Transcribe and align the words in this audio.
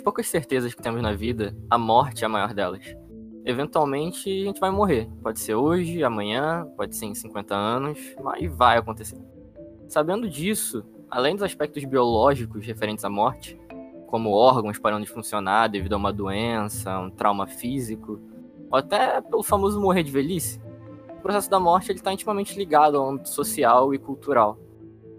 das 0.00 0.02
poucas 0.02 0.28
certezas 0.28 0.72
que 0.72 0.80
temos 0.80 1.02
na 1.02 1.12
vida, 1.12 1.54
a 1.68 1.76
morte 1.76 2.24
é 2.24 2.26
a 2.26 2.28
maior 2.28 2.54
delas. 2.54 2.82
Eventualmente 3.44 4.30
a 4.30 4.46
gente 4.46 4.58
vai 4.58 4.70
morrer. 4.70 5.10
Pode 5.22 5.40
ser 5.40 5.54
hoje, 5.54 6.02
amanhã, 6.02 6.66
pode 6.74 6.96
ser 6.96 7.04
em 7.04 7.14
50 7.14 7.54
anos, 7.54 7.98
mas 8.22 8.50
vai 8.50 8.78
acontecer. 8.78 9.18
Sabendo 9.88 10.28
disso, 10.28 10.82
além 11.10 11.34
dos 11.34 11.42
aspectos 11.42 11.84
biológicos 11.84 12.66
referentes 12.66 13.04
à 13.04 13.10
morte, 13.10 13.60
como 14.06 14.30
órgãos 14.30 14.78
parando 14.78 15.04
de 15.04 15.12
funcionar 15.12 15.68
devido 15.68 15.92
a 15.92 15.98
uma 15.98 16.12
doença, 16.14 16.98
um 16.98 17.10
trauma 17.10 17.46
físico, 17.46 18.18
ou 18.70 18.78
até 18.78 19.20
pelo 19.20 19.42
famoso 19.42 19.78
morrer 19.78 20.02
de 20.02 20.10
velhice, 20.10 20.62
o 21.18 21.20
processo 21.20 21.50
da 21.50 21.60
morte 21.60 21.92
está 21.92 22.10
intimamente 22.10 22.56
ligado 22.56 22.96
ao 22.96 23.10
âmbito 23.10 23.28
social 23.28 23.92
e 23.92 23.98
cultural. 23.98 24.58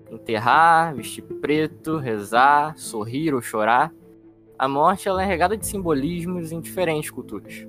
Enterrar, 0.10 0.96
vestir 0.96 1.22
preto, 1.22 1.98
rezar, 1.98 2.76
sorrir 2.78 3.36
ou 3.36 3.42
chorar, 3.42 3.94
a 4.62 4.68
morte 4.68 5.10
ela 5.10 5.24
é 5.24 5.26
regada 5.26 5.58
de 5.58 5.66
simbolismos 5.66 6.52
em 6.52 6.62
diferentes 6.62 7.10
culturas. 7.10 7.68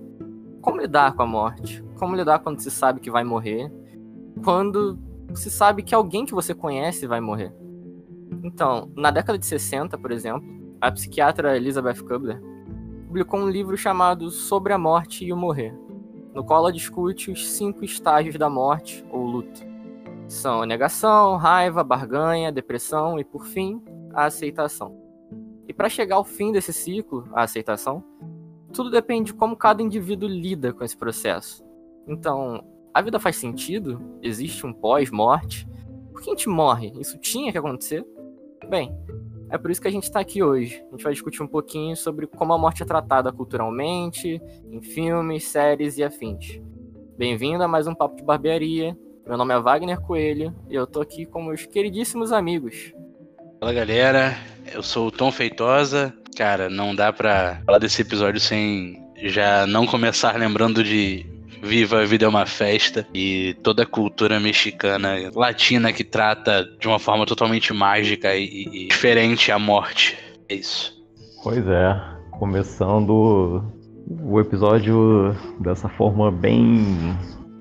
Como 0.60 0.78
lidar 0.78 1.14
com 1.14 1.22
a 1.22 1.26
morte? 1.26 1.82
Como 1.98 2.14
lidar 2.14 2.40
quando 2.40 2.60
se 2.60 2.70
sabe 2.70 3.00
que 3.00 3.10
vai 3.10 3.24
morrer? 3.24 3.72
Quando 4.44 4.98
se 5.32 5.50
sabe 5.50 5.82
que 5.82 5.94
alguém 5.94 6.26
que 6.26 6.34
você 6.34 6.54
conhece 6.54 7.06
vai 7.06 7.18
morrer? 7.18 7.50
Então, 8.44 8.92
na 8.94 9.10
década 9.10 9.38
de 9.38 9.46
60, 9.46 9.96
por 9.96 10.12
exemplo, 10.12 10.46
a 10.82 10.92
psiquiatra 10.92 11.56
Elizabeth 11.56 12.02
Kubler 12.06 12.42
publicou 13.06 13.40
um 13.40 13.48
livro 13.48 13.74
chamado 13.74 14.30
Sobre 14.30 14.74
a 14.74 14.78
Morte 14.78 15.24
e 15.24 15.32
o 15.32 15.36
Morrer, 15.36 15.74
no 16.34 16.44
qual 16.44 16.60
ela 16.60 16.72
discute 16.74 17.30
os 17.30 17.52
cinco 17.52 17.86
estágios 17.86 18.36
da 18.36 18.50
morte 18.50 19.02
ou 19.10 19.24
luto. 19.24 19.62
São 20.28 20.60
a 20.60 20.66
negação, 20.66 21.38
raiva, 21.38 21.82
barganha, 21.82 22.52
depressão 22.52 23.18
e, 23.18 23.24
por 23.24 23.46
fim, 23.46 23.82
a 24.12 24.26
aceitação. 24.26 25.01
E 25.68 25.72
para 25.72 25.88
chegar 25.88 26.16
ao 26.16 26.24
fim 26.24 26.52
desse 26.52 26.72
ciclo, 26.72 27.28
a 27.32 27.42
aceitação, 27.42 28.04
tudo 28.72 28.90
depende 28.90 29.32
de 29.32 29.38
como 29.38 29.56
cada 29.56 29.82
indivíduo 29.82 30.28
lida 30.28 30.72
com 30.72 30.82
esse 30.82 30.96
processo. 30.96 31.64
Então, 32.06 32.64
a 32.92 33.00
vida 33.00 33.20
faz 33.20 33.36
sentido? 33.36 34.00
Existe 34.22 34.66
um 34.66 34.72
pós-morte? 34.72 35.66
Por 36.12 36.20
que 36.20 36.30
a 36.30 36.32
gente 36.32 36.48
morre? 36.48 36.92
Isso 36.98 37.18
tinha 37.18 37.52
que 37.52 37.58
acontecer? 37.58 38.04
Bem, 38.68 38.94
é 39.50 39.58
por 39.58 39.70
isso 39.70 39.80
que 39.80 39.88
a 39.88 39.90
gente 39.90 40.04
está 40.04 40.20
aqui 40.20 40.42
hoje. 40.42 40.82
A 40.88 40.90
gente 40.92 41.04
vai 41.04 41.12
discutir 41.12 41.42
um 41.42 41.46
pouquinho 41.46 41.96
sobre 41.96 42.26
como 42.26 42.52
a 42.52 42.58
morte 42.58 42.82
é 42.82 42.86
tratada 42.86 43.32
culturalmente, 43.32 44.40
em 44.70 44.82
filmes, 44.82 45.44
séries 45.44 45.98
e 45.98 46.02
afins. 46.02 46.60
Bem-vindo 47.16 47.62
a 47.62 47.68
mais 47.68 47.86
um 47.86 47.94
Papo 47.94 48.16
de 48.16 48.24
Barbearia. 48.24 48.96
Meu 49.26 49.36
nome 49.36 49.54
é 49.54 49.60
Wagner 49.60 50.00
Coelho 50.00 50.54
e 50.68 50.74
eu 50.74 50.86
tô 50.86 51.00
aqui 51.00 51.24
com 51.24 51.42
meus 51.42 51.66
queridíssimos 51.66 52.32
amigos. 52.32 52.94
Fala 53.62 53.74
galera, 53.74 54.36
eu 54.74 54.82
sou 54.82 55.06
o 55.06 55.10
Tom 55.12 55.30
Feitosa. 55.30 56.12
Cara, 56.36 56.68
não 56.68 56.92
dá 56.92 57.12
pra 57.12 57.62
falar 57.64 57.78
desse 57.78 58.02
episódio 58.02 58.40
sem 58.40 59.00
já 59.22 59.68
não 59.68 59.86
começar 59.86 60.36
lembrando 60.36 60.82
de 60.82 61.24
Viva 61.62 62.00
a 62.00 62.04
Vida 62.04 62.24
é 62.24 62.28
uma 62.28 62.44
Festa 62.44 63.06
e 63.14 63.54
toda 63.62 63.84
a 63.84 63.86
cultura 63.86 64.40
mexicana, 64.40 65.30
latina 65.32 65.92
que 65.92 66.02
trata 66.02 66.68
de 66.80 66.88
uma 66.88 66.98
forma 66.98 67.24
totalmente 67.24 67.72
mágica 67.72 68.34
e, 68.34 68.64
e 68.64 68.88
diferente 68.88 69.52
a 69.52 69.60
morte. 69.60 70.18
É 70.48 70.56
isso. 70.56 71.00
Pois 71.44 71.64
é, 71.64 72.00
começando 72.32 73.62
o 74.24 74.40
episódio 74.40 75.36
dessa 75.60 75.88
forma 75.88 76.32
bem, 76.32 77.16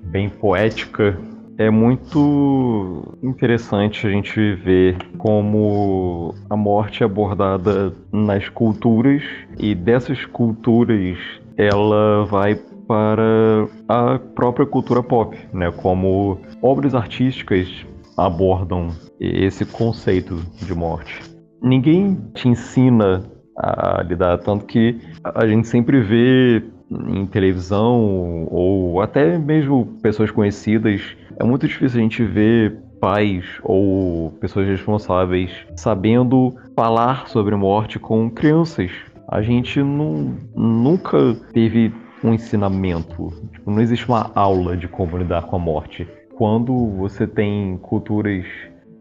bem 0.06 0.28
poética. 0.28 1.16
É 1.58 1.70
muito 1.70 3.16
interessante 3.22 4.06
a 4.06 4.10
gente 4.10 4.54
ver 4.54 4.96
como 5.18 6.34
a 6.48 6.56
morte 6.56 7.02
é 7.02 7.06
abordada 7.06 7.94
nas 8.10 8.48
culturas 8.48 9.22
e 9.58 9.74
dessas 9.74 10.24
culturas 10.24 11.18
ela 11.56 12.24
vai 12.24 12.54
para 12.86 13.68
a 13.88 14.18
própria 14.18 14.66
cultura 14.66 15.02
pop, 15.02 15.38
né? 15.52 15.70
Como 15.70 16.38
obras 16.60 16.94
artísticas 16.94 17.68
abordam 18.16 18.88
esse 19.20 19.64
conceito 19.64 20.36
de 20.56 20.74
morte. 20.74 21.20
Ninguém 21.62 22.18
te 22.34 22.48
ensina 22.48 23.22
a 23.56 24.02
lidar, 24.02 24.38
tanto 24.38 24.64
que 24.64 24.98
a 25.22 25.46
gente 25.46 25.68
sempre 25.68 26.00
vê 26.00 26.62
em 26.90 27.26
televisão 27.26 28.46
ou 28.50 29.00
até 29.00 29.38
mesmo 29.38 29.86
pessoas 30.02 30.30
conhecidas, 30.30 31.16
é 31.42 31.44
muito 31.44 31.66
difícil 31.66 31.98
a 31.98 32.02
gente 32.02 32.24
ver 32.24 32.78
pais 33.00 33.44
ou 33.64 34.30
pessoas 34.40 34.64
responsáveis 34.68 35.50
sabendo 35.74 36.54
falar 36.76 37.26
sobre 37.26 37.56
morte 37.56 37.98
com 37.98 38.30
crianças. 38.30 38.92
A 39.28 39.42
gente 39.42 39.82
não, 39.82 40.36
nunca 40.54 41.34
teve 41.52 41.92
um 42.22 42.32
ensinamento. 42.32 43.32
Tipo, 43.52 43.72
não 43.72 43.80
existe 43.80 44.08
uma 44.08 44.30
aula 44.36 44.76
de 44.76 44.86
como 44.86 45.18
lidar 45.18 45.42
com 45.42 45.56
a 45.56 45.58
morte. 45.58 46.06
Quando 46.36 46.90
você 46.96 47.26
tem 47.26 47.76
culturas 47.78 48.44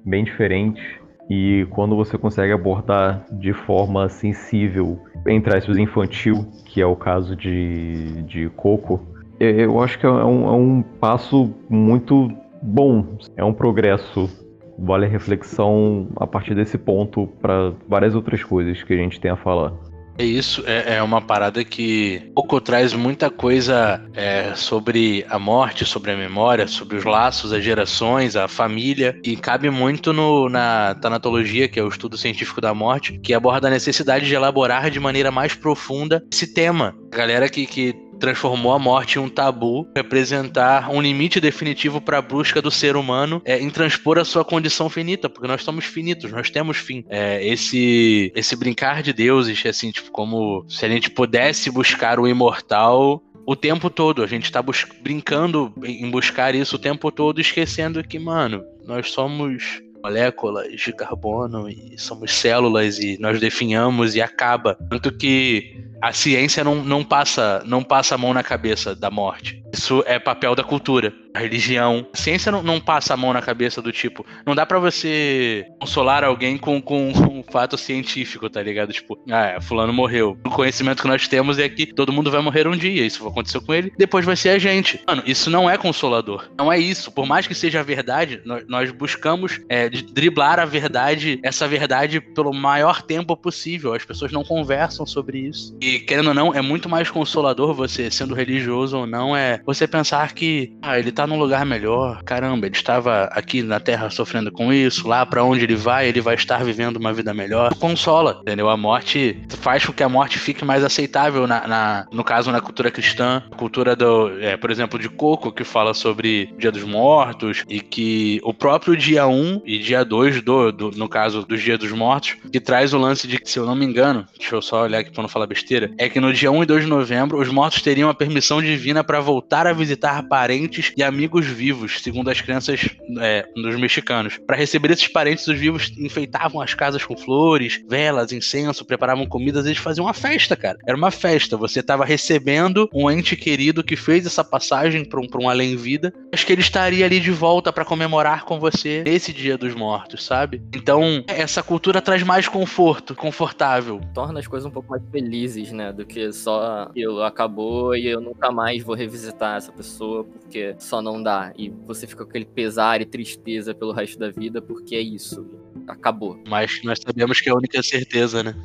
bem 0.04 0.24
diferentes 0.24 0.84
e 1.30 1.68
quando 1.70 1.96
você 1.96 2.18
consegue 2.18 2.54
abordar 2.54 3.24
de 3.34 3.54
forma 3.54 4.10
sensível, 4.10 5.00
entre 5.28 5.56
aspas, 5.56 5.78
infantil, 5.78 6.48
que 6.66 6.82
é 6.82 6.86
o 6.88 6.96
caso 6.96 7.36
de, 7.36 8.24
de 8.24 8.50
Coco, 8.56 9.11
eu 9.44 9.82
acho 9.82 9.98
que 9.98 10.06
é 10.06 10.10
um, 10.10 10.48
é 10.48 10.52
um 10.52 10.82
passo 10.82 11.54
muito 11.70 12.32
bom, 12.62 13.18
é 13.36 13.44
um 13.44 13.54
progresso. 13.54 14.30
Vale 14.78 15.06
a 15.06 15.10
reflexão 15.10 16.08
a 16.16 16.26
partir 16.26 16.56
desse 16.56 16.78
ponto 16.78 17.28
para 17.42 17.74
várias 17.88 18.16
outras 18.16 18.44
coisas 18.44 18.82
que 18.82 18.94
a 18.94 18.98
gente 18.98 19.20
tem 19.20 19.30
a 19.30 19.36
falar. 19.36 19.74
É 20.18 20.24
isso, 20.24 20.64
é, 20.68 20.98
é, 20.98 21.04
uma 21.04 21.22
parada 21.22 21.64
que 21.64 22.32
pouco 22.36 22.60
traz 22.62 22.94
muita 22.94 23.30
coisa 23.30 24.04
é, 24.14 24.54
sobre 24.54 25.26
a 25.30 25.40
morte, 25.40 25.86
sobre 25.86 26.12
a 26.12 26.18
memória, 26.18 26.68
sobre 26.68 26.98
os 26.98 27.06
laços, 27.06 27.54
as 27.54 27.64
gerações, 27.64 28.36
a 28.36 28.48
família, 28.48 29.20
e 29.24 29.36
cabe 29.36 29.70
muito 29.70 30.14
no, 30.14 30.50
na 30.50 30.96
tanatologia, 30.96 31.68
que 31.68 31.80
é 31.80 31.84
o 31.84 31.88
estudo 31.88 32.18
científico 32.18 32.62
da 32.62 32.74
morte, 32.74 33.18
que 33.20 33.34
aborda 33.34 33.68
a 33.68 33.72
necessidade 33.72 34.28
de 34.28 34.36
elaborar 34.36 34.92
de 34.92 35.00
maneira 35.00 35.32
mais 35.32 35.56
profunda 35.56 36.24
esse 36.32 36.54
tema. 36.54 36.94
A 37.12 37.16
galera 37.16 37.50
que, 37.50 37.66
que 37.66 37.96
transformou 38.22 38.72
a 38.72 38.80
morte 38.80 39.18
em 39.18 39.22
um 39.22 39.28
tabu, 39.28 39.90
representar 39.96 40.90
um 40.92 41.02
limite 41.02 41.42
definitivo 41.42 42.00
para 42.00 42.20
a 42.20 42.22
busca 42.22 42.62
do 42.62 42.70
ser 42.70 42.96
humano 42.96 43.42
é, 43.44 43.60
em 43.60 43.70
transpor 43.70 44.20
a 44.20 44.24
sua 44.24 44.46
condição 44.46 44.90
finita, 44.90 45.28
porque 45.28 45.48
nós 45.48 45.64
somos 45.64 45.86
finitos, 45.86 46.32
nós 46.32 46.50
temos 46.50 46.78
fim. 46.78 47.04
É, 47.10 47.46
esse, 47.46 48.32
esse 48.36 48.56
brincar 48.56 49.02
de 49.02 49.12
deuses, 49.12 49.66
assim, 49.66 49.92
tipo, 49.92 50.12
como 50.12 50.64
se 50.70 50.86
a 50.86 50.90
gente 50.90 51.10
pudesse 51.10 51.72
buscar 51.72 52.20
o 52.20 52.28
imortal 52.28 53.22
o 53.46 53.56
tempo 53.56 53.90
todo. 53.90 54.24
A 54.24 54.28
gente 54.28 54.52
tá 54.52 54.64
brincando 55.02 55.74
em 55.84 56.10
buscar 56.12 56.54
isso 56.54 56.76
o 56.76 56.80
tempo 56.80 57.12
todo, 57.12 57.42
esquecendo 57.42 58.04
que, 58.04 58.20
mano, 58.20 58.64
nós 58.86 59.12
somos 59.12 59.82
moléculas 60.04 60.72
de 60.80 60.94
carbono 60.94 61.70
e 61.70 61.96
somos 61.98 62.32
células 62.32 63.00
e 63.00 63.18
nós 63.20 63.40
definhamos 63.40 64.16
e 64.16 64.22
acaba. 64.22 64.76
Tanto 64.90 65.12
que 65.12 65.91
a 66.02 66.12
ciência 66.12 66.64
não, 66.64 66.84
não, 66.84 67.04
passa, 67.04 67.62
não 67.66 67.84
passa 67.84 68.16
a 68.16 68.18
mão 68.18 68.34
na 68.34 68.44
cabeça 68.44 68.96
da 68.96 69.12
morte. 69.12 69.62
Isso 69.74 70.04
é 70.06 70.20
papel 70.20 70.54
da 70.54 70.64
cultura, 70.64 71.14
a 71.34 71.40
religião. 71.40 72.06
A 72.14 72.18
ciência 72.18 72.52
não, 72.52 72.62
não 72.62 72.80
passa 72.80 73.14
a 73.14 73.18
mão 73.18 73.32
na 73.32 73.42
cabeça 73.42 73.82
do 73.82 73.92
tipo. 73.92 74.26
Não 74.46 74.54
dá 74.54 74.66
para 74.66 74.80
você 74.80 75.66
consolar 75.80 76.24
alguém 76.24 76.58
com, 76.58 76.82
com, 76.82 77.14
com, 77.14 77.40
um 77.40 77.44
fato 77.44 77.78
científico, 77.78 78.50
tá 78.50 78.62
ligado? 78.62 78.92
Tipo, 78.92 79.18
ah, 79.30 79.60
fulano 79.62 79.94
morreu. 79.94 80.38
O 80.46 80.50
conhecimento 80.50 81.02
que 81.02 81.08
nós 81.08 81.28
temos 81.28 81.58
é 81.58 81.70
que 81.70 81.86
todo 81.86 82.12
mundo 82.12 82.30
vai 82.30 82.42
morrer 82.42 82.68
um 82.68 82.76
dia. 82.76 83.06
Isso 83.06 83.26
aconteceu 83.26 83.62
com 83.62 83.74
ele, 83.74 83.94
depois 83.98 84.26
vai 84.26 84.36
ser 84.36 84.50
a 84.50 84.60
gente. 84.60 85.00
Mano, 85.08 85.24
isso 85.26 85.50
não 85.50 85.70
é 85.70 85.78
consolador. 85.78 86.50
Não 86.58 86.72
é 86.72 86.78
isso. 86.78 87.12
Por 87.12 87.26
mais 87.26 87.48
que 87.48 87.56
seja 87.56 87.80
a 87.80 87.84
verdade, 87.84 88.42
nós, 88.44 88.66
nós 88.68 88.92
buscamos 88.92 89.62
é, 89.70 89.90
driblar 89.90 90.60
a 90.60 90.66
verdade, 90.66 91.40
essa 91.44 91.68
verdade, 91.68 92.20
pelo 92.20 92.54
maior 92.54 93.02
tempo 93.02 93.38
possível. 93.38 93.94
As 93.94 94.04
pessoas 94.04 94.32
não 94.32 94.44
conversam 94.44 95.06
sobre 95.06 95.40
isso. 95.40 95.76
E 95.82 95.91
querendo 96.00 96.28
ou 96.28 96.34
não, 96.34 96.54
é 96.54 96.62
muito 96.62 96.90
mais 96.90 97.10
consolador 97.10 97.74
você, 97.74 98.10
sendo 98.10 98.34
religioso 98.34 98.98
ou 98.98 99.08
não, 99.08 99.36
é 99.36 99.62
você 99.66 99.88
pensar 99.88 100.34
que, 100.34 100.74
ah, 100.82 100.98
ele 100.98 101.12
tá 101.12 101.28
num 101.28 101.40
lugar 101.40 101.66
melhor, 101.66 102.24
caramba, 102.24 102.66
ele 102.66 102.76
estava 102.76 103.26
aqui 103.26 103.62
na 103.62 103.80
Terra 103.80 104.10
sofrendo 104.10 104.52
com 104.52 104.72
isso, 104.72 105.08
lá 105.08 105.26
para 105.26 105.44
onde 105.44 105.64
ele 105.64 105.76
vai, 105.76 106.08
ele 106.08 106.22
vai 106.22 106.36
estar 106.36 106.64
vivendo 106.64 106.98
uma 106.98 107.14
vida 107.14 107.34
melhor. 107.34 107.74
Consola, 107.76 108.40
entendeu? 108.42 108.70
A 108.70 108.78
morte 108.78 109.42
faz 109.60 109.86
com 109.86 109.94
que 109.94 110.04
a 110.04 110.10
morte 110.10 110.40
fique 110.40 110.64
mais 110.64 110.84
aceitável, 110.84 111.48
na, 111.48 111.68
na 111.68 112.08
no 112.12 112.24
caso, 112.24 112.52
na 112.52 112.62
cultura 112.62 112.92
cristã, 112.92 113.44
cultura 113.58 113.96
do, 113.96 114.40
é, 114.40 114.58
por 114.58 114.72
exemplo, 114.72 115.00
de 115.00 115.10
Coco, 115.10 115.52
que 115.52 115.64
fala 115.64 115.94
sobre 115.94 116.54
Dia 116.58 116.72
dos 116.72 116.84
Mortos, 116.84 117.64
e 117.70 117.80
que 117.80 118.40
o 118.44 118.54
próprio 118.54 118.96
dia 118.96 119.28
1 119.28 119.62
e 119.66 119.80
dia 119.80 120.04
2, 120.04 120.42
do, 120.42 120.72
do, 120.72 120.92
no 120.92 121.08
caso 121.08 121.46
dos 121.46 121.62
Dia 121.62 121.78
dos 121.78 121.92
Mortos, 121.92 122.38
que 122.52 122.60
traz 122.60 122.94
o 122.94 122.98
lance 122.98 123.28
de, 123.28 123.40
se 123.44 123.60
eu 123.60 123.66
não 123.66 123.76
me 123.76 123.86
engano, 123.86 124.26
deixa 124.38 124.56
eu 124.56 124.62
só 124.62 124.84
olhar 124.84 125.00
aqui 125.00 125.12
pra 125.12 125.22
não 125.22 125.30
falar 125.30 125.48
besteira, 125.48 125.81
é 125.98 126.10
que 126.10 126.20
no 126.20 126.34
dia 126.34 126.52
1 126.52 126.64
e 126.64 126.66
2 126.66 126.84
de 126.84 126.90
novembro, 126.90 127.40
os 127.40 127.50
mortos 127.50 127.82
teriam 127.82 128.10
a 128.10 128.14
permissão 128.14 128.62
divina 128.62 129.04
para 129.04 129.20
voltar 129.20 129.68
a 129.68 129.74
visitar 129.74 130.24
parentes 130.24 130.92
e 130.96 131.04
amigos 131.04 131.46
vivos, 131.46 132.02
segundo 132.02 132.30
as 132.30 132.42
crenças 132.42 132.90
é, 133.20 133.46
dos 133.56 133.80
mexicanos. 133.80 134.38
Para 134.46 134.58
receber 134.58 134.92
esses 134.92 135.08
parentes, 135.08 135.48
os 135.48 135.58
vivos 135.58 135.92
enfeitavam 135.98 136.62
as 136.62 136.74
casas 136.74 137.04
com 137.04 137.18
flores, 137.18 137.82
velas, 137.90 138.32
incenso, 138.32 138.86
preparavam 138.86 139.26
comidas, 139.26 139.66
eles 139.66 139.78
faziam 139.78 140.06
uma 140.06 140.14
festa, 140.14 140.56
cara. 140.56 140.78
Era 140.86 140.98
uma 140.98 141.12
festa. 141.12 141.58
Você 141.58 141.80
estava 141.80 142.06
recebendo 142.06 142.90
um 142.94 143.10
ente 143.10 143.36
querido 143.36 143.84
que 143.84 143.96
fez 143.96 144.26
essa 144.26 144.44
passagem 144.44 145.06
para 145.06 145.20
um, 145.20 145.28
um 145.42 145.50
além-vida. 145.50 146.14
Acho 146.34 146.46
que 146.46 146.54
ele 146.54 146.62
estaria 146.62 147.06
ali 147.06 147.20
de 147.20 147.32
volta 147.32 147.72
para 147.72 147.86
comemorar 147.86 148.46
com 148.46 148.60
você 148.60 149.04
nesse 149.06 149.34
dia 149.34 149.58
dos 149.58 149.74
mortos, 149.74 150.24
sabe? 150.26 150.62
Então, 150.74 151.24
essa 151.28 151.64
cultura 151.64 152.02
traz 152.02 152.24
mais 152.24 152.48
conforto, 152.48 153.16
confortável. 153.16 154.02
Torna 154.14 154.40
as 154.40 154.48
coisas 154.48 154.66
um 154.66 154.72
pouco 154.72 154.90
mais 154.90 155.02
felizes, 155.12 155.71
né? 155.72 155.92
Do 155.92 156.06
que 156.06 156.32
só 156.32 156.84
aquilo 156.84 157.22
acabou 157.24 157.96
e 157.96 158.08
eu 158.08 158.22
nunca 158.22 158.52
mais 158.52 158.84
vou 158.84 158.96
revisitar 158.96 159.58
essa 159.58 159.72
pessoa 159.72 160.24
porque 160.24 160.76
só 160.80 161.02
não 161.02 161.22
dá. 161.22 161.54
E 161.58 161.70
você 161.70 162.08
fica 162.08 162.24
com 162.24 162.30
aquele 162.30 162.46
pesar 162.46 163.02
e 163.02 163.06
tristeza 163.06 163.74
pelo 163.74 163.92
resto 163.92 164.20
da 164.20 164.30
vida 164.30 164.62
porque 164.62 164.96
é 164.96 165.02
isso. 165.02 165.46
Acabou. 165.88 166.40
Mas 166.48 166.82
nós 166.84 167.00
sabemos 167.00 167.42
que 167.42 167.50
é 167.50 167.52
a 167.52 167.56
única 167.56 167.82
certeza, 167.82 168.44
né? 168.44 168.56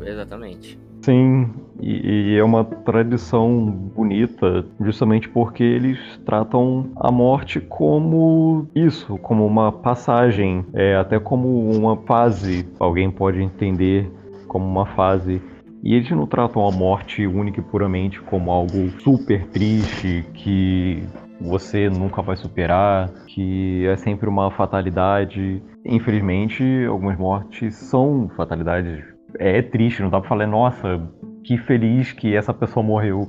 Exatamente. 0.00 0.78
Sim, 1.02 1.50
e, 1.80 2.32
e, 2.32 2.36
é 2.36 2.42
uma 2.42 2.64
tradição 2.64 3.64
bonita, 3.64 4.66
justamente 4.80 5.28
porque 5.28 5.62
eles 5.62 5.98
tratam 6.24 6.90
a 6.96 7.12
morte 7.12 7.60
como 7.60 8.66
isso, 8.74 9.16
como 9.18 9.46
uma 9.46 9.70
passagem, 9.70 10.66
é, 10.72 10.96
até 10.96 11.20
como 11.20 11.70
uma 11.70 11.96
fase. 11.98 12.66
Alguém 12.80 13.08
pode 13.08 13.40
entender 13.40 14.10
como 14.48 14.66
uma 14.66 14.86
fase. 14.86 15.40
E 15.86 15.94
eles 15.94 16.10
não 16.10 16.26
tratam 16.26 16.66
a 16.66 16.72
morte 16.72 17.24
única 17.28 17.60
e 17.60 17.62
puramente 17.62 18.20
como 18.20 18.50
algo 18.50 18.90
super 19.02 19.46
triste, 19.50 20.24
que 20.34 21.04
você 21.40 21.88
nunca 21.88 22.20
vai 22.20 22.36
superar, 22.36 23.08
que 23.28 23.86
é 23.86 23.96
sempre 23.96 24.28
uma 24.28 24.50
fatalidade. 24.50 25.62
Infelizmente, 25.84 26.64
algumas 26.88 27.16
mortes 27.16 27.76
são 27.76 28.28
fatalidades 28.36 29.04
é 29.38 29.62
triste, 29.62 30.02
não 30.02 30.10
dá 30.10 30.18
pra 30.18 30.28
falar, 30.28 30.48
nossa, 30.48 31.00
que 31.44 31.56
feliz 31.56 32.10
que 32.10 32.34
essa 32.34 32.52
pessoa 32.52 32.84
morreu. 32.84 33.28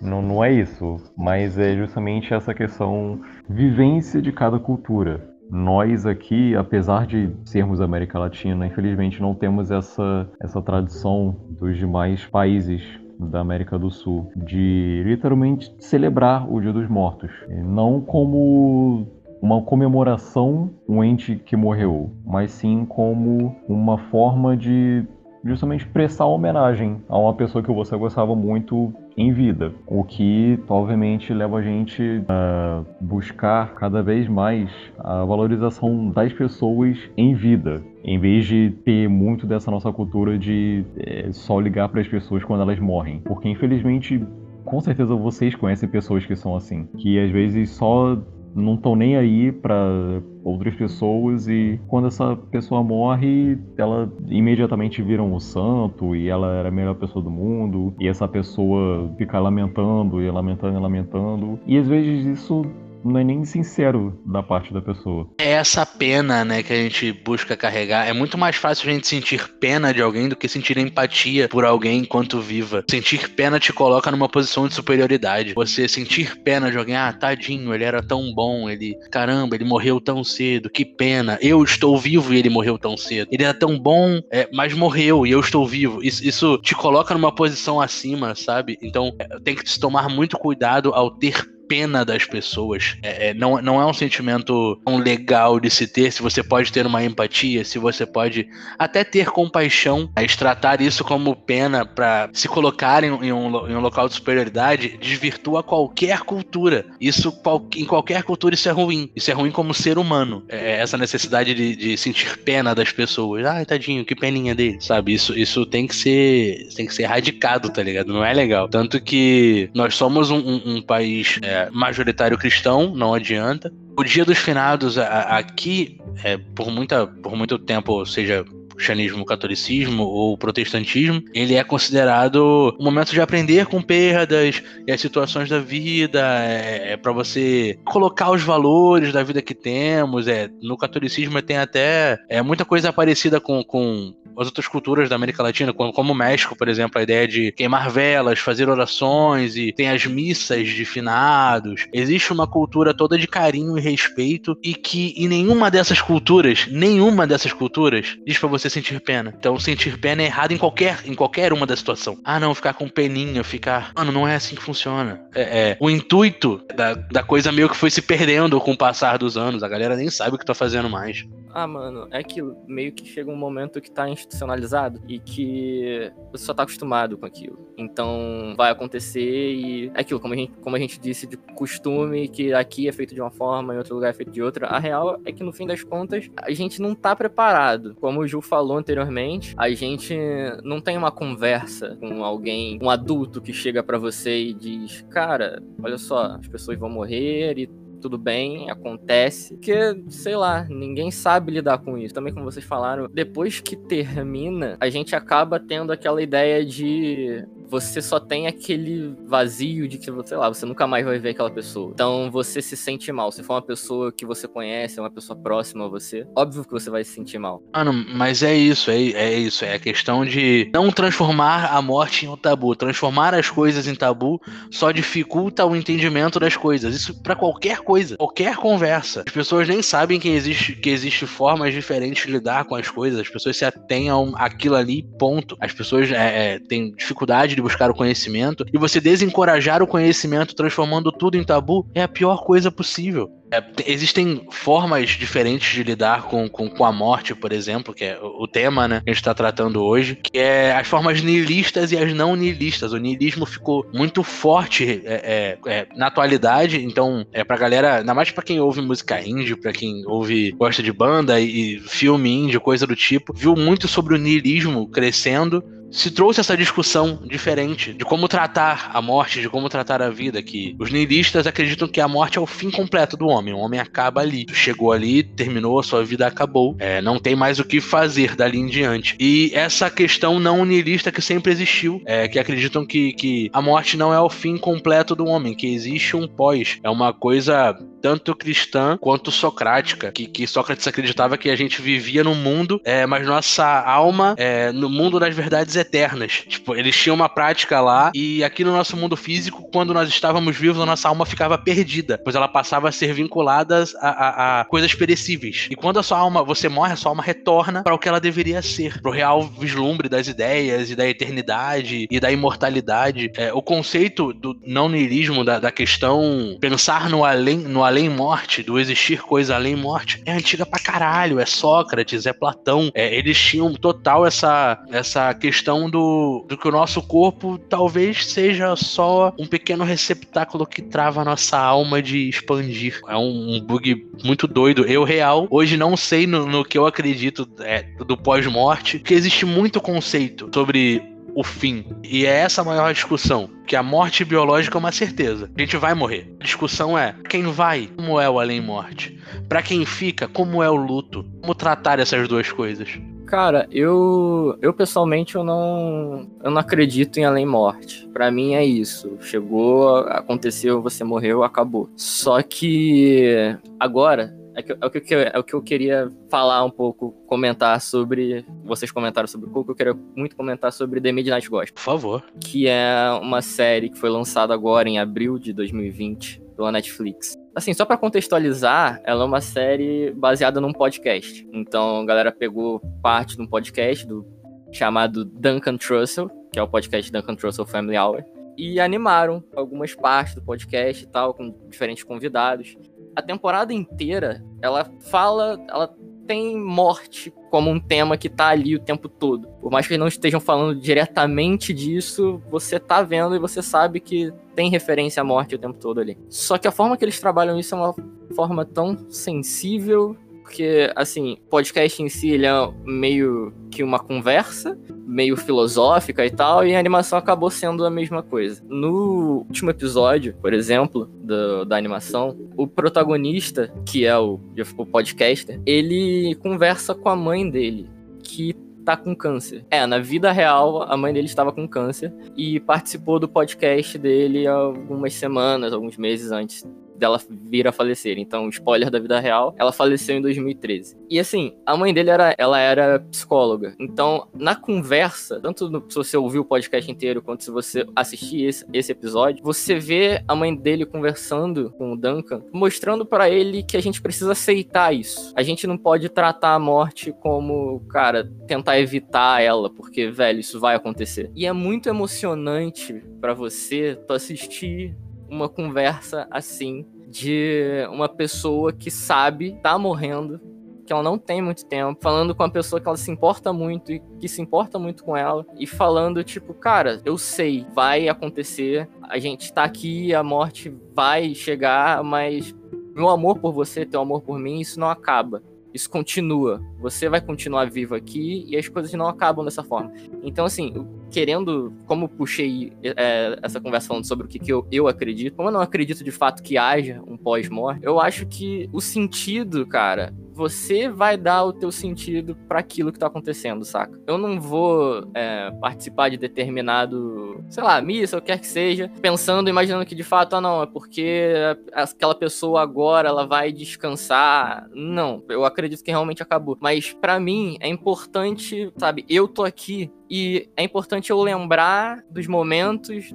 Não, 0.00 0.22
não 0.22 0.44
é 0.44 0.52
isso, 0.52 0.98
mas 1.16 1.58
é 1.58 1.74
justamente 1.74 2.32
essa 2.32 2.54
questão 2.54 3.20
vivência 3.50 4.22
de 4.22 4.30
cada 4.30 4.60
cultura. 4.60 5.36
Nós 5.50 6.04
aqui, 6.04 6.54
apesar 6.54 7.06
de 7.06 7.30
sermos 7.44 7.80
América 7.80 8.18
Latina, 8.18 8.66
infelizmente 8.66 9.20
não 9.20 9.34
temos 9.34 9.70
essa, 9.70 10.28
essa 10.40 10.60
tradição 10.60 11.34
dos 11.48 11.76
demais 11.76 12.24
países 12.26 12.82
da 13.18 13.40
América 13.40 13.78
do 13.78 13.90
Sul 13.90 14.30
de 14.36 15.02
literalmente 15.04 15.74
celebrar 15.80 16.50
o 16.50 16.60
Dia 16.60 16.72
dos 16.72 16.88
Mortos. 16.88 17.30
Não 17.48 18.00
como 18.00 19.08
uma 19.40 19.62
comemoração 19.62 20.70
um 20.88 21.02
ente 21.02 21.36
que 21.36 21.56
morreu, 21.56 22.10
mas 22.24 22.50
sim 22.50 22.84
como 22.84 23.56
uma 23.68 23.98
forma 23.98 24.56
de 24.56 25.04
justamente 25.44 25.86
prestar 25.86 26.26
homenagem 26.26 26.98
a 27.08 27.18
uma 27.18 27.34
pessoa 27.34 27.62
que 27.62 27.72
você 27.72 27.96
gostava 27.96 28.34
muito 28.34 28.92
em 29.16 29.32
vida, 29.32 29.72
o 29.86 30.04
que 30.04 30.58
obviamente 30.68 31.32
leva 31.32 31.58
a 31.58 31.62
gente 31.62 32.22
a 32.28 32.82
buscar 33.00 33.74
cada 33.74 34.02
vez 34.02 34.28
mais 34.28 34.70
a 34.98 35.24
valorização 35.24 36.10
das 36.10 36.32
pessoas 36.32 36.98
em 37.16 37.34
vida, 37.34 37.82
em 38.04 38.18
vez 38.18 38.46
de 38.46 38.70
ter 38.84 39.08
muito 39.08 39.46
dessa 39.46 39.70
nossa 39.70 39.92
cultura 39.92 40.38
de 40.38 40.84
é, 40.98 41.28
só 41.32 41.58
ligar 41.58 41.88
para 41.88 42.00
as 42.00 42.08
pessoas 42.08 42.44
quando 42.44 42.62
elas 42.62 42.78
morrem, 42.78 43.20
porque 43.20 43.48
infelizmente 43.48 44.24
com 44.64 44.80
certeza 44.80 45.14
vocês 45.14 45.54
conhecem 45.54 45.88
pessoas 45.88 46.26
que 46.26 46.36
são 46.36 46.54
assim, 46.54 46.86
que 46.98 47.18
às 47.18 47.30
vezes 47.30 47.70
só 47.70 48.18
não 48.54 48.74
estão 48.74 48.96
nem 48.96 49.16
aí 49.16 49.52
para 49.52 50.20
outras 50.42 50.74
pessoas 50.74 51.48
e 51.48 51.78
quando 51.88 52.08
essa 52.08 52.36
pessoa 52.50 52.82
morre, 52.82 53.58
ela 53.76 54.10
imediatamente 54.26 55.02
vira 55.02 55.22
um 55.22 55.38
santo 55.38 56.16
e 56.16 56.28
ela 56.28 56.52
era 56.54 56.68
a 56.68 56.72
melhor 56.72 56.94
pessoa 56.94 57.22
do 57.22 57.30
mundo 57.30 57.94
e 58.00 58.08
essa 58.08 58.26
pessoa 58.26 59.10
fica 59.16 59.38
lamentando 59.38 60.22
e 60.22 60.30
lamentando 60.30 60.78
e 60.78 60.80
lamentando. 60.80 61.58
E 61.66 61.76
às 61.76 61.86
vezes 61.86 62.24
isso 62.24 62.64
não 63.04 63.18
é 63.18 63.24
nem 63.24 63.44
sincero 63.44 64.18
da 64.24 64.42
parte 64.42 64.72
da 64.72 64.80
pessoa. 64.80 65.28
É 65.38 65.52
essa 65.52 65.84
pena, 65.84 66.44
né, 66.44 66.62
que 66.62 66.72
a 66.72 66.76
gente 66.76 67.12
busca 67.12 67.56
carregar. 67.56 68.06
É 68.06 68.12
muito 68.12 68.36
mais 68.36 68.56
fácil 68.56 68.88
a 68.88 68.92
gente 68.92 69.06
sentir 69.06 69.48
pena 69.60 69.92
de 69.92 70.02
alguém 70.02 70.28
do 70.28 70.36
que 70.36 70.48
sentir 70.48 70.78
empatia 70.78 71.48
por 71.48 71.64
alguém 71.64 72.00
enquanto 72.00 72.40
viva. 72.40 72.84
Sentir 72.90 73.30
pena 73.30 73.58
te 73.58 73.72
coloca 73.72 74.10
numa 74.10 74.28
posição 74.28 74.68
de 74.68 74.74
superioridade. 74.74 75.54
Você 75.54 75.88
sentir 75.88 76.40
pena 76.42 76.70
de 76.70 76.78
alguém, 76.78 76.96
ah, 76.96 77.12
tadinho, 77.12 77.74
ele 77.74 77.84
era 77.84 78.02
tão 78.02 78.32
bom, 78.32 78.68
ele, 78.68 78.94
caramba, 79.10 79.56
ele 79.56 79.64
morreu 79.64 80.00
tão 80.00 80.22
cedo, 80.22 80.70
que 80.70 80.84
pena. 80.84 81.38
Eu 81.40 81.62
estou 81.62 81.96
vivo 81.98 82.32
e 82.32 82.38
ele 82.38 82.50
morreu 82.50 82.78
tão 82.78 82.96
cedo. 82.96 83.28
Ele 83.30 83.44
era 83.44 83.54
tão 83.54 83.78
bom, 83.78 84.20
é, 84.30 84.48
mas 84.52 84.74
morreu 84.74 85.26
e 85.26 85.30
eu 85.30 85.40
estou 85.40 85.66
vivo. 85.66 86.02
Isso, 86.02 86.26
isso 86.26 86.58
te 86.58 86.74
coloca 86.74 87.14
numa 87.14 87.34
posição 87.34 87.80
acima, 87.80 88.34
sabe? 88.34 88.78
Então, 88.82 89.14
é, 89.18 89.38
tem 89.40 89.54
que 89.54 89.68
se 89.68 89.78
tomar 89.80 90.08
muito 90.08 90.36
cuidado 90.38 90.92
ao 90.94 91.10
ter 91.10 91.57
pena 91.68 92.04
das 92.04 92.24
pessoas. 92.24 92.96
É, 93.02 93.28
é, 93.28 93.34
não, 93.34 93.60
não 93.60 93.80
é 93.80 93.86
um 93.86 93.92
sentimento 93.92 94.76
tão 94.84 94.96
legal 94.96 95.60
de 95.60 95.70
se 95.70 95.86
ter, 95.86 96.10
se 96.10 96.22
você 96.22 96.42
pode 96.42 96.72
ter 96.72 96.86
uma 96.86 97.04
empatia, 97.04 97.64
se 97.64 97.78
você 97.78 98.06
pode 98.06 98.48
até 98.78 99.04
ter 99.04 99.30
compaixão, 99.30 100.10
mas 100.16 100.34
tratar 100.34 100.80
isso 100.80 101.04
como 101.04 101.36
pena 101.36 101.84
para 101.84 102.30
se 102.32 102.48
colocar 102.48 103.04
em, 103.04 103.08
em, 103.08 103.32
um, 103.32 103.68
em 103.68 103.76
um 103.76 103.80
local 103.80 104.08
de 104.08 104.14
superioridade 104.14 104.98
desvirtua 105.00 105.62
qualquer 105.62 106.20
cultura. 106.20 106.86
Isso 107.00 107.32
em 107.76 107.84
qualquer 107.84 108.22
cultura 108.22 108.54
isso 108.54 108.68
é 108.68 108.72
ruim. 108.72 109.10
Isso 109.14 109.30
é 109.30 109.34
ruim 109.34 109.50
como 109.50 109.74
ser 109.74 109.98
humano. 109.98 110.44
É, 110.48 110.72
é 110.72 110.80
essa 110.80 110.96
necessidade 110.96 111.54
de, 111.54 111.76
de 111.76 111.96
sentir 111.96 112.38
pena 112.38 112.74
das 112.74 112.92
pessoas. 112.92 113.44
Ai, 113.44 113.64
tadinho, 113.64 114.04
que 114.04 114.14
peninha 114.14 114.54
dele, 114.54 114.78
sabe? 114.80 115.12
Isso, 115.12 115.38
isso 115.38 115.66
tem 115.66 115.86
que 115.86 115.94
ser 115.94 116.68
tem 116.74 116.86
que 116.86 116.94
ser 116.94 117.02
erradicado, 117.02 117.70
tá 117.70 117.82
ligado? 117.82 118.12
Não 118.12 118.24
é 118.24 118.32
legal. 118.32 118.68
Tanto 118.68 119.00
que 119.00 119.70
nós 119.74 119.94
somos 119.94 120.30
um, 120.30 120.38
um, 120.38 120.76
um 120.76 120.82
país 120.82 121.38
é, 121.42 121.57
majoritário 121.72 122.38
cristão, 122.38 122.94
não 122.94 123.14
adianta. 123.14 123.72
O 123.96 124.04
Dia 124.04 124.24
dos 124.24 124.38
Finados 124.38 124.96
aqui, 124.98 126.00
é, 126.22 126.36
por, 126.36 126.70
muita, 126.70 127.06
por 127.06 127.34
muito 127.34 127.58
tempo, 127.58 128.04
seja 128.06 128.44
cristianismo, 128.78 129.24
catolicismo 129.24 130.04
ou 130.04 130.38
protestantismo, 130.38 131.22
ele 131.34 131.54
é 131.54 131.64
considerado 131.64 132.74
um 132.78 132.84
momento 132.84 133.10
de 133.10 133.20
aprender 133.20 133.66
com 133.66 133.82
perdas 133.82 134.62
e 134.86 134.92
as 134.92 135.00
situações 135.00 135.48
da 135.48 135.58
vida, 135.58 136.20
é, 136.44 136.92
é 136.92 136.96
para 136.96 137.12
você 137.12 137.78
colocar 137.84 138.30
os 138.30 138.42
valores 138.42 139.12
da 139.12 139.22
vida 139.22 139.42
que 139.42 139.54
temos. 139.54 140.28
É, 140.28 140.48
no 140.62 140.76
catolicismo 140.76 141.42
tem 141.42 141.58
até 141.58 142.18
é, 142.28 142.40
muita 142.40 142.64
coisa 142.64 142.92
parecida 142.92 143.40
com, 143.40 143.62
com 143.62 144.14
as 144.38 144.46
outras 144.46 144.68
culturas 144.68 145.08
da 145.08 145.16
América 145.16 145.42
Latina, 145.42 145.72
como, 145.72 145.92
como 145.92 146.12
o 146.12 146.16
México, 146.16 146.56
por 146.56 146.68
exemplo, 146.68 146.98
a 146.98 147.02
ideia 147.02 147.26
de 147.26 147.50
queimar 147.52 147.90
velas, 147.90 148.38
fazer 148.38 148.68
orações 148.68 149.56
e 149.56 149.72
tem 149.72 149.90
as 149.90 150.06
missas 150.06 150.68
de 150.68 150.84
finados. 150.84 151.86
Existe 151.92 152.32
uma 152.32 152.46
cultura 152.46 152.94
toda 152.94 153.18
de 153.18 153.26
carinho 153.26 153.76
e 153.76 153.80
respeito 153.80 154.56
e 154.62 154.74
que 154.74 155.12
em 155.16 155.26
nenhuma 155.26 155.70
dessas 155.70 156.00
culturas, 156.00 156.68
nenhuma 156.70 157.26
dessas 157.26 157.52
culturas 157.52 158.16
diz 158.24 158.38
para 158.38 158.48
você 158.48 158.67
sentir 158.68 159.00
pena. 159.00 159.34
Então 159.38 159.58
sentir 159.58 159.98
pena 159.98 160.22
é 160.22 160.26
errado 160.26 160.52
em 160.52 160.58
qualquer, 160.58 161.00
em 161.04 161.14
qualquer 161.14 161.52
uma 161.52 161.66
da 161.66 161.76
situação. 161.76 162.18
Ah, 162.24 162.38
não, 162.40 162.54
ficar 162.54 162.74
com 162.74 162.88
peninha, 162.88 163.42
ficar. 163.44 163.92
Mano, 163.94 164.12
não 164.12 164.26
é 164.26 164.34
assim 164.34 164.54
que 164.54 164.62
funciona. 164.62 165.20
É, 165.34 165.42
é, 165.42 165.76
o 165.80 165.90
intuito 165.90 166.60
da, 166.74 166.94
da 166.94 167.22
coisa 167.22 167.52
meio 167.52 167.68
que 167.68 167.76
foi 167.76 167.90
se 167.90 168.02
perdendo 168.02 168.60
com 168.60 168.72
o 168.72 168.76
passar 168.76 169.18
dos 169.18 169.36
anos. 169.36 169.62
A 169.62 169.68
galera 169.68 169.96
nem 169.96 170.10
sabe 170.10 170.34
o 170.34 170.38
que 170.38 170.44
tá 170.44 170.54
fazendo 170.54 170.88
mais. 170.88 171.24
Ah, 171.60 171.66
mano, 171.66 172.06
é 172.12 172.18
aquilo. 172.18 172.56
Meio 172.68 172.92
que 172.92 173.04
chega 173.04 173.28
um 173.28 173.36
momento 173.36 173.80
que 173.80 173.90
tá 173.90 174.08
institucionalizado 174.08 175.00
e 175.08 175.18
que 175.18 176.12
você 176.30 176.44
só 176.44 176.54
tá 176.54 176.62
acostumado 176.62 177.18
com 177.18 177.26
aquilo. 177.26 177.68
Então 177.76 178.54
vai 178.56 178.70
acontecer 178.70 179.54
e 179.54 179.90
é 179.92 180.00
aquilo, 180.02 180.20
como 180.20 180.34
a 180.34 180.36
gente, 180.36 180.52
como 180.60 180.76
a 180.76 180.78
gente 180.78 181.00
disse, 181.00 181.26
de 181.26 181.36
costume, 181.56 182.28
que 182.28 182.52
aqui 182.52 182.86
é 182.86 182.92
feito 182.92 183.12
de 183.12 183.20
uma 183.20 183.32
forma, 183.32 183.74
em 183.74 183.78
outro 183.78 183.96
lugar 183.96 184.10
é 184.10 184.12
feito 184.12 184.30
de 184.30 184.40
outra. 184.40 184.68
A 184.68 184.78
real 184.78 185.20
é 185.24 185.32
que 185.32 185.42
no 185.42 185.52
fim 185.52 185.66
das 185.66 185.82
contas, 185.82 186.30
a 186.36 186.52
gente 186.52 186.80
não 186.80 186.94
tá 186.94 187.16
preparado. 187.16 187.96
Como 187.96 188.20
o 188.20 188.26
Ju 188.28 188.40
falou 188.40 188.78
anteriormente, 188.78 189.52
a 189.56 189.68
gente 189.70 190.16
não 190.62 190.80
tem 190.80 190.96
uma 190.96 191.10
conversa 191.10 191.96
com 191.96 192.22
alguém, 192.22 192.78
um 192.80 192.88
adulto 192.88 193.42
que 193.42 193.52
chega 193.52 193.82
para 193.82 193.98
você 193.98 194.38
e 194.38 194.54
diz: 194.54 195.04
Cara, 195.10 195.60
olha 195.82 195.98
só, 195.98 196.36
as 196.36 196.46
pessoas 196.46 196.78
vão 196.78 196.88
morrer 196.88 197.58
e 197.58 197.87
tudo 197.98 198.18
bem, 198.18 198.70
acontece. 198.70 199.54
Porque, 199.54 200.02
sei 200.08 200.36
lá, 200.36 200.64
ninguém 200.68 201.10
sabe 201.10 201.52
lidar 201.52 201.78
com 201.78 201.98
isso. 201.98 202.14
Também, 202.14 202.32
como 202.32 202.44
vocês 202.44 202.64
falaram, 202.64 203.08
depois 203.12 203.60
que 203.60 203.76
termina, 203.76 204.76
a 204.80 204.88
gente 204.88 205.14
acaba 205.14 205.60
tendo 205.60 205.92
aquela 205.92 206.22
ideia 206.22 206.64
de 206.64 207.46
você 207.68 208.00
só 208.00 208.18
tem 208.18 208.46
aquele 208.46 209.14
vazio 209.26 209.86
de 209.86 209.98
que, 209.98 210.10
sei 210.24 210.36
lá, 210.36 210.48
você 210.48 210.64
nunca 210.64 210.86
mais 210.86 211.04
vai 211.04 211.18
ver 211.18 211.30
aquela 211.30 211.50
pessoa. 211.50 211.90
Então 211.92 212.30
você 212.30 212.62
se 212.62 212.76
sente 212.76 213.12
mal. 213.12 213.30
Se 213.30 213.42
for 213.42 213.54
uma 213.54 213.62
pessoa 213.62 214.10
que 214.10 214.24
você 214.24 214.48
conhece, 214.48 214.98
uma 214.98 215.10
pessoa 215.10 215.38
próxima 215.38 215.84
a 215.84 215.88
você, 215.88 216.26
óbvio 216.34 216.64
que 216.64 216.72
você 216.72 216.90
vai 216.90 217.04
se 217.04 217.12
sentir 217.12 217.38
mal. 217.38 217.62
Mano, 217.74 217.92
mas 217.92 218.42
é 218.42 218.54
isso, 218.54 218.90
é, 218.90 218.96
é 218.96 219.38
isso. 219.38 219.64
É 219.64 219.74
a 219.74 219.78
questão 219.78 220.24
de 220.24 220.70
não 220.72 220.90
transformar 220.90 221.66
a 221.66 221.82
morte 221.82 222.24
em 222.24 222.28
um 222.28 222.36
tabu. 222.36 222.74
Transformar 222.74 223.34
as 223.34 223.50
coisas 223.50 223.86
em 223.86 223.94
tabu 223.94 224.40
só 224.70 224.90
dificulta 224.90 225.64
o 225.66 225.76
entendimento 225.76 226.40
das 226.40 226.56
coisas. 226.56 226.94
Isso 226.94 227.22
para 227.22 227.36
qualquer 227.36 227.80
coisa, 227.80 228.16
qualquer 228.16 228.56
conversa. 228.56 229.22
As 229.26 229.32
pessoas 229.32 229.68
nem 229.68 229.82
sabem 229.82 230.18
que 230.18 230.28
existe, 230.28 230.74
que 230.74 230.90
existe 230.90 231.26
formas 231.26 231.74
diferentes 231.74 232.24
de 232.26 232.32
lidar 232.32 232.64
com 232.64 232.74
as 232.74 232.88
coisas. 232.88 233.20
As 233.20 233.28
pessoas 233.28 233.56
se 233.56 233.64
atêm 233.64 234.08
àquilo 234.36 234.76
ali, 234.76 235.02
ponto. 235.18 235.56
As 235.60 235.72
pessoas 235.72 236.10
é, 236.10 236.54
é, 236.54 236.58
têm 236.58 236.92
dificuldade 236.92 237.57
de 237.58 237.62
buscar 237.62 237.90
o 237.90 237.94
conhecimento. 237.94 238.64
E 238.72 238.78
você 238.78 239.00
desencorajar 239.00 239.82
o 239.82 239.86
conhecimento 239.86 240.54
transformando 240.54 241.10
tudo 241.10 241.36
em 241.36 241.44
tabu 241.44 241.86
é 241.94 242.02
a 242.02 242.08
pior 242.08 242.44
coisa 242.44 242.70
possível. 242.70 243.28
É, 243.50 243.64
existem 243.86 244.46
formas 244.50 245.10
diferentes 245.10 245.74
de 245.74 245.82
lidar 245.82 246.24
com, 246.24 246.48
com, 246.48 246.68
com, 246.68 246.84
a 246.84 246.92
morte, 246.92 247.34
por 247.34 247.50
exemplo, 247.50 247.94
que 247.94 248.04
é 248.04 248.18
o 248.20 248.46
tema 248.46 248.86
né, 248.86 249.00
que 249.02 249.10
a 249.10 249.12
gente 249.12 249.22
está 249.22 249.34
tratando 249.34 249.82
hoje, 249.82 250.16
que 250.16 250.38
é 250.38 250.72
as 250.72 250.86
formas 250.86 251.22
nihilistas 251.22 251.90
e 251.90 251.96
as 251.96 252.12
não 252.12 252.36
nihilistas. 252.36 252.92
O 252.92 252.98
nihilismo 252.98 253.46
ficou 253.46 253.86
muito 253.92 254.22
forte 254.22 255.02
é, 255.04 255.58
é, 255.66 255.70
é 255.72 255.86
na 255.96 256.08
atualidade, 256.08 256.84
então 256.84 257.26
é 257.32 257.42
pra 257.42 257.56
galera, 257.56 257.98
ainda 258.00 258.12
mais 258.12 258.30
pra 258.30 258.44
quem 258.44 258.60
ouve 258.60 258.82
música 258.82 259.18
indie, 259.26 259.56
pra 259.56 259.72
quem 259.72 260.06
ouve, 260.06 260.52
gosta 260.52 260.82
de 260.82 260.92
banda 260.92 261.40
e, 261.40 261.76
e 261.76 261.80
filme 261.80 262.30
indie, 262.30 262.60
coisa 262.60 262.86
do 262.86 262.94
tipo, 262.94 263.32
viu 263.32 263.56
muito 263.56 263.88
sobre 263.88 264.14
o 264.14 264.18
nihilismo 264.18 264.86
crescendo 264.88 265.64
se 265.90 266.10
trouxe 266.10 266.40
essa 266.40 266.56
discussão 266.56 267.20
diferente 267.24 267.92
de 267.92 268.04
como 268.04 268.28
tratar 268.28 268.90
a 268.92 269.00
morte, 269.00 269.40
de 269.40 269.48
como 269.48 269.68
tratar 269.68 270.02
a 270.02 270.10
vida, 270.10 270.42
que 270.42 270.76
os 270.78 270.90
nihilistas 270.90 271.46
acreditam 271.46 271.88
que 271.88 272.00
a 272.00 272.08
morte 272.08 272.38
é 272.38 272.40
o 272.40 272.46
fim 272.46 272.70
completo 272.70 273.16
do 273.16 273.26
homem, 273.26 273.54
o 273.54 273.58
homem 273.58 273.80
acaba 273.80 274.20
ali, 274.20 274.46
chegou 274.52 274.92
ali, 274.92 275.22
terminou, 275.22 275.78
a 275.78 275.82
sua 275.82 276.04
vida 276.04 276.26
acabou, 276.26 276.76
é, 276.78 277.00
não 277.00 277.18
tem 277.18 277.34
mais 277.34 277.58
o 277.58 277.64
que 277.64 277.80
fazer 277.80 278.36
dali 278.36 278.58
em 278.58 278.66
diante. 278.66 279.16
E 279.18 279.50
essa 279.54 279.90
questão 279.90 280.38
não 280.38 280.64
nihilista 280.64 281.10
que 281.10 281.22
sempre 281.22 281.52
existiu, 281.52 282.02
é, 282.04 282.28
que 282.28 282.38
acreditam 282.38 282.86
que, 282.86 283.12
que 283.12 283.50
a 283.52 283.62
morte 283.62 283.96
não 283.96 284.12
é 284.12 284.20
o 284.20 284.30
fim 284.30 284.56
completo 284.56 285.14
do 285.14 285.26
homem, 285.26 285.54
que 285.54 285.72
existe 285.72 286.16
um 286.16 286.28
pós, 286.28 286.78
é 286.82 286.90
uma 286.90 287.12
coisa 287.12 287.76
tanto 288.00 288.34
cristã 288.34 288.96
quanto 289.00 289.30
socrática, 289.30 290.12
que, 290.12 290.26
que 290.26 290.46
Sócrates 290.46 290.86
acreditava 290.86 291.36
que 291.36 291.50
a 291.50 291.56
gente 291.56 291.82
vivia 291.82 292.22
no 292.22 292.34
mundo, 292.34 292.80
é, 292.84 293.06
mas 293.06 293.26
nossa 293.26 293.64
alma 293.66 294.34
é, 294.38 294.72
no 294.72 294.88
mundo 294.88 295.18
das 295.18 295.34
verdades 295.34 295.76
eternas. 295.78 296.44
Tipo, 296.46 296.74
eles 296.74 296.94
tinham 296.96 297.14
uma 297.14 297.28
prática 297.28 297.80
lá 297.80 298.10
e 298.14 298.44
aqui 298.44 298.64
no 298.64 298.72
nosso 298.72 298.96
mundo 298.96 299.16
físico, 299.16 299.68
quando 299.72 299.94
nós 299.94 300.08
estávamos 300.08 300.56
vivos, 300.56 300.82
a 300.82 300.86
nossa 300.86 301.08
alma 301.08 301.24
ficava 301.24 301.56
perdida, 301.56 302.20
pois 302.22 302.36
ela 302.36 302.48
passava 302.48 302.88
a 302.88 302.92
ser 302.92 303.14
vinculada 303.14 303.84
a, 304.00 304.08
a, 304.08 304.60
a 304.60 304.64
coisas 304.64 304.94
perecíveis. 304.94 305.68
E 305.70 305.76
quando 305.76 305.98
a 305.98 306.02
sua 306.02 306.18
alma, 306.18 306.42
você 306.42 306.68
morre, 306.68 306.92
a 306.92 306.96
sua 306.96 307.12
alma 307.12 307.22
retorna 307.22 307.82
para 307.82 307.94
o 307.94 307.98
que 307.98 308.08
ela 308.08 308.20
deveria 308.20 308.60
ser, 308.60 309.00
para 309.00 309.10
o 309.10 309.14
real 309.14 309.42
vislumbre 309.42 310.08
das 310.08 310.28
ideias 310.28 310.90
e 310.90 310.96
da 310.96 311.08
eternidade 311.08 312.06
e 312.10 312.20
da 312.20 312.30
imortalidade. 312.30 313.30
É, 313.36 313.52
o 313.52 313.62
conceito 313.62 314.32
do 314.32 314.58
não 314.66 314.88
nihilismo, 314.88 315.44
da, 315.44 315.58
da 315.58 315.70
questão 315.70 316.56
pensar 316.60 317.08
no 317.08 317.24
além, 317.24 317.58
no 317.58 317.84
além-morte, 317.84 318.62
do 318.62 318.78
existir 318.78 319.22
coisa 319.22 319.54
além-morte, 319.54 320.22
é 320.26 320.32
antiga 320.32 320.66
pra 320.66 320.78
caralho. 320.78 321.38
É 321.38 321.46
Sócrates, 321.46 322.26
é 322.26 322.32
Platão. 322.32 322.90
É, 322.94 323.14
eles 323.14 323.38
tinham 323.38 323.72
total 323.74 324.26
essa, 324.26 324.82
essa 324.90 325.34
questão 325.34 325.67
questão 325.68 325.90
do, 325.90 326.46
do 326.48 326.56
que 326.56 326.66
o 326.66 326.72
nosso 326.72 327.02
corpo 327.02 327.58
talvez 327.58 328.24
seja 328.26 328.74
só 328.74 329.34
um 329.38 329.46
pequeno 329.46 329.84
receptáculo 329.84 330.66
que 330.66 330.80
trava 330.80 331.20
a 331.20 331.24
nossa 331.24 331.58
alma 331.58 332.00
de 332.00 332.28
expandir. 332.28 333.00
É 333.06 333.16
um, 333.16 333.56
um 333.56 333.60
bug 333.60 334.06
muito 334.24 334.46
doido. 334.46 334.86
Eu, 334.86 335.04
real, 335.04 335.46
hoje 335.50 335.76
não 335.76 335.94
sei 335.94 336.26
no, 336.26 336.46
no 336.46 336.64
que 336.64 336.78
eu 336.78 336.86
acredito 336.86 337.46
é, 337.60 337.82
do 337.82 338.16
pós-morte, 338.16 338.98
que 338.98 339.12
existe 339.12 339.44
muito 339.44 339.78
conceito 339.78 340.48
sobre 340.54 341.02
o 341.34 341.44
fim. 341.44 341.84
E 342.02 342.24
é 342.24 342.30
essa 342.30 342.62
a 342.62 342.64
maior 342.64 342.92
discussão. 342.94 343.50
Que 343.66 343.76
a 343.76 343.82
morte 343.82 344.24
biológica 344.24 344.78
é 344.78 344.80
uma 344.80 344.92
certeza. 344.92 345.50
A 345.54 345.60
gente 345.60 345.76
vai 345.76 345.92
morrer. 345.92 346.34
A 346.40 346.44
discussão 346.44 346.98
é 346.98 347.14
quem 347.28 347.42
vai, 347.42 347.90
como 347.94 348.18
é 348.18 348.28
o 348.28 348.40
além-morte. 348.40 349.18
Para 349.46 349.62
quem 349.62 349.84
fica, 349.84 350.26
como 350.26 350.62
é 350.62 350.70
o 350.70 350.76
luto. 350.76 351.26
Como 351.42 351.54
tratar 351.54 351.98
essas 351.98 352.26
duas 352.26 352.50
coisas. 352.50 352.98
Cara, 353.28 353.68
eu 353.70 354.58
eu 354.62 354.72
pessoalmente 354.72 355.36
eu 355.36 355.44
não 355.44 356.26
eu 356.42 356.50
não 356.50 356.58
acredito 356.58 357.18
em 357.18 357.26
além 357.26 357.44
morte. 357.44 358.08
Para 358.08 358.30
mim 358.30 358.54
é 358.54 358.64
isso. 358.64 359.18
Chegou, 359.20 359.98
aconteceu, 359.98 360.80
você 360.80 361.04
morreu, 361.04 361.44
acabou. 361.44 361.90
Só 361.94 362.40
que 362.40 363.54
agora 363.78 364.34
é, 364.56 364.64
é, 364.80 364.86
o 364.86 364.90
que, 364.90 365.14
é 365.14 365.38
o 365.38 365.44
que 365.44 365.54
eu 365.54 365.62
queria 365.62 366.10
falar 366.30 366.64
um 366.64 366.70
pouco, 366.70 367.12
comentar 367.26 367.78
sobre. 367.82 368.46
Vocês 368.64 368.90
comentaram 368.90 369.28
sobre 369.28 369.48
o 369.48 369.52
Coco, 369.52 369.70
eu 369.72 369.76
queria 369.76 369.96
muito 370.16 370.34
comentar 370.34 370.72
sobre 370.72 370.98
The 370.98 371.12
Midnight 371.12 371.50
Gospel. 371.50 371.74
Por 371.74 371.82
favor. 371.82 372.24
Que 372.40 372.66
é 372.66 373.10
uma 373.20 373.42
série 373.42 373.90
que 373.90 373.98
foi 373.98 374.08
lançada 374.08 374.52
agora 374.54 374.88
em 374.88 374.98
abril 374.98 375.38
de 375.38 375.52
2020 375.52 376.42
pela 376.56 376.72
Netflix. 376.72 377.34
Assim, 377.58 377.74
só 377.74 377.84
para 377.84 377.96
contextualizar, 377.96 379.02
ela 379.02 379.24
é 379.24 379.26
uma 379.26 379.40
série 379.40 380.12
baseada 380.12 380.60
num 380.60 380.72
podcast. 380.72 381.44
Então, 381.52 382.02
a 382.02 382.06
galera 382.06 382.30
pegou 382.30 382.78
parte 383.02 383.34
de 383.34 383.42
um 383.42 383.48
podcast 383.48 384.06
do 384.06 384.24
chamado 384.70 385.24
Duncan 385.24 385.76
Trussell, 385.76 386.30
que 386.52 386.58
é 386.60 386.62
o 386.62 386.68
podcast 386.68 387.10
Duncan 387.10 387.34
Trussell 387.34 387.66
Family 387.66 387.98
Hour, 387.98 388.22
e 388.56 388.78
animaram 388.78 389.42
algumas 389.56 389.92
partes 389.92 390.36
do 390.36 390.42
podcast 390.42 391.02
e 391.02 391.08
tal, 391.08 391.34
com 391.34 391.52
diferentes 391.68 392.04
convidados. 392.04 392.76
A 393.16 393.22
temporada 393.22 393.74
inteira, 393.74 394.40
ela 394.62 394.88
fala, 395.10 395.60
ela 395.68 395.92
tem 396.28 396.58
morte 396.58 397.32
como 397.50 397.70
um 397.70 397.80
tema 397.80 398.18
que 398.18 398.28
tá 398.28 398.48
ali 398.48 398.76
o 398.76 398.78
tempo 398.78 399.08
todo. 399.08 399.48
Por 399.62 399.72
mais 399.72 399.86
que 399.86 399.94
eles 399.94 400.00
não 400.00 400.06
estejam 400.06 400.38
falando 400.38 400.78
diretamente 400.78 401.72
disso, 401.72 402.40
você 402.50 402.78
tá 402.78 403.02
vendo 403.02 403.34
e 403.34 403.38
você 403.38 403.62
sabe 403.62 403.98
que 403.98 404.30
tem 404.54 404.68
referência 404.68 405.22
à 405.22 405.24
morte 405.24 405.54
o 405.54 405.58
tempo 405.58 405.78
todo 405.78 406.00
ali. 406.00 406.18
Só 406.28 406.58
que 406.58 406.68
a 406.68 406.70
forma 406.70 406.98
que 406.98 407.04
eles 407.04 407.18
trabalham 407.18 407.58
isso 407.58 407.74
é 407.74 407.78
uma 407.78 407.94
forma 408.36 408.62
tão 408.62 409.10
sensível 409.10 410.14
porque, 410.48 410.90
assim, 410.96 411.36
podcast 411.50 412.02
em 412.02 412.08
si 412.08 412.30
ele 412.30 412.46
é 412.46 412.72
meio 412.82 413.52
que 413.70 413.82
uma 413.82 413.98
conversa, 413.98 414.78
meio 415.06 415.36
filosófica 415.36 416.24
e 416.24 416.30
tal, 416.30 416.66
e 416.66 416.74
a 416.74 416.78
animação 416.78 417.18
acabou 417.18 417.50
sendo 417.50 417.84
a 417.84 417.90
mesma 417.90 418.22
coisa. 418.22 418.62
No 418.66 419.44
último 419.46 419.68
episódio, 419.68 420.34
por 420.40 420.54
exemplo, 420.54 421.04
do, 421.04 421.66
da 421.66 421.76
animação, 421.76 422.34
o 422.56 422.66
protagonista, 422.66 423.70
que 423.84 424.06
é 424.06 424.16
o, 424.16 424.40
o 424.78 424.86
podcaster, 424.86 425.60
ele 425.66 426.34
conversa 426.36 426.94
com 426.94 427.10
a 427.10 427.16
mãe 427.16 427.48
dele, 427.48 427.86
que 428.22 428.54
tá 428.86 428.96
com 428.96 429.14
câncer. 429.14 429.66
É, 429.70 429.84
na 429.84 429.98
vida 429.98 430.32
real, 430.32 430.82
a 430.90 430.96
mãe 430.96 431.12
dele 431.12 431.26
estava 431.26 431.52
com 431.52 431.68
câncer 431.68 432.10
e 432.34 432.58
participou 432.58 433.18
do 433.18 433.28
podcast 433.28 433.98
dele 433.98 434.46
algumas 434.46 435.12
semanas, 435.12 435.74
alguns 435.74 435.98
meses 435.98 436.32
antes 436.32 436.64
dela 436.98 437.20
vir 437.28 437.66
a 437.66 437.72
falecer. 437.72 438.18
Então, 438.18 438.48
spoiler 438.48 438.90
da 438.90 438.98
vida 438.98 439.18
real, 439.20 439.54
ela 439.58 439.72
faleceu 439.72 440.16
em 440.16 440.20
2013. 440.20 440.96
E 441.08 441.18
assim, 441.18 441.56
a 441.64 441.76
mãe 441.76 441.94
dele 441.94 442.10
era, 442.10 442.34
ela 442.36 442.58
era 442.58 443.00
psicóloga. 443.00 443.74
Então, 443.78 444.28
na 444.34 444.54
conversa, 444.54 445.40
tanto 445.40 445.70
no, 445.70 445.84
se 445.88 445.96
você 445.96 446.16
ouvir 446.16 446.38
o 446.38 446.44
podcast 446.44 446.90
inteiro 446.90 447.22
quanto 447.22 447.44
se 447.44 447.50
você 447.50 447.86
assistir 447.94 448.44
esse, 448.44 448.66
esse 448.72 448.92
episódio, 448.92 449.42
você 449.42 449.78
vê 449.78 450.22
a 450.26 450.34
mãe 450.34 450.54
dele 450.54 450.84
conversando 450.84 451.70
com 451.78 451.92
o 451.92 451.96
Duncan, 451.96 452.42
mostrando 452.52 453.06
para 453.06 453.30
ele 453.30 453.62
que 453.62 453.76
a 453.76 453.82
gente 453.82 454.02
precisa 454.02 454.32
aceitar 454.32 454.94
isso. 454.94 455.32
A 455.36 455.42
gente 455.42 455.66
não 455.66 455.78
pode 455.78 456.08
tratar 456.08 456.54
a 456.54 456.58
morte 456.58 457.12
como, 457.20 457.80
cara, 457.88 458.30
tentar 458.46 458.78
evitar 458.78 459.42
ela, 459.42 459.70
porque, 459.70 460.10
velho, 460.10 460.40
isso 460.40 460.58
vai 460.58 460.74
acontecer. 460.74 461.30
E 461.34 461.46
é 461.46 461.52
muito 461.52 461.88
emocionante 461.88 463.02
para 463.20 463.34
você 463.34 463.98
tu 464.06 464.12
assistir 464.12 464.96
uma 465.28 465.48
conversa 465.48 466.26
assim 466.30 466.86
de 467.08 467.86
uma 467.90 468.08
pessoa 468.08 468.72
que 468.72 468.90
sabe 468.90 469.58
tá 469.62 469.78
morrendo, 469.78 470.40
que 470.86 470.92
ela 470.92 471.02
não 471.02 471.18
tem 471.18 471.42
muito 471.42 471.66
tempo, 471.66 472.00
falando 472.02 472.34
com 472.34 472.42
uma 472.42 472.50
pessoa 472.50 472.80
que 472.80 472.88
ela 472.88 472.96
se 472.96 473.10
importa 473.10 473.52
muito 473.52 473.92
e 473.92 474.00
que 474.20 474.28
se 474.28 474.40
importa 474.40 474.78
muito 474.78 475.04
com 475.04 475.16
ela 475.16 475.46
e 475.58 475.66
falando 475.66 476.24
tipo, 476.24 476.54
cara, 476.54 477.00
eu 477.04 477.18
sei, 477.18 477.66
vai 477.74 478.08
acontecer, 478.08 478.88
a 479.02 479.18
gente 479.18 479.52
tá 479.52 479.64
aqui, 479.64 480.14
a 480.14 480.22
morte 480.22 480.74
vai 480.94 481.34
chegar, 481.34 482.02
mas 482.02 482.54
meu 482.94 483.08
amor 483.08 483.38
por 483.38 483.52
você, 483.52 483.84
teu 483.84 484.00
amor 484.00 484.22
por 484.22 484.38
mim, 484.38 484.60
isso 484.60 484.80
não 484.80 484.88
acaba 484.88 485.42
isso 485.72 485.88
continua. 485.90 486.62
Você 486.80 487.08
vai 487.08 487.20
continuar 487.20 487.70
vivo 487.70 487.94
aqui 487.94 488.44
e 488.48 488.56
as 488.56 488.68
coisas 488.68 488.92
não 488.94 489.08
acabam 489.08 489.44
dessa 489.44 489.62
forma. 489.62 489.92
Então, 490.22 490.44
assim, 490.44 490.86
querendo, 491.10 491.72
como 491.86 492.08
puxei 492.08 492.72
é, 492.82 493.38
essa 493.42 493.60
conversa 493.60 493.88
falando 493.88 494.06
sobre 494.06 494.26
o 494.26 494.28
que, 494.28 494.38
que 494.38 494.52
eu, 494.52 494.66
eu 494.70 494.88
acredito, 494.88 495.34
como 495.34 495.48
eu 495.48 495.52
não 495.52 495.60
acredito 495.60 496.02
de 496.02 496.10
fato 496.10 496.42
que 496.42 496.56
haja 496.56 497.02
um 497.06 497.16
pós-morte, 497.16 497.80
eu 497.82 498.00
acho 498.00 498.26
que 498.26 498.68
o 498.72 498.80
sentido, 498.80 499.66
cara, 499.66 500.14
você 500.38 500.88
vai 500.88 501.16
dar 501.16 501.42
o 501.42 501.52
teu 501.52 501.72
sentido 501.72 502.36
para 502.46 502.60
aquilo 502.60 502.92
que 502.92 502.98
tá 502.98 503.08
acontecendo, 503.08 503.64
saca? 503.64 504.00
Eu 504.06 504.16
não 504.16 504.40
vou 504.40 505.10
é, 505.12 505.50
participar 505.60 506.10
de 506.10 506.16
determinado, 506.16 507.44
sei 507.50 507.64
lá, 507.64 507.82
missa, 507.82 508.14
ou 508.14 508.22
quer 508.22 508.38
que 508.38 508.46
seja, 508.46 508.88
pensando, 509.02 509.50
imaginando 509.50 509.84
que 509.84 509.96
de 509.96 510.04
fato, 510.04 510.36
ah, 510.36 510.40
não, 510.40 510.62
é 510.62 510.66
porque 510.66 511.34
aquela 511.72 512.14
pessoa 512.14 512.62
agora 512.62 513.08
ela 513.08 513.26
vai 513.26 513.50
descansar. 513.50 514.68
Não, 514.72 515.24
eu 515.28 515.44
acredito 515.44 515.82
que 515.82 515.90
realmente 515.90 516.22
acabou. 516.22 516.56
Mas 516.60 516.92
para 516.92 517.18
mim 517.18 517.56
é 517.58 517.66
importante, 517.66 518.72
sabe, 518.76 519.04
eu 519.08 519.26
tô 519.26 519.42
aqui 519.42 519.90
e 520.08 520.48
é 520.56 520.62
importante 520.62 521.10
eu 521.10 521.20
lembrar 521.20 522.04
dos 522.08 522.28
momentos, 522.28 523.12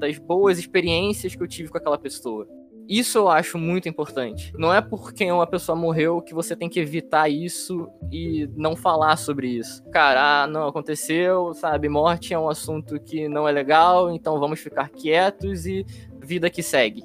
das 0.00 0.18
boas 0.18 0.58
experiências 0.58 1.36
que 1.36 1.42
eu 1.42 1.46
tive 1.46 1.68
com 1.68 1.76
aquela 1.76 1.98
pessoa. 1.98 2.48
Isso 2.88 3.18
eu 3.18 3.28
acho 3.28 3.58
muito 3.58 3.88
importante. 3.88 4.52
Não 4.56 4.72
é 4.72 4.80
porque 4.80 5.30
uma 5.30 5.46
pessoa 5.46 5.76
morreu 5.76 6.20
que 6.20 6.34
você 6.34 6.54
tem 6.54 6.68
que 6.68 6.80
evitar 6.80 7.28
isso 7.28 7.88
e 8.10 8.48
não 8.56 8.76
falar 8.76 9.16
sobre 9.16 9.48
isso. 9.48 9.82
Cara, 9.90 10.42
ah, 10.42 10.46
não 10.46 10.66
aconteceu, 10.66 11.54
sabe? 11.54 11.88
Morte 11.88 12.34
é 12.34 12.38
um 12.38 12.48
assunto 12.48 13.00
que 13.00 13.28
não 13.28 13.48
é 13.48 13.52
legal, 13.52 14.10
então 14.10 14.38
vamos 14.38 14.60
ficar 14.60 14.88
quietos 14.88 15.66
e 15.66 15.86
vida 16.20 16.50
que 16.50 16.62
segue. 16.62 17.04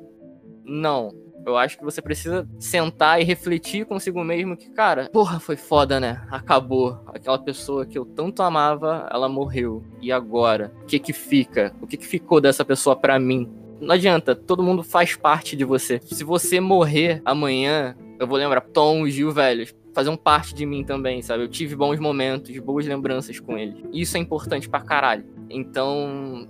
Não. 0.66 1.12
Eu 1.46 1.56
acho 1.56 1.78
que 1.78 1.84
você 1.86 2.02
precisa 2.02 2.46
sentar 2.60 3.22
e 3.22 3.24
refletir 3.24 3.86
consigo 3.86 4.22
mesmo 4.22 4.58
que, 4.58 4.70
cara, 4.70 5.10
porra, 5.14 5.40
foi 5.40 5.56
foda, 5.56 5.98
né? 5.98 6.22
Acabou. 6.30 7.00
Aquela 7.08 7.40
pessoa 7.40 7.86
que 7.86 7.98
eu 7.98 8.06
tanto 8.06 8.44
amava, 8.44 9.08
ela 9.10 9.30
morreu. 9.30 9.82
E 10.02 10.12
agora? 10.12 10.74
O 10.84 10.86
que 10.86 11.00
que 11.00 11.14
fica? 11.14 11.74
O 11.82 11.88
que 11.88 11.96
que 11.96 12.06
ficou 12.06 12.42
dessa 12.42 12.66
pessoa 12.66 12.98
para 12.98 13.18
mim? 13.18 13.50
Não 13.80 13.94
adianta, 13.94 14.36
todo 14.36 14.64
mundo 14.64 14.84
faz 14.84 15.16
parte 15.16 15.56
de 15.56 15.64
você. 15.64 16.00
Se 16.04 16.24
você 16.24 16.60
morrer 16.60 17.22
amanhã, 17.24 17.96
eu 18.20 18.28
vou 18.28 18.38
lembrar 18.38 18.62
Tom, 18.62 19.08
Gil, 19.08 19.32
velhos, 19.32 19.74
faziam 19.94 20.18
parte 20.18 20.54
de 20.54 20.66
mim 20.66 20.84
também, 20.84 21.22
sabe? 21.22 21.44
Eu 21.44 21.48
tive 21.48 21.76
bons 21.76 22.00
momentos, 22.00 22.58
boas 22.60 22.86
lembranças 22.86 23.40
com 23.40 23.58
eles. 23.58 23.78
Isso 23.94 24.18
é 24.18 24.20
importante 24.20 24.68
pra 24.68 24.82
caralho. 24.82 25.26
Então, 25.50 26.48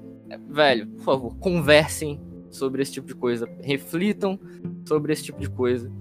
velho, 0.50 0.88
por 0.88 1.04
favor, 1.04 1.36
conversem 1.38 2.20
sobre 2.50 2.82
esse 2.82 2.94
tipo 2.94 3.08
de 3.08 3.16
coisa. 3.16 3.50
Reflitam 3.62 4.40
sobre 4.86 5.14
esse 5.14 5.24
tipo 5.24 5.40
de 5.40 5.50
coisa. 5.50 5.92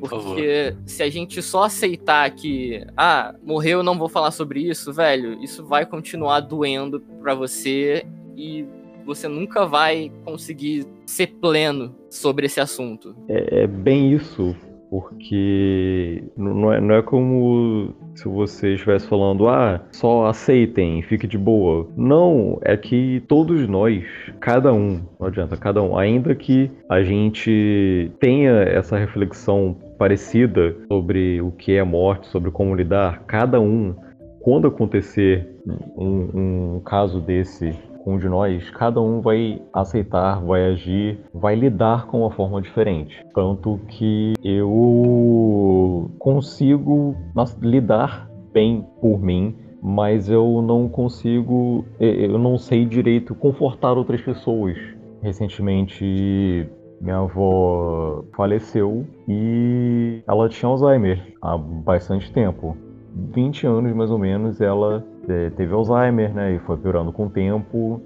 Porque 0.00 0.76
se 0.86 1.02
a 1.02 1.08
gente 1.08 1.40
só 1.40 1.64
aceitar 1.64 2.30
que, 2.30 2.84
ah, 2.96 3.34
morreu, 3.42 3.82
não 3.82 3.98
vou 3.98 4.08
falar 4.08 4.30
sobre 4.30 4.60
isso, 4.60 4.92
velho, 4.92 5.42
isso 5.42 5.64
vai 5.64 5.86
continuar 5.86 6.40
doendo 6.40 7.00
pra 7.22 7.34
você 7.34 8.04
e 8.36 8.66
você 9.04 9.28
nunca 9.28 9.66
vai 9.66 10.10
conseguir 10.24 10.86
ser 11.06 11.28
pleno 11.40 11.94
sobre 12.10 12.46
esse 12.46 12.60
assunto. 12.60 13.14
É, 13.28 13.62
é 13.62 13.66
bem 13.66 14.12
isso, 14.12 14.54
porque 14.90 16.22
não 16.36 16.72
é, 16.72 16.80
não 16.80 16.94
é 16.94 17.02
como 17.02 17.92
se 18.14 18.28
você 18.28 18.74
estivesse 18.74 19.08
falando, 19.08 19.48
ah, 19.48 19.80
só 19.90 20.26
aceitem, 20.26 21.02
fique 21.02 21.26
de 21.26 21.36
boa. 21.36 21.88
Não, 21.96 22.60
é 22.62 22.76
que 22.76 23.22
todos 23.26 23.66
nós, 23.68 24.04
cada 24.40 24.72
um, 24.72 25.02
não 25.18 25.26
adianta, 25.26 25.56
cada 25.56 25.82
um, 25.82 25.98
ainda 25.98 26.34
que 26.34 26.70
a 26.88 27.02
gente 27.02 28.10
tenha 28.20 28.52
essa 28.62 28.96
reflexão 28.96 29.76
parecida 29.98 30.76
sobre 30.88 31.40
o 31.40 31.50
que 31.50 31.72
é 31.72 31.82
morte, 31.82 32.28
sobre 32.28 32.50
como 32.50 32.74
lidar, 32.74 33.24
cada 33.26 33.60
um, 33.60 33.94
quando 34.40 34.68
acontecer 34.68 35.48
um, 35.96 36.76
um 36.76 36.80
caso 36.84 37.20
desse 37.20 37.74
um 38.06 38.18
de 38.18 38.28
nós, 38.28 38.70
cada 38.70 39.00
um 39.00 39.20
vai 39.20 39.62
aceitar, 39.72 40.40
vai 40.44 40.66
agir, 40.66 41.18
vai 41.32 41.54
lidar 41.54 42.06
com 42.06 42.20
uma 42.20 42.30
forma 42.30 42.60
diferente. 42.60 43.24
Tanto 43.34 43.80
que 43.88 44.34
eu 44.44 46.10
consigo 46.18 47.16
lidar 47.62 48.28
bem 48.52 48.86
por 49.00 49.20
mim, 49.20 49.56
mas 49.82 50.28
eu 50.28 50.62
não 50.62 50.88
consigo, 50.88 51.84
eu 51.98 52.38
não 52.38 52.58
sei 52.58 52.84
direito 52.84 53.34
confortar 53.34 53.96
outras 53.96 54.20
pessoas. 54.20 54.76
Recentemente 55.22 56.68
minha 57.00 57.18
avó 57.18 58.24
faleceu 58.34 59.06
e 59.28 60.22
ela 60.26 60.48
tinha 60.48 60.70
Alzheimer 60.70 61.34
há 61.42 61.56
bastante 61.56 62.32
tempo. 62.32 62.76
20 63.14 63.66
anos 63.66 63.94
mais 63.94 64.10
ou 64.10 64.18
menos 64.18 64.60
ela 64.60 65.04
teve 65.26 65.72
Alzheimer, 65.72 66.34
né? 66.34 66.54
E 66.54 66.58
foi 66.60 66.76
piorando 66.76 67.12
com 67.12 67.26
o 67.26 67.30
tempo. 67.30 68.00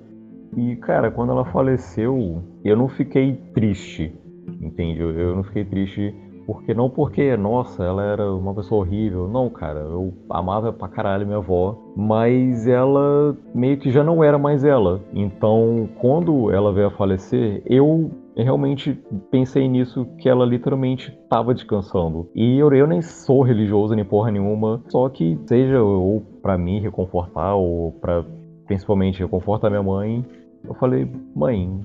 E, 0.56 0.76
cara, 0.76 1.10
quando 1.10 1.32
ela 1.32 1.44
faleceu, 1.44 2.42
eu 2.64 2.76
não 2.76 2.88
fiquei 2.88 3.34
triste, 3.54 4.14
entende? 4.60 5.00
Eu, 5.00 5.10
eu 5.10 5.36
não 5.36 5.44
fiquei 5.44 5.64
triste 5.64 6.14
porque 6.48 6.72
não 6.72 6.88
porque, 6.88 7.36
nossa, 7.36 7.84
ela 7.84 8.02
era 8.02 8.32
uma 8.32 8.54
pessoa 8.54 8.80
horrível. 8.80 9.28
Não, 9.28 9.50
cara, 9.50 9.80
eu 9.80 10.14
amava 10.30 10.72
pra 10.72 10.88
caralho 10.88 11.26
minha 11.26 11.36
avó, 11.36 11.76
mas 11.94 12.66
ela 12.66 13.36
meio 13.54 13.76
que 13.76 13.90
já 13.90 14.02
não 14.02 14.24
era 14.24 14.38
mais 14.38 14.64
ela. 14.64 15.02
Então, 15.12 15.86
quando 16.00 16.50
ela 16.50 16.72
veio 16.72 16.86
a 16.86 16.90
falecer, 16.90 17.62
eu 17.66 18.10
realmente 18.34 18.98
pensei 19.30 19.68
nisso 19.68 20.06
que 20.16 20.26
ela 20.26 20.46
literalmente 20.46 21.14
estava 21.22 21.52
descansando. 21.52 22.30
E 22.34 22.58
eu, 22.58 22.72
eu 22.72 22.86
nem 22.86 23.02
sou 23.02 23.42
religioso 23.42 23.94
nem 23.94 24.04
porra 24.04 24.30
nenhuma, 24.30 24.82
só 24.88 25.06
que 25.10 25.38
seja 25.46 25.82
ou 25.82 26.22
para 26.48 26.56
mim 26.56 26.80
reconfortar 26.80 27.56
ou 27.56 27.92
para 27.92 28.24
principalmente 28.66 29.18
reconfortar 29.18 29.70
minha 29.70 29.82
mãe, 29.82 30.24
eu 30.64 30.72
falei, 30.72 31.06
mãe, 31.36 31.78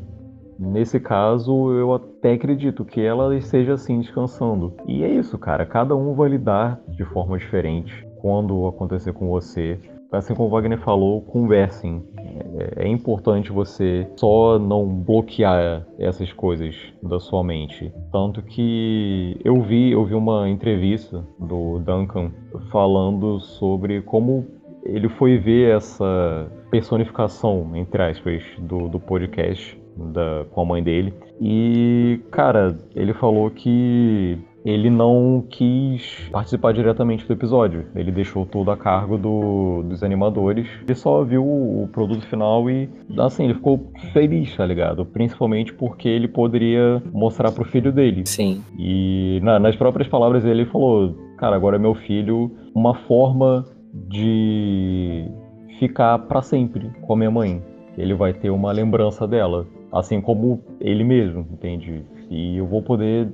Nesse 0.58 0.99
caso, 0.99 1.71
eu 1.73 1.93
até 1.95 2.34
acredito 2.34 2.86
que 2.86 3.02
ela 3.02 3.36
esteja 3.36 3.73
assim 3.73 3.99
descansando. 3.99 4.71
E 4.88 5.04
é 5.04 5.10
isso, 5.10 5.36
cara. 5.38 5.65
Cada 5.65 5.95
um 5.95 6.13
vai 6.13 6.30
lidar 6.30 6.80
de 6.89 7.04
forma 7.06 7.39
diferente 7.39 8.08
quando 8.21 8.67
acontecer 8.67 9.13
com 9.13 9.28
você. 9.28 9.80
Assim 10.12 10.36
como 10.36 10.47
o 10.47 10.52
Wagner 10.52 10.80
falou, 10.80 11.23
conversem. 11.23 12.04
É, 12.78 12.86
é 12.86 12.88
importante 12.88 13.52
você 13.52 14.08
só 14.15 14.58
não 14.60 14.88
bloquear 14.88 15.86
essas 15.98 16.32
coisas 16.34 16.76
da 17.02 17.19
sua 17.19 17.43
mente. 17.43 17.91
Tanto 18.12 18.41
que 18.41 19.38
eu 19.43 19.62
vi, 19.62 19.91
eu 19.91 20.06
vi 20.06 20.13
uma 20.13 20.50
entrevista 20.50 21.26
do 21.39 21.80
Duncan 21.80 22.32
falando 22.72 23.39
sobre 23.39 24.02
como 24.02 24.46
ele 24.84 25.08
foi 25.10 25.38
ver 25.38 25.78
essa 25.78 26.52
personificação, 26.69 27.76
entre 27.76 28.04
aspas, 28.04 28.43
do, 28.60 28.89
do 28.89 29.00
podcast 29.00 29.80
da, 29.96 30.46
com 30.52 30.62
a 30.62 30.65
mãe 30.65 30.84
dele. 30.84 31.13
E, 31.41 32.19
cara, 32.32 32.78
ele 32.96 33.13
falou 33.13 33.50
que 33.50 34.38
ele 34.65 34.89
não 34.89 35.43
quis 35.49 36.30
participar 36.32 36.73
diretamente 36.73 37.28
do 37.28 37.34
episódio. 37.34 37.86
Ele 37.95 38.12
deixou 38.12 38.45
tudo 38.45 38.71
a 38.71 38.78
cargo 38.78 39.17
do, 39.17 39.84
dos 39.84 40.04
animadores. 40.04 40.67
Ele 40.84 40.95
só 40.95 41.23
viu 41.23 41.43
o 41.43 41.89
produto 41.91 42.26
final 42.28 42.69
e, 42.69 42.89
assim, 43.19 43.45
ele 43.45 43.56
ficou 43.56 43.91
feliz, 44.13 44.56
tá 44.56 44.65
ligado? 44.65 45.06
Principalmente 45.06 45.73
porque 45.73 46.08
ele 46.08 46.28
poderia 46.28 47.02
mostrar 47.12 47.52
pro 47.52 47.65
filho 47.65 47.91
dele. 47.91 48.23
Sim. 48.26 48.63
E 48.78 49.39
na, 49.43 49.60
nas 49.60 49.76
próprias 49.76 50.08
palavras 50.08 50.45
ele 50.45 50.65
falou: 50.65 51.13
Cara, 51.38 51.56
agora 51.56 51.76
é 51.76 51.80
meu 51.80 51.95
filho, 51.95 52.49
uma 52.73 52.95
forma 52.95 53.65
de 53.93 55.26
ficar 55.78 56.17
para 56.19 56.41
sempre 56.41 56.89
com 57.02 57.13
a 57.13 57.17
minha 57.17 57.32
mãe. 57.32 57.62
Ele 57.97 58.13
vai 58.13 58.34
ter 58.34 58.49
uma 58.49 58.71
lembrança 58.71 59.28
dela 59.28 59.67
assim 59.93 60.19
como 60.19 60.60
ele 60.82 61.04
mesmo, 61.04 61.45
entende? 61.52 62.04
E 62.30 62.58
eu 62.58 62.65
vou 62.65 62.82
poder 62.82 63.32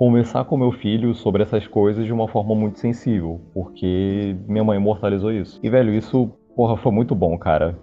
conversar 0.00 0.46
com 0.46 0.56
meu 0.56 0.72
filho 0.72 1.14
sobre 1.14 1.42
essas 1.42 1.66
coisas 1.66 2.06
de 2.06 2.10
uma 2.10 2.26
forma 2.26 2.54
muito 2.54 2.78
sensível, 2.78 3.38
porque 3.52 4.34
minha 4.48 4.64
mãe 4.64 4.78
imortalizou 4.78 5.30
isso. 5.30 5.60
E, 5.62 5.68
velho, 5.68 5.92
isso, 5.92 6.26
porra, 6.56 6.74
foi 6.78 6.90
muito 6.90 7.14
bom, 7.14 7.36
cara. 7.36 7.78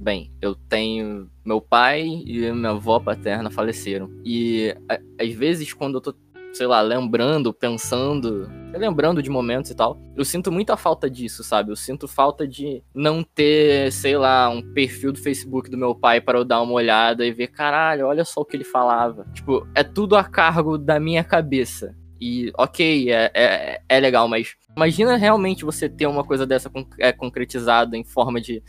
Bem, 0.00 0.32
eu 0.42 0.56
tenho. 0.68 1.30
Meu 1.44 1.60
pai 1.60 2.02
e 2.02 2.50
minha 2.50 2.70
avó 2.70 2.98
paterna 2.98 3.52
faleceram. 3.52 4.10
E 4.24 4.74
às 5.16 5.32
vezes, 5.32 5.72
quando 5.72 5.98
eu 5.98 6.00
tô, 6.00 6.12
sei 6.52 6.66
lá, 6.66 6.80
lembrando, 6.80 7.52
pensando, 7.52 8.50
lembrando 8.72 9.22
de 9.22 9.30
momentos 9.30 9.70
e 9.70 9.74
tal, 9.74 9.98
eu 10.16 10.24
sinto 10.24 10.52
muita 10.52 10.76
falta 10.76 11.08
disso, 11.08 11.42
sabe? 11.42 11.70
Eu 11.70 11.76
sinto 11.76 12.06
falta 12.06 12.46
de 12.46 12.82
não 12.94 13.22
ter, 13.22 13.90
sei 13.90 14.16
lá, 14.16 14.48
um 14.50 14.62
perfil 14.74 15.12
do 15.12 15.18
Facebook 15.18 15.70
do 15.70 15.78
meu 15.78 15.94
pai 15.94 16.20
para 16.20 16.38
eu 16.38 16.44
dar 16.44 16.60
uma 16.60 16.74
olhada 16.74 17.24
e 17.26 17.32
ver, 17.32 17.48
caralho, 17.48 18.06
olha 18.06 18.24
só 18.24 18.42
o 18.42 18.44
que 18.44 18.56
ele 18.56 18.64
falava. 18.64 19.26
Tipo, 19.32 19.66
é 19.74 19.82
tudo 19.82 20.14
a 20.14 20.24
cargo 20.24 20.76
da 20.76 21.00
minha 21.00 21.24
cabeça. 21.24 21.94
E, 22.20 22.52
ok, 22.56 23.10
é, 23.10 23.30
é, 23.34 23.80
é 23.88 24.00
legal, 24.00 24.28
mas 24.28 24.54
imagina 24.76 25.16
realmente 25.16 25.64
você 25.64 25.88
ter 25.88 26.06
uma 26.06 26.22
coisa 26.22 26.46
dessa 26.46 26.70
é, 26.98 27.10
concretizada 27.12 27.96
em 27.96 28.04
forma 28.04 28.40
de 28.40 28.62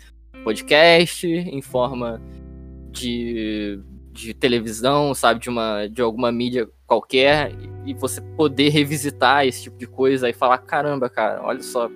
podcast, 0.43 1.28
em 1.28 1.62
forma 1.62 2.19
de, 2.91 3.80
de 4.12 4.34
televisão, 4.34 5.13
sabe, 5.13 5.39
de 5.39 5.50
uma 5.50 5.88
de 5.88 6.02
alguma 6.02 6.32
mídia 6.32 6.67
qualquer 6.93 7.51
e 7.86 7.93
você 7.93 8.21
poder 8.21 8.69
revisitar 8.69 9.45
esse 9.45 9.63
tipo 9.63 9.77
de 9.77 9.88
coisa 9.88 10.29
e 10.29 10.34
falar 10.34 10.60
caramba, 10.60 11.10
cara, 11.10 11.41
olha 11.43 11.62
só 11.62 11.89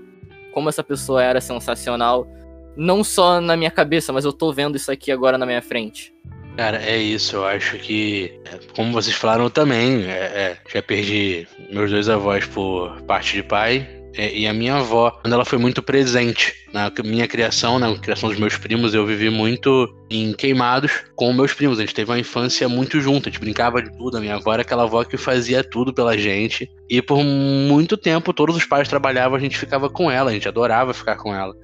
como 0.53 0.69
essa 0.69 0.83
pessoa 0.83 1.23
era 1.23 1.39
sensacional, 1.39 2.27
não 2.75 3.03
só 3.03 3.39
na 3.39 3.55
minha 3.55 3.69
cabeça, 3.69 4.11
mas 4.11 4.25
eu 4.25 4.33
tô 4.33 4.51
vendo 4.51 4.75
isso 4.75 4.91
aqui 4.91 5.11
agora 5.11 5.37
na 5.37 5.45
minha 5.45 5.61
frente. 5.61 6.13
Cara, 6.55 6.81
é 6.81 6.97
isso. 6.97 7.35
Eu 7.35 7.45
acho 7.45 7.77
que, 7.77 8.41
é, 8.45 8.59
como 8.75 8.91
vocês 8.91 9.15
falaram 9.15 9.47
também, 9.47 10.05
é, 10.05 10.17
é, 10.17 10.57
já 10.67 10.81
perdi 10.81 11.47
meus 11.69 11.91
dois 11.91 12.09
avós 12.09 12.47
por 12.47 12.99
parte 13.03 13.35
de 13.35 13.43
pai. 13.43 13.87
É, 14.17 14.35
e 14.35 14.47
a 14.47 14.53
minha 14.53 14.77
avó, 14.77 15.11
quando 15.21 15.33
ela 15.33 15.45
foi 15.45 15.59
muito 15.59 15.83
presente 15.83 16.55
na 16.73 16.91
minha 17.05 17.27
criação, 17.27 17.77
na 17.77 17.95
criação 17.97 18.29
dos 18.29 18.39
meus 18.39 18.57
primos, 18.57 18.95
eu 18.95 19.05
vivi 19.05 19.29
muito 19.29 19.87
em 20.09 20.33
queimados 20.33 20.91
com 21.15 21.31
meus 21.31 21.53
primos. 21.53 21.77
A 21.77 21.81
gente 21.81 21.93
teve 21.93 22.09
uma 22.09 22.19
infância 22.19 22.67
muito 22.67 22.99
junto, 22.99 23.29
a 23.29 23.31
gente 23.31 23.39
brincava 23.39 23.81
de 23.81 23.95
tudo. 23.95 24.17
A 24.17 24.19
minha 24.19 24.35
avó 24.35 24.53
era 24.53 24.63
aquela 24.63 24.83
avó 24.83 25.03
que 25.03 25.17
fazia 25.17 25.63
tudo 25.63 25.93
pela 25.93 26.17
gente. 26.17 26.67
E 26.89 26.99
por 26.99 27.23
muito 27.23 27.95
tempo, 27.95 28.33
todos 28.33 28.55
os 28.55 28.65
pais 28.65 28.89
trabalhavam, 28.89 29.37
a 29.37 29.39
gente 29.39 29.57
ficava 29.57 29.87
com 29.87 30.09
ela, 30.09 30.31
a 30.31 30.33
gente 30.33 30.47
adorava 30.47 30.95
ficar 30.95 31.15
com 31.17 31.33
ela. 31.33 31.55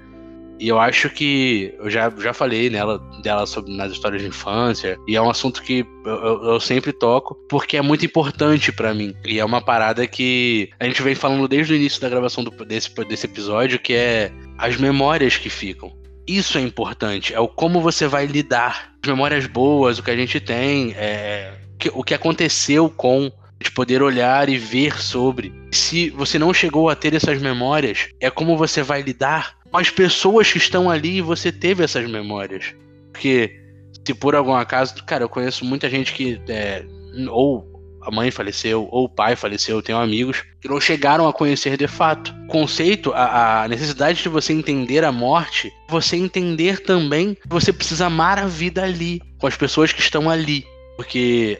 E 0.60 0.68
eu 0.68 0.80
acho 0.80 1.10
que 1.10 1.74
eu 1.80 1.89
já, 1.89 2.12
já 2.18 2.34
falei 2.34 2.70
nela 2.70 3.00
dela 3.22 3.46
sobre 3.46 3.76
nas 3.76 3.92
histórias 3.92 4.22
de 4.22 4.28
infância, 4.28 4.98
e 5.08 5.16
é 5.16 5.22
um 5.22 5.30
assunto 5.30 5.62
que 5.62 5.86
eu, 6.06 6.44
eu 6.44 6.60
sempre 6.60 6.94
toco, 6.94 7.36
porque 7.50 7.78
é 7.78 7.82
muito 7.82 8.06
importante 8.06 8.72
para 8.72 8.94
mim. 8.94 9.13
E 9.26 9.39
é 9.39 9.46
uma 9.46 9.62
parada 9.62 10.06
que 10.08 10.70
a 10.80 10.86
gente 10.86 11.02
vem 11.02 11.16
falando 11.16 11.48
desde 11.48 11.74
o 11.74 11.76
início 11.76 12.02
da 12.02 12.10
gravação 12.10 12.44
do, 12.44 12.52
desse, 12.66 12.89
desse 13.06 13.26
episódio, 13.26 13.80
que 13.80 13.94
é 13.94 14.32
as 14.58 14.78
memórias 14.78 15.38
que 15.38 15.50
ficam. 15.50 15.92
Isso 16.26 16.58
é 16.58 16.62
importante, 16.62 17.34
é 17.34 17.39
o 17.39 17.48
como 17.48 17.82
você 17.82 18.08
vai 18.08 18.26
lidar. 18.26 18.94
As 19.04 19.10
memórias 19.10 19.46
boas, 19.46 20.00
o 20.00 20.04
que 20.04 20.12
a 20.12 20.16
gente 20.16 20.39
tem, 20.39 20.94
é, 20.96 21.54
o 21.94 22.04
que 22.04 22.13
aconteceu 22.13 22.89
com 22.89 23.30
de 23.63 23.72
poder 23.72 24.04
olhar 24.04 24.50
e 24.50 24.58
ver 24.58 25.02
sobre. 25.02 25.54
Se 25.72 26.10
você 26.12 26.38
não 26.38 26.54
chegou 26.54 26.89
a 26.89 26.96
ter 26.96 27.13
essas 27.13 27.42
memórias, 27.42 28.10
é 28.20 28.30
como 28.30 28.58
você 28.58 28.84
vai 28.84 29.02
lidar 29.02 29.56
com 29.74 29.80
as 29.80 29.90
pessoas 29.90 30.52
que 30.52 30.60
estão 30.60 30.88
ali 30.88 31.18
e 31.18 31.22
você 31.22 31.52
teve 31.52 31.84
essas 31.84 32.08
memórias. 32.08 32.76
Porque 33.12 33.60
se 34.06 34.14
por 34.14 34.36
algum 34.36 34.54
acaso, 34.54 35.04
cara, 35.04 35.24
eu 35.24 35.30
conheço 35.30 35.66
muita 35.66 35.90
gente 35.90 36.14
que 36.14 36.40
é, 36.48 36.86
ou 37.28 37.68
a 38.04 38.12
mãe 38.12 38.30
faleceu 38.30 38.88
ou 38.92 39.06
o 39.06 39.10
pai 39.10 39.36
faleceu, 39.36 39.78
eu 39.78 39.82
tenho 39.82 39.98
amigos 39.98 40.44
que 40.62 40.68
não 40.68 40.80
chegaram 40.80 41.28
a 41.28 41.34
conhecer 41.34 41.76
de 41.76 41.88
fato. 41.88 42.32
O 42.44 42.48
conceito, 42.48 43.12
a, 43.14 43.64
a, 43.64 43.68
necessidade 43.68 44.22
de 44.22 44.30
você 44.30 44.54
entender 44.54 45.04
a 45.04 45.12
morte, 45.12 45.74
você 45.90 46.18
entender 46.18 46.82
também 46.82 47.34
que 47.34 47.48
você 47.48 47.74
precisa 47.74 48.06
amar 48.06 48.38
a 48.38 48.46
vida 48.46 48.84
ali, 48.84 49.24
com 49.40 49.48
as 49.48 49.58
pessoas 49.58 49.92
que 49.92 50.02
estão 50.02 50.30
ali. 50.30 50.68
Porque 50.96 51.60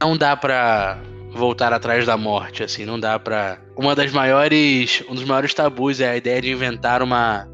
não 0.00 0.16
dá 0.16 0.36
pra 0.36 1.02
voltar 1.32 1.72
atrás 1.72 2.06
da 2.06 2.16
morte, 2.16 2.62
assim, 2.62 2.84
não 2.84 2.98
dá 2.98 3.18
pra. 3.18 3.58
Uma 3.76 3.94
das 3.94 4.12
maiores. 4.12 5.02
Um 5.08 5.14
dos 5.14 5.24
maiores 5.24 5.54
tabus 5.54 6.00
é 6.00 6.10
a 6.10 6.16
ideia 6.16 6.40
de 6.40 6.50
inventar 6.50 7.02
uma 7.02 7.48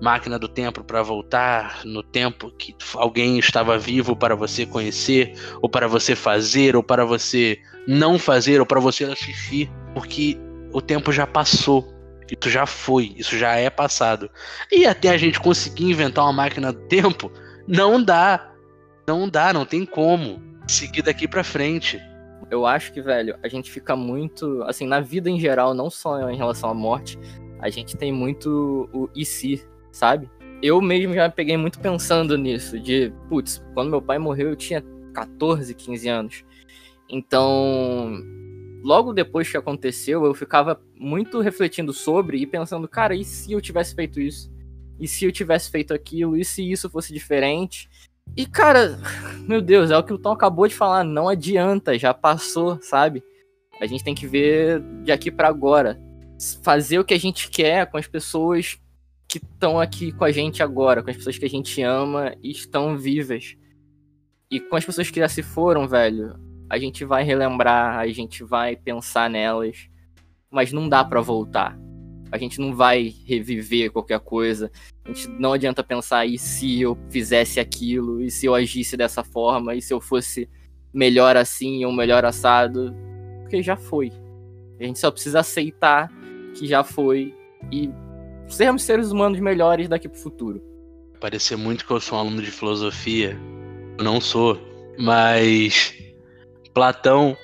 máquina 0.00 0.38
do 0.38 0.48
tempo 0.48 0.84
para 0.84 1.02
voltar 1.02 1.80
no 1.84 2.02
tempo 2.02 2.50
que 2.58 2.74
alguém 2.94 3.38
estava 3.38 3.78
vivo 3.78 4.14
para 4.14 4.34
você 4.34 4.66
conhecer, 4.66 5.34
ou 5.62 5.68
para 5.68 5.88
você 5.88 6.14
fazer, 6.14 6.76
ou 6.76 6.82
para 6.82 7.04
você 7.04 7.58
não 7.86 8.18
fazer, 8.18 8.60
ou 8.60 8.66
para 8.66 8.80
você 8.80 9.04
assistir, 9.04 9.70
porque 9.94 10.38
o 10.72 10.80
tempo 10.80 11.12
já 11.12 11.26
passou. 11.26 11.92
Isso 12.30 12.50
já 12.50 12.66
foi, 12.66 13.14
isso 13.16 13.38
já 13.38 13.54
é 13.54 13.68
passado. 13.70 14.30
E 14.72 14.86
até 14.86 15.10
a 15.10 15.16
gente 15.16 15.38
conseguir 15.38 15.90
inventar 15.90 16.24
uma 16.24 16.32
máquina 16.32 16.72
do 16.72 16.80
tempo, 16.88 17.30
não 17.66 18.02
dá. 18.02 18.50
Não 19.06 19.28
dá, 19.28 19.52
não 19.52 19.66
tem 19.66 19.84
como 19.84 20.42
seguir 20.66 21.02
daqui 21.02 21.28
para 21.28 21.44
frente. 21.44 22.00
Eu 22.50 22.66
acho 22.66 22.92
que, 22.92 23.00
velho, 23.00 23.36
a 23.42 23.48
gente 23.48 23.70
fica 23.70 23.96
muito. 23.96 24.62
Assim, 24.64 24.86
na 24.86 25.00
vida 25.00 25.30
em 25.30 25.40
geral, 25.40 25.74
não 25.74 25.90
só 25.90 26.30
em 26.30 26.36
relação 26.36 26.70
à 26.70 26.74
morte, 26.74 27.18
a 27.58 27.70
gente 27.70 27.96
tem 27.96 28.12
muito 28.12 28.88
o 28.92 29.08
e 29.14 29.24
se, 29.24 29.66
sabe? 29.90 30.30
Eu 30.62 30.80
mesmo 30.80 31.14
já 31.14 31.28
peguei 31.28 31.56
muito 31.56 31.78
pensando 31.80 32.38
nisso, 32.38 32.78
de, 32.78 33.12
putz, 33.28 33.62
quando 33.74 33.90
meu 33.90 34.00
pai 34.00 34.18
morreu 34.18 34.50
eu 34.50 34.56
tinha 34.56 34.82
14, 35.12 35.74
15 35.74 36.08
anos. 36.08 36.44
Então, 37.08 38.22
logo 38.82 39.12
depois 39.12 39.50
que 39.50 39.56
aconteceu, 39.56 40.24
eu 40.24 40.34
ficava 40.34 40.80
muito 40.96 41.40
refletindo 41.40 41.92
sobre 41.92 42.38
e 42.38 42.46
pensando, 42.46 42.88
cara, 42.88 43.14
e 43.14 43.24
se 43.24 43.52
eu 43.52 43.60
tivesse 43.60 43.94
feito 43.94 44.20
isso? 44.20 44.52
E 44.98 45.08
se 45.08 45.24
eu 45.24 45.32
tivesse 45.32 45.70
feito 45.70 45.92
aquilo? 45.92 46.36
E 46.36 46.44
se 46.44 46.70
isso 46.70 46.88
fosse 46.88 47.12
diferente? 47.12 47.88
E, 48.36 48.46
cara, 48.46 48.98
meu 49.46 49.60
Deus, 49.60 49.90
é 49.90 49.96
o 49.96 50.02
que 50.02 50.12
o 50.12 50.18
Tom 50.18 50.32
acabou 50.32 50.66
de 50.66 50.74
falar. 50.74 51.04
Não 51.04 51.28
adianta, 51.28 51.98
já 51.98 52.12
passou, 52.12 52.78
sabe? 52.82 53.22
A 53.80 53.86
gente 53.86 54.04
tem 54.04 54.14
que 54.14 54.26
ver 54.26 54.80
de 55.02 55.12
aqui 55.12 55.30
para 55.30 55.48
agora. 55.48 56.00
Fazer 56.62 56.98
o 56.98 57.04
que 57.04 57.14
a 57.14 57.18
gente 57.18 57.48
quer 57.50 57.90
com 57.90 57.96
as 57.96 58.06
pessoas 58.06 58.78
que 59.28 59.38
estão 59.38 59.80
aqui 59.80 60.12
com 60.12 60.24
a 60.24 60.32
gente 60.32 60.62
agora, 60.62 61.02
com 61.02 61.10
as 61.10 61.16
pessoas 61.16 61.38
que 61.38 61.44
a 61.44 61.50
gente 61.50 61.82
ama 61.82 62.34
e 62.42 62.50
estão 62.50 62.96
vivas. 62.96 63.56
E 64.50 64.60
com 64.60 64.76
as 64.76 64.84
pessoas 64.84 65.10
que 65.10 65.20
já 65.20 65.28
se 65.28 65.42
foram, 65.42 65.88
velho, 65.88 66.38
a 66.68 66.78
gente 66.78 67.04
vai 67.04 67.24
relembrar, 67.24 67.98
a 67.98 68.06
gente 68.08 68.44
vai 68.44 68.76
pensar 68.76 69.30
nelas, 69.30 69.88
mas 70.50 70.72
não 70.72 70.88
dá 70.88 71.04
para 71.04 71.20
voltar. 71.20 71.78
A 72.34 72.36
gente 72.36 72.60
não 72.60 72.74
vai 72.74 73.14
reviver 73.24 73.92
qualquer 73.92 74.18
coisa. 74.18 74.68
A 75.04 75.08
gente 75.08 75.28
não 75.28 75.52
adianta 75.52 75.84
pensar 75.84 76.26
e 76.26 76.36
se 76.36 76.80
eu 76.80 76.98
fizesse 77.08 77.60
aquilo, 77.60 78.20
e 78.20 78.28
se 78.28 78.44
eu 78.46 78.56
agisse 78.56 78.96
dessa 78.96 79.22
forma, 79.22 79.76
e 79.76 79.80
se 79.80 79.94
eu 79.94 80.00
fosse 80.00 80.48
melhor 80.92 81.36
assim 81.36 81.84
ou 81.84 81.92
melhor 81.92 82.24
assado, 82.24 82.92
porque 83.42 83.62
já 83.62 83.76
foi. 83.76 84.10
A 84.80 84.82
gente 84.82 84.98
só 84.98 85.12
precisa 85.12 85.38
aceitar 85.38 86.10
que 86.58 86.66
já 86.66 86.82
foi 86.82 87.32
e 87.70 87.88
sermos 88.48 88.82
seres 88.82 89.12
humanos 89.12 89.38
melhores 89.38 89.88
daqui 89.88 90.08
pro 90.08 90.18
futuro. 90.18 90.60
Parecer 91.20 91.54
muito 91.54 91.86
que 91.86 91.92
eu 91.92 92.00
sou 92.00 92.18
um 92.18 92.20
aluno 92.22 92.42
de 92.42 92.50
filosofia. 92.50 93.38
Eu 93.96 94.02
não 94.02 94.20
sou, 94.20 94.58
mas 94.98 95.94
Platão 96.74 97.36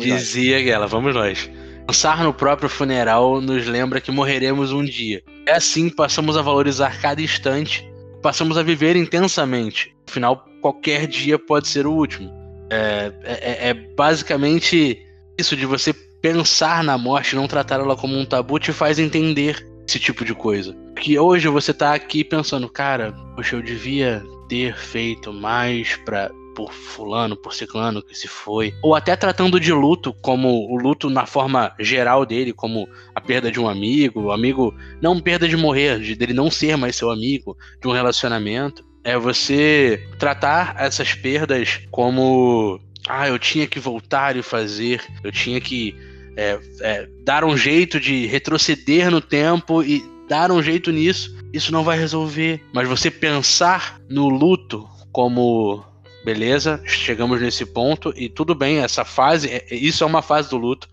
dizia 0.00 0.60
que 0.64 0.68
ela, 0.68 0.88
vamos 0.88 1.14
nós 1.14 1.48
Pensar 1.86 2.24
no 2.24 2.34
próprio 2.34 2.68
funeral 2.68 3.40
nos 3.40 3.64
lembra 3.66 4.00
que 4.00 4.10
morreremos 4.10 4.72
um 4.72 4.84
dia. 4.84 5.22
É 5.46 5.52
assim 5.52 5.88
que 5.88 5.94
passamos 5.94 6.36
a 6.36 6.42
valorizar 6.42 7.00
cada 7.00 7.22
instante, 7.22 7.88
passamos 8.20 8.58
a 8.58 8.62
viver 8.62 8.96
intensamente. 8.96 9.94
Afinal, 10.08 10.44
qualquer 10.60 11.06
dia 11.06 11.38
pode 11.38 11.68
ser 11.68 11.86
o 11.86 11.92
último. 11.92 12.28
É, 12.70 13.12
é, 13.22 13.68
é 13.68 13.74
basicamente 13.74 15.00
isso 15.38 15.56
de 15.56 15.64
você 15.64 15.92
pensar 16.20 16.82
na 16.82 16.98
morte, 16.98 17.36
não 17.36 17.46
tratar 17.46 17.78
ela 17.78 17.96
como 17.96 18.18
um 18.18 18.26
tabu, 18.26 18.58
te 18.58 18.72
faz 18.72 18.98
entender 18.98 19.64
esse 19.88 20.00
tipo 20.00 20.24
de 20.24 20.34
coisa. 20.34 20.76
Que 20.96 21.16
hoje 21.16 21.46
você 21.46 21.72
tá 21.72 21.94
aqui 21.94 22.24
pensando, 22.24 22.68
cara, 22.68 23.12
poxa, 23.36 23.54
eu 23.54 23.62
devia 23.62 24.24
ter 24.48 24.76
feito 24.76 25.32
mais 25.32 25.94
pra 26.04 26.32
por 26.56 26.72
fulano, 26.72 27.36
por 27.36 27.52
ciclano 27.52 28.02
que 28.02 28.16
se 28.16 28.26
foi, 28.26 28.74
ou 28.82 28.94
até 28.94 29.14
tratando 29.14 29.60
de 29.60 29.70
luto 29.72 30.14
como 30.22 30.66
o 30.72 30.76
luto 30.76 31.10
na 31.10 31.26
forma 31.26 31.74
geral 31.78 32.24
dele, 32.24 32.54
como 32.54 32.88
a 33.14 33.20
perda 33.20 33.52
de 33.52 33.60
um 33.60 33.68
amigo, 33.68 34.22
o 34.22 34.32
amigo 34.32 34.74
não 35.02 35.20
perda 35.20 35.46
de 35.46 35.56
morrer, 35.56 36.00
de 36.00 36.16
dele 36.16 36.32
não 36.32 36.50
ser 36.50 36.74
mais 36.78 36.96
seu 36.96 37.10
amigo, 37.10 37.54
de 37.78 37.86
um 37.86 37.92
relacionamento, 37.92 38.82
é 39.04 39.18
você 39.18 40.02
tratar 40.18 40.74
essas 40.78 41.12
perdas 41.12 41.80
como 41.90 42.80
ah, 43.06 43.28
eu 43.28 43.38
tinha 43.38 43.66
que 43.66 43.78
voltar 43.78 44.34
e 44.34 44.42
fazer, 44.42 45.04
eu 45.22 45.30
tinha 45.30 45.60
que 45.60 45.94
é, 46.38 46.58
é, 46.80 47.08
dar 47.22 47.44
um 47.44 47.56
jeito 47.56 48.00
de 48.00 48.26
retroceder 48.26 49.10
no 49.10 49.20
tempo 49.20 49.82
e 49.82 50.02
dar 50.26 50.50
um 50.50 50.62
jeito 50.62 50.90
nisso, 50.90 51.36
isso 51.52 51.70
não 51.70 51.84
vai 51.84 51.98
resolver. 51.98 52.62
Mas 52.72 52.88
você 52.88 53.10
pensar 53.10 54.00
no 54.08 54.28
luto 54.28 54.88
como 55.12 55.84
beleza, 56.26 56.82
chegamos 56.84 57.40
nesse 57.40 57.64
ponto 57.64 58.12
e 58.16 58.28
tudo 58.28 58.52
bem, 58.52 58.78
essa 58.78 59.04
fase, 59.04 59.48
é, 59.48 59.64
é, 59.70 59.76
isso 59.76 60.02
é 60.02 60.06
uma 60.08 60.20
fase 60.20 60.50
do 60.50 60.56
luto. 60.56 60.88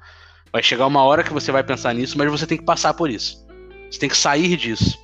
Vai 0.52 0.62
chegar 0.62 0.86
uma 0.86 1.02
hora 1.02 1.24
que 1.24 1.34
você 1.34 1.52
vai 1.52 1.64
pensar 1.64 1.92
nisso, 1.96 2.16
mas 2.20 2.30
você 2.30 2.46
tem 2.46 2.56
que 2.56 2.64
passar 2.64 2.94
por 2.94 3.10
isso. 3.10 3.44
Você 3.90 4.00
tem 4.00 4.10
que 4.10 4.16
sair 4.16 4.56
disso 4.56 4.96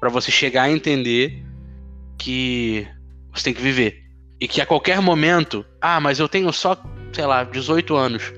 para 0.00 0.08
você 0.08 0.28
chegar 0.32 0.64
a 0.64 0.72
entender 0.72 1.40
que 2.18 2.84
você 3.32 3.44
tem 3.44 3.54
que 3.54 3.62
viver 3.62 4.02
e 4.40 4.48
que 4.48 4.60
a 4.60 4.66
qualquer 4.66 5.00
momento, 5.00 5.64
ah, 5.80 6.00
mas 6.00 6.18
eu 6.18 6.28
tenho 6.28 6.52
só, 6.52 6.76
sei 7.12 7.24
lá, 7.24 7.44
18 7.44 7.94
anos. 7.94 8.32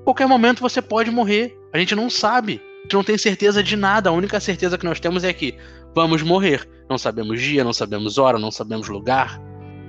A 0.00 0.04
qualquer 0.04 0.26
momento 0.26 0.60
você 0.60 0.82
pode 0.82 1.12
morrer. 1.12 1.56
A 1.72 1.78
gente 1.78 1.94
não 1.94 2.10
sabe. 2.10 2.60
A 2.80 2.82
gente 2.82 2.94
não 2.94 3.04
tem 3.04 3.16
certeza 3.16 3.62
de 3.62 3.76
nada. 3.76 4.10
A 4.10 4.12
única 4.12 4.40
certeza 4.40 4.76
que 4.76 4.84
nós 4.84 4.98
temos 4.98 5.22
é 5.22 5.32
que 5.32 5.56
vamos 5.94 6.22
morrer. 6.22 6.68
Não 6.90 6.98
sabemos 6.98 7.40
dia, 7.40 7.62
não 7.62 7.72
sabemos 7.72 8.18
hora, 8.18 8.36
não 8.36 8.50
sabemos 8.50 8.88
lugar 8.88 9.40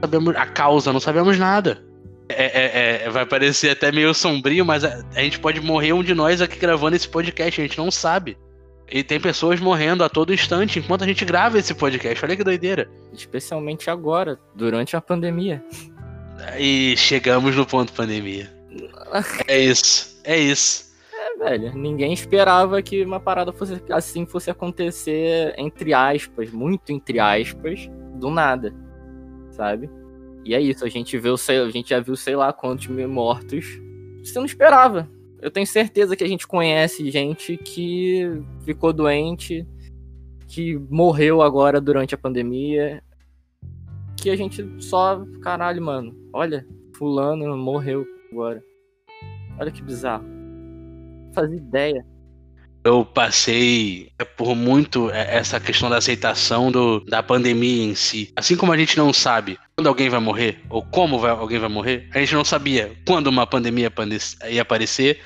sabemos 0.02 0.36
a 0.36 0.46
causa, 0.46 0.94
não 0.94 1.00
sabemos 1.00 1.38
nada. 1.38 1.84
É, 2.30 2.44
é, 2.44 3.06
é, 3.06 3.10
vai 3.10 3.26
parecer 3.26 3.72
até 3.72 3.92
meio 3.92 4.14
sombrio, 4.14 4.64
mas 4.64 4.84
a, 4.84 5.04
a, 5.16 5.22
gente 5.22 5.40
pode 5.40 5.60
morrer 5.62 5.94
um 5.94 6.04
de 6.04 6.14
nós 6.14 6.42
aqui 6.42 6.60
gravando 6.60 6.96
esse 6.96 7.10
podcast, 7.10 7.60
a 7.60 7.64
gente 7.64 7.78
não 7.78 7.90
sabe. 7.90 8.38
E 8.92 9.04
tem 9.04 9.20
pessoas 9.20 9.60
morrendo 9.60 10.04
a 10.04 10.10
todo 10.10 10.34
instante 10.34 10.80
enquanto 10.80 11.04
a 11.04 11.08
gente 11.08 11.26
grava 11.26 11.58
esse 11.58 11.74
podcast. 11.74 12.24
Olha 12.24 12.36
que 12.36 12.44
doideira. 12.44 12.90
Especialmente 13.14 13.90
agora, 13.90 14.40
durante 14.56 14.96
a 14.96 15.02
pandemia. 15.02 15.64
E 16.58 16.96
chegamos 16.98 17.56
no 17.56 17.66
ponto 17.66 17.94
pandemia. 17.94 18.52
é 19.48 19.60
isso. 19.60 20.20
É 20.24 20.38
isso. 20.38 20.92
velho. 21.38 21.76
Ninguém 21.76 22.14
esperava 22.14 22.82
que 22.82 23.04
uma 23.04 23.20
parada 23.20 23.52
fosse 23.52 23.82
assim 23.90 24.26
fosse 24.26 24.50
acontecer, 24.50 25.54
entre 25.58 25.94
aspas, 25.94 26.52
muito 26.52 26.92
entre 26.92 27.20
aspas, 27.20 27.90
do 28.16 28.30
nada. 28.30 28.74
Sabe? 29.60 29.90
E 30.46 30.56
é 30.56 30.62
isso, 30.62 30.86
a 30.86 30.88
gente 30.88 31.18
viu, 31.18 31.34
a 31.34 31.70
gente 31.70 31.90
já 31.90 32.00
viu 32.00 32.16
sei 32.16 32.34
lá 32.34 32.54
quantos 32.54 32.88
mortos. 32.88 33.66
Você 34.24 34.40
não 34.40 34.46
esperava. 34.46 35.10
Eu 35.42 35.52
tenho 35.52 35.68
certeza 35.68 36.16
que 36.16 36.24
a 36.24 36.28
gente 36.28 36.48
conhece 36.48 37.12
gente 37.12 37.58
que 37.58 38.42
ficou 38.64 38.94
doente, 38.94 39.68
que 40.48 40.78
morreu 40.90 41.42
agora 41.42 41.82
durante 41.82 42.16
a 42.16 42.18
pandemia. 42.18 43.04
Que 44.16 44.30
a 44.30 44.36
gente 44.38 44.66
só. 44.82 45.26
Caralho, 45.42 45.84
mano. 45.84 46.16
Olha, 46.32 46.66
Fulano 46.96 47.58
morreu 47.58 48.06
agora. 48.32 48.64
Olha 49.60 49.72
que 49.72 49.82
bizarro. 49.82 50.24
Não 50.24 51.34
fazia 51.34 51.58
ideia. 51.58 52.06
Eu 52.84 53.04
passei 53.04 54.10
por 54.38 54.56
muito 54.56 55.10
essa 55.12 55.60
questão 55.60 55.90
da 55.90 55.98
aceitação 55.98 56.72
do, 56.72 57.02
da 57.02 57.22
pandemia 57.22 57.84
em 57.84 57.94
si. 57.94 58.32
Assim 58.36 58.56
como 58.56 58.72
a 58.72 58.78
gente 58.78 58.98
não 58.98 59.12
sabe 59.12 59.60
quando 59.76 59.88
alguém 59.88 60.10
vai 60.10 60.20
morrer, 60.20 60.62
ou 60.70 60.82
como 60.82 61.20
vai, 61.20 61.32
alguém 61.32 61.60
vai 61.60 61.70
morrer, 61.70 62.08
a 62.14 62.20
gente 62.20 62.34
não 62.34 62.46
sabia 62.46 62.94
quando 63.06 63.28
uma 63.28 63.46
pandemia 63.46 63.92
ia 64.50 64.62
aparecer, 64.62 65.20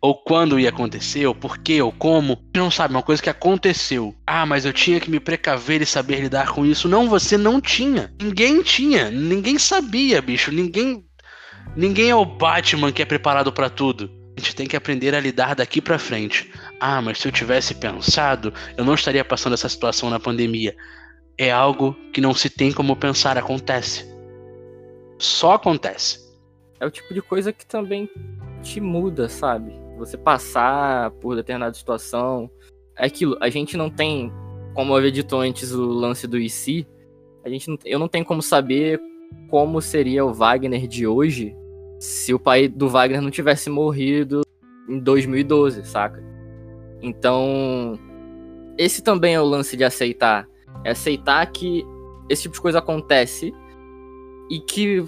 ou 0.00 0.14
quando 0.14 0.58
ia 0.58 0.68
acontecer, 0.68 1.26
ou 1.26 1.34
por 1.34 1.58
quê, 1.58 1.82
ou 1.82 1.92
como. 1.92 2.34
A 2.34 2.36
gente 2.36 2.56
não 2.56 2.70
sabe, 2.70 2.94
uma 2.94 3.02
coisa 3.02 3.22
que 3.22 3.30
aconteceu. 3.30 4.14
Ah, 4.26 4.46
mas 4.46 4.64
eu 4.64 4.72
tinha 4.72 5.00
que 5.00 5.10
me 5.10 5.18
precaver 5.18 5.82
e 5.82 5.86
saber 5.86 6.20
lidar 6.20 6.52
com 6.52 6.64
isso. 6.64 6.88
Não, 6.88 7.08
você 7.08 7.36
não 7.36 7.60
tinha. 7.60 8.12
Ninguém 8.20 8.62
tinha. 8.62 9.10
Ninguém 9.10 9.58
sabia, 9.58 10.22
bicho. 10.22 10.52
Ninguém. 10.52 11.04
Ninguém 11.76 12.10
é 12.10 12.14
o 12.14 12.24
Batman 12.24 12.92
que 12.92 13.02
é 13.02 13.04
preparado 13.04 13.52
para 13.52 13.68
tudo. 13.68 14.10
A 14.36 14.40
gente 14.40 14.54
tem 14.54 14.66
que 14.68 14.76
aprender 14.76 15.14
a 15.14 15.20
lidar 15.20 15.56
daqui 15.56 15.80
para 15.80 15.98
frente. 15.98 16.48
Ah, 16.80 17.02
mas 17.02 17.18
se 17.18 17.26
eu 17.26 17.32
tivesse 17.32 17.74
pensado, 17.74 18.52
eu 18.76 18.84
não 18.84 18.94
estaria 18.94 19.24
passando 19.24 19.54
essa 19.54 19.68
situação 19.68 20.08
na 20.08 20.20
pandemia. 20.20 20.76
É 21.36 21.50
algo 21.50 21.96
que 22.12 22.20
não 22.20 22.34
se 22.34 22.48
tem 22.48 22.72
como 22.72 22.96
pensar, 22.96 23.36
acontece. 23.36 24.06
Só 25.18 25.54
acontece. 25.54 26.28
É 26.80 26.86
o 26.86 26.90
tipo 26.90 27.12
de 27.12 27.20
coisa 27.20 27.52
que 27.52 27.66
também 27.66 28.08
te 28.62 28.80
muda, 28.80 29.28
sabe? 29.28 29.72
Você 29.98 30.16
passar 30.16 31.10
por 31.12 31.34
determinada 31.34 31.74
situação. 31.74 32.48
É 32.96 33.06
aquilo, 33.06 33.36
a 33.40 33.48
gente 33.48 33.76
não 33.76 33.90
tem, 33.90 34.32
como 34.74 34.96
eu 34.96 35.10
dito 35.10 35.36
antes, 35.36 35.72
o 35.72 35.84
lance 35.84 36.26
do 36.26 36.38
IC. 36.38 36.86
A 37.44 37.48
gente 37.48 37.68
não, 37.68 37.78
eu 37.84 37.98
não 37.98 38.08
tenho 38.08 38.24
como 38.24 38.42
saber 38.42 39.00
como 39.48 39.80
seria 39.80 40.24
o 40.24 40.32
Wagner 40.32 40.86
de 40.86 41.06
hoje 41.06 41.56
se 41.98 42.32
o 42.32 42.38
pai 42.38 42.68
do 42.68 42.88
Wagner 42.88 43.20
não 43.20 43.30
tivesse 43.30 43.68
morrido 43.68 44.42
em 44.88 44.98
2012, 45.00 45.84
saca? 45.84 46.22
Então, 47.02 47.98
esse 48.76 49.02
também 49.02 49.34
é 49.34 49.40
o 49.40 49.44
lance 49.44 49.76
de 49.76 49.84
aceitar. 49.84 50.48
É 50.84 50.90
aceitar 50.90 51.44
que 51.46 51.84
esse 52.28 52.42
tipo 52.42 52.54
de 52.54 52.60
coisa 52.60 52.78
acontece 52.78 53.52
e 54.50 54.60
que, 54.60 55.04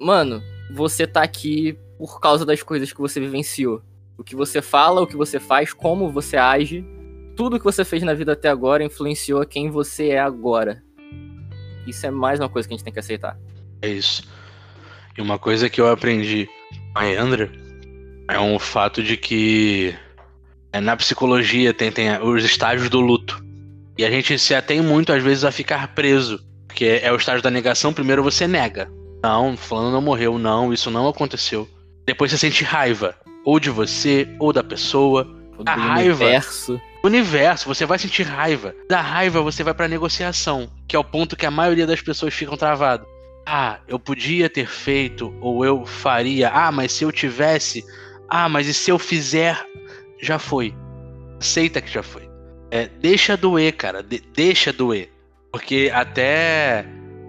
mano, 0.00 0.42
você 0.74 1.06
tá 1.06 1.22
aqui 1.22 1.78
por 1.98 2.20
causa 2.20 2.44
das 2.44 2.62
coisas 2.62 2.92
que 2.92 3.00
você 3.00 3.20
vivenciou. 3.20 3.82
O 4.16 4.24
que 4.24 4.34
você 4.34 4.60
fala, 4.60 5.00
o 5.00 5.06
que 5.06 5.16
você 5.16 5.38
faz, 5.38 5.72
como 5.72 6.10
você 6.10 6.36
age, 6.36 6.84
tudo 7.36 7.58
que 7.58 7.64
você 7.64 7.84
fez 7.84 8.02
na 8.02 8.14
vida 8.14 8.32
até 8.32 8.48
agora 8.48 8.84
influenciou 8.84 9.44
quem 9.46 9.70
você 9.70 10.08
é 10.08 10.18
agora. 10.18 10.82
Isso 11.86 12.06
é 12.06 12.10
mais 12.10 12.40
uma 12.40 12.48
coisa 12.48 12.66
que 12.66 12.74
a 12.74 12.76
gente 12.76 12.84
tem 12.84 12.92
que 12.92 12.98
aceitar. 12.98 13.38
É 13.80 13.88
isso. 13.88 14.22
E 15.16 15.22
uma 15.22 15.38
coisa 15.38 15.70
que 15.70 15.80
eu 15.80 15.88
aprendi 15.88 16.48
com 16.92 16.98
a 16.98 17.04
Andra 17.04 17.50
é 18.28 18.38
um 18.38 18.58
fato 18.58 19.02
de 19.02 19.16
que 19.16 19.94
na 20.74 20.96
psicologia 20.96 21.72
tem, 21.72 21.90
tem 21.90 22.20
os 22.20 22.44
estágios 22.44 22.88
do 22.88 23.00
luto. 23.00 23.42
E 23.96 24.04
a 24.04 24.10
gente 24.10 24.38
se 24.38 24.54
atém 24.54 24.80
muito, 24.80 25.12
às 25.12 25.22
vezes, 25.22 25.44
a 25.44 25.50
ficar 25.50 25.88
preso. 25.88 26.40
Porque 26.66 27.00
é 27.02 27.10
o 27.12 27.16
estágio 27.16 27.42
da 27.42 27.50
negação, 27.50 27.92
primeiro 27.92 28.22
você 28.22 28.46
nega. 28.46 28.88
Não, 29.22 29.56
fulano 29.56 29.90
não 29.90 30.00
morreu, 30.00 30.38
não, 30.38 30.72
isso 30.72 30.90
não 30.90 31.08
aconteceu. 31.08 31.68
Depois 32.06 32.30
você 32.30 32.38
sente 32.38 32.62
raiva. 32.62 33.16
Ou 33.44 33.58
de 33.58 33.70
você, 33.70 34.28
ou 34.38 34.52
da 34.52 34.62
pessoa. 34.62 35.24
Do 35.58 35.68
a 35.68 35.74
raiva. 35.74 36.24
Universo. 36.24 36.80
Universo, 37.02 37.66
você 37.66 37.84
vai 37.84 37.98
sentir 37.98 38.24
raiva. 38.24 38.74
Da 38.88 39.00
raiva 39.00 39.40
você 39.40 39.64
vai 39.64 39.74
pra 39.74 39.88
negociação, 39.88 40.70
que 40.86 40.94
é 40.94 40.98
o 40.98 41.04
ponto 41.04 41.36
que 41.36 41.46
a 41.46 41.50
maioria 41.50 41.86
das 41.86 42.00
pessoas 42.00 42.34
ficam 42.34 42.56
travado. 42.56 43.06
Ah, 43.46 43.78
eu 43.88 43.98
podia 43.98 44.48
ter 44.48 44.68
feito, 44.68 45.34
ou 45.40 45.64
eu 45.64 45.84
faria. 45.86 46.50
Ah, 46.50 46.70
mas 46.70 46.92
se 46.92 47.04
eu 47.04 47.10
tivesse. 47.10 47.84
Ah, 48.28 48.48
mas 48.48 48.68
e 48.68 48.74
se 48.74 48.90
eu 48.90 48.98
fizer 48.98 49.58
já 50.20 50.38
foi. 50.38 50.74
Aceita 51.40 51.80
que 51.80 51.90
já 51.90 52.02
foi. 52.02 52.28
É, 52.70 52.88
deixa 53.00 53.36
doer, 53.36 53.72
cara. 53.72 54.02
De 54.02 54.20
deixa 54.34 54.72
doer. 54.72 55.10
Porque 55.52 55.90
até 55.94 56.84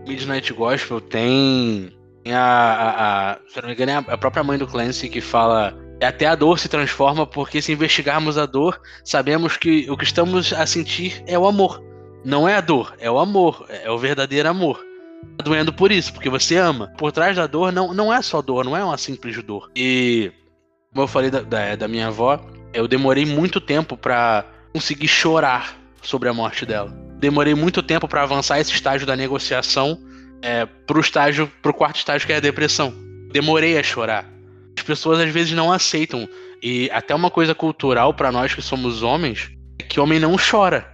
Midnight 0.08 0.52
Gospel 0.54 1.00
tem, 1.00 1.92
tem 2.24 2.34
a, 2.34 2.42
a, 2.42 3.32
a, 3.32 3.38
Se 3.48 3.62
não 3.62 3.68
me 3.68 3.74
engano, 3.74 3.92
é 3.92 4.14
a 4.14 4.18
própria 4.18 4.44
mãe 4.44 4.58
do 4.58 4.68
Clancy 4.68 5.10
que 5.10 5.22
fala. 5.22 5.78
Até 6.02 6.28
a 6.28 6.36
dor 6.36 6.58
se 6.58 6.70
transforma, 6.70 7.28
porque 7.28 7.62
se 7.62 7.74
investigarmos 7.74 8.38
a 8.38 8.46
dor, 8.46 8.80
sabemos 9.04 9.58
que 9.58 9.90
o 9.92 9.98
que 9.98 10.06
estamos 10.06 10.54
a 10.54 10.66
sentir 10.66 11.22
é 11.28 11.38
o 11.38 11.46
amor. 11.46 11.84
Não 12.24 12.48
é 12.48 12.56
a 12.56 12.62
dor, 12.62 12.96
é 13.00 13.12
o 13.12 13.20
amor, 13.20 13.66
é 13.70 13.92
o 13.92 13.98
verdadeiro 13.98 14.48
amor. 14.48 14.82
Tá 15.38 15.44
doendo 15.44 15.74
por 15.74 15.92
isso, 15.92 16.14
porque 16.14 16.30
você 16.30 16.56
ama. 16.56 16.90
Por 16.98 17.12
trás 17.12 17.36
da 17.36 17.48
dor 17.48 17.74
não, 17.74 17.94
não 17.94 18.14
é 18.14 18.22
só 18.22 18.42
dor, 18.42 18.64
não 18.64 18.78
é 18.78 18.84
uma 18.84 18.98
simples 18.98 19.42
dor. 19.44 19.70
E, 19.76 20.32
como 20.92 21.04
eu 21.04 21.08
falei 21.08 21.30
da, 21.30 21.42
da, 21.42 21.76
da 21.76 21.88
minha 21.88 22.08
avó, 22.08 22.40
eu 22.74 22.88
demorei 22.88 23.26
muito 23.26 23.60
tempo 23.60 23.98
para 23.98 24.46
conseguir 24.74 25.08
chorar 25.08 25.78
sobre 26.02 26.30
a 26.30 26.34
morte 26.34 26.66
dela. 26.66 26.92
Demorei 27.20 27.54
muito 27.54 27.84
tempo 27.84 28.08
para 28.08 28.24
avançar 28.24 28.60
esse 28.60 28.72
estágio 28.72 29.06
da 29.06 29.16
negociação 29.16 30.00
é, 30.42 30.66
pro 30.66 31.00
estágio, 31.00 31.52
pro 31.62 31.74
quarto 31.74 31.98
estágio 31.98 32.26
que 32.26 32.34
é 32.34 32.38
a 32.38 32.42
depressão. 32.42 32.94
Demorei 33.32 33.78
a 33.78 33.84
chorar. 33.84 34.26
As 34.78 34.84
pessoas 34.84 35.20
às 35.20 35.30
vezes 35.30 35.54
não 35.54 35.72
aceitam 35.72 36.28
e 36.62 36.90
até 36.92 37.14
uma 37.14 37.30
coisa 37.30 37.54
cultural 37.54 38.14
para 38.14 38.32
nós 38.32 38.54
que 38.54 38.62
somos 38.62 39.04
homens 39.04 39.52
é 39.80 39.84
que 39.84 40.00
homem 40.00 40.20
não 40.20 40.36
chora. 40.38 40.88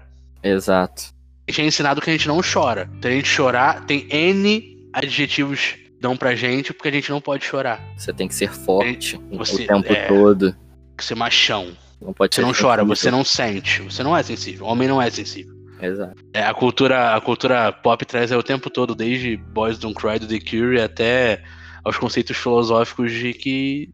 Exato. 0.43 1.13
A 1.47 1.51
gente 1.51 1.61
é 1.61 1.65
ensinado 1.65 2.01
que 2.01 2.09
a 2.09 2.13
gente 2.13 2.27
não 2.27 2.41
chora. 2.41 2.89
Tem 2.99 3.11
a 3.11 3.15
gente 3.15 3.29
chorar, 3.29 3.85
tem 3.85 4.07
N 4.09 4.89
adjetivos 4.93 5.75
dão 5.99 6.17
pra 6.17 6.35
gente 6.35 6.73
porque 6.73 6.87
a 6.87 6.91
gente 6.91 7.09
não 7.11 7.21
pode 7.21 7.45
chorar. 7.45 7.79
Você 7.95 8.11
tem 8.11 8.27
que 8.27 8.33
ser 8.33 8.51
forte 8.51 9.19
você, 9.31 9.63
o 9.63 9.67
tempo 9.67 9.93
é, 9.93 10.07
todo 10.07 10.55
ser 11.03 11.15
machão. 11.15 11.75
Não 12.01 12.13
pode 12.13 12.35
você 12.35 12.41
não 12.41 12.53
chora, 12.53 12.83
você 12.83 13.09
não 13.09 13.23
sente, 13.23 13.81
você 13.81 14.03
não 14.03 14.15
é 14.15 14.21
sensível. 14.21 14.65
O 14.65 14.69
homem 14.69 14.87
não 14.87 15.01
é 15.01 15.09
sensível. 15.09 15.53
Exato. 15.81 16.15
É, 16.33 16.43
a 16.43 16.53
cultura, 16.53 17.15
a 17.15 17.21
cultura 17.21 17.71
pop 17.71 18.05
traz 18.05 18.31
é 18.31 18.37
o 18.37 18.43
tempo 18.43 18.69
todo, 18.69 18.95
desde 18.95 19.37
Boys 19.37 19.77
Don't 19.77 19.95
Cry 19.95 20.19
do 20.19 20.27
The 20.27 20.39
Cure 20.39 20.81
até 20.81 21.43
aos 21.83 21.97
conceitos 21.97 22.37
filosóficos 22.37 23.11
de 23.11 23.33
que 23.33 23.89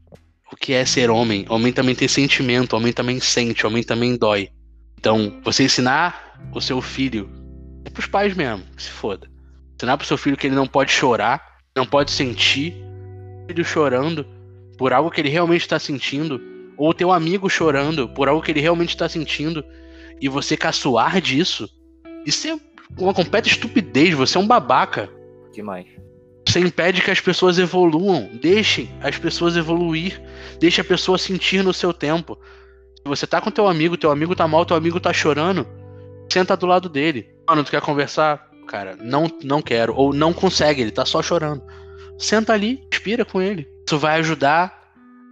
o 0.51 0.55
que 0.55 0.73
é 0.73 0.85
ser 0.85 1.09
homem. 1.09 1.45
Homem 1.49 1.71
também 1.71 1.95
tem 1.95 2.07
sentimento, 2.07 2.75
homem 2.75 2.93
também 2.93 3.19
sente, 3.19 3.65
homem 3.65 3.83
também 3.83 4.17
dói. 4.17 4.49
Então, 4.97 5.39
você 5.43 5.63
ensinar 5.63 6.39
o 6.53 6.61
seu 6.61 6.81
filho, 6.81 7.29
é 7.85 7.89
pros 7.89 8.05
pais 8.05 8.35
mesmo, 8.35 8.63
que 8.75 8.83
se 8.83 8.89
foda. 8.89 9.27
Ensinar 9.75 9.97
pro 9.97 10.05
seu 10.05 10.17
filho 10.17 10.37
que 10.37 10.47
ele 10.47 10.55
não 10.55 10.67
pode 10.67 10.91
chorar, 10.91 11.41
não 11.75 11.85
pode 11.85 12.11
sentir, 12.11 12.75
filho 13.47 13.65
chorando 13.65 14.25
por 14.77 14.93
algo 14.93 15.09
que 15.09 15.21
ele 15.21 15.29
realmente 15.29 15.61
está 15.61 15.79
sentindo, 15.79 16.41
ou 16.81 16.95
teu 16.95 17.11
amigo 17.11 17.47
chorando 17.47 18.09
por 18.09 18.27
algo 18.27 18.41
que 18.41 18.51
ele 18.51 18.59
realmente 18.59 18.89
está 18.89 19.07
sentindo 19.07 19.63
e 20.19 20.27
você 20.27 20.57
caçoar 20.57 21.21
disso, 21.21 21.69
isso 22.25 22.47
é 22.47 22.59
uma 22.97 23.13
completa 23.13 23.47
estupidez, 23.47 24.15
você 24.15 24.35
é 24.35 24.41
um 24.41 24.47
babaca. 24.47 25.07
Demais. 25.53 25.85
Você 26.47 26.59
impede 26.59 27.01
que 27.01 27.11
as 27.11 27.19
pessoas 27.19 27.59
evoluam. 27.59 28.31
Deixem 28.41 28.89
as 28.99 29.15
pessoas 29.15 29.55
evoluir. 29.55 30.19
Deixe 30.59 30.81
a 30.81 30.83
pessoa 30.83 31.19
sentir 31.19 31.63
no 31.63 31.71
seu 31.71 31.93
tempo. 31.93 32.37
Se 32.95 33.03
você 33.05 33.27
tá 33.27 33.39
com 33.39 33.51
teu 33.51 33.67
amigo, 33.67 33.95
teu 33.95 34.09
amigo 34.09 34.35
tá 34.35 34.47
mal, 34.47 34.65
teu 34.65 34.75
amigo 34.75 34.99
tá 34.99 35.13
chorando, 35.13 35.67
senta 36.31 36.57
do 36.57 36.65
lado 36.65 36.89
dele. 36.89 37.29
Mano, 37.47 37.63
tu 37.63 37.69
quer 37.69 37.81
conversar? 37.81 38.49
Cara, 38.67 38.97
não, 38.99 39.29
não 39.43 39.61
quero. 39.61 39.93
Ou 39.95 40.13
não 40.13 40.33
consegue, 40.33 40.81
ele 40.81 40.91
tá 40.91 41.05
só 41.05 41.21
chorando. 41.21 41.61
Senta 42.17 42.53
ali, 42.53 42.83
respira 42.91 43.23
com 43.23 43.39
ele. 43.39 43.67
Isso 43.87 43.99
vai 43.99 44.19
ajudar 44.19 44.80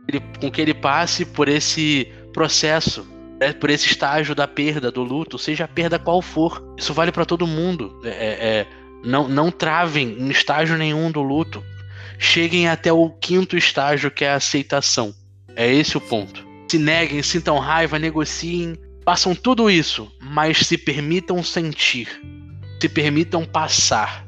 ele, 0.10 0.22
com 0.40 0.52
que 0.52 0.62
ele 0.62 0.74
passe 0.74 1.26
por 1.26 1.48
esse 1.48 2.12
processo, 2.34 3.08
né, 3.40 3.54
por 3.54 3.70
esse 3.70 3.88
estágio 3.88 4.36
da 4.36 4.48
perda, 4.48 4.92
do 4.92 5.04
luto, 5.04 5.38
seja 5.38 5.66
a 5.66 5.68
perda 5.68 5.98
qual 5.98 6.22
for. 6.22 6.64
Isso 6.78 6.94
vale 6.94 7.12
para 7.12 7.26
todo 7.26 7.48
mundo. 7.48 8.00
É, 8.04 8.10
é, 8.10 8.14
é, 8.14 8.68
não, 9.04 9.28
não 9.28 9.52
travem 9.52 10.18
em 10.20 10.30
estágio 10.30 10.78
nenhum 10.78 11.12
do 11.12 11.22
luto. 11.22 11.64
Cheguem 12.18 12.68
até 12.68 12.92
o 12.92 13.10
quinto 13.10 13.56
estágio, 13.56 14.12
que 14.12 14.26
é 14.26 14.32
a 14.32 14.36
aceitação. 14.36 15.14
É 15.56 15.72
esse 15.72 15.98
o 15.98 16.02
ponto. 16.02 16.46
Se 16.70 16.78
neguem, 16.78 17.24
sintam 17.24 17.58
raiva, 17.58 17.98
negociem, 17.98 18.76
façam 19.04 19.34
tudo 19.34 19.70
isso, 19.72 20.12
mas 20.22 20.60
se 20.60 20.78
permitam 20.78 21.42
sentir, 21.42 22.08
se 22.80 22.88
permitam 22.88 23.44
passar. 23.46 24.28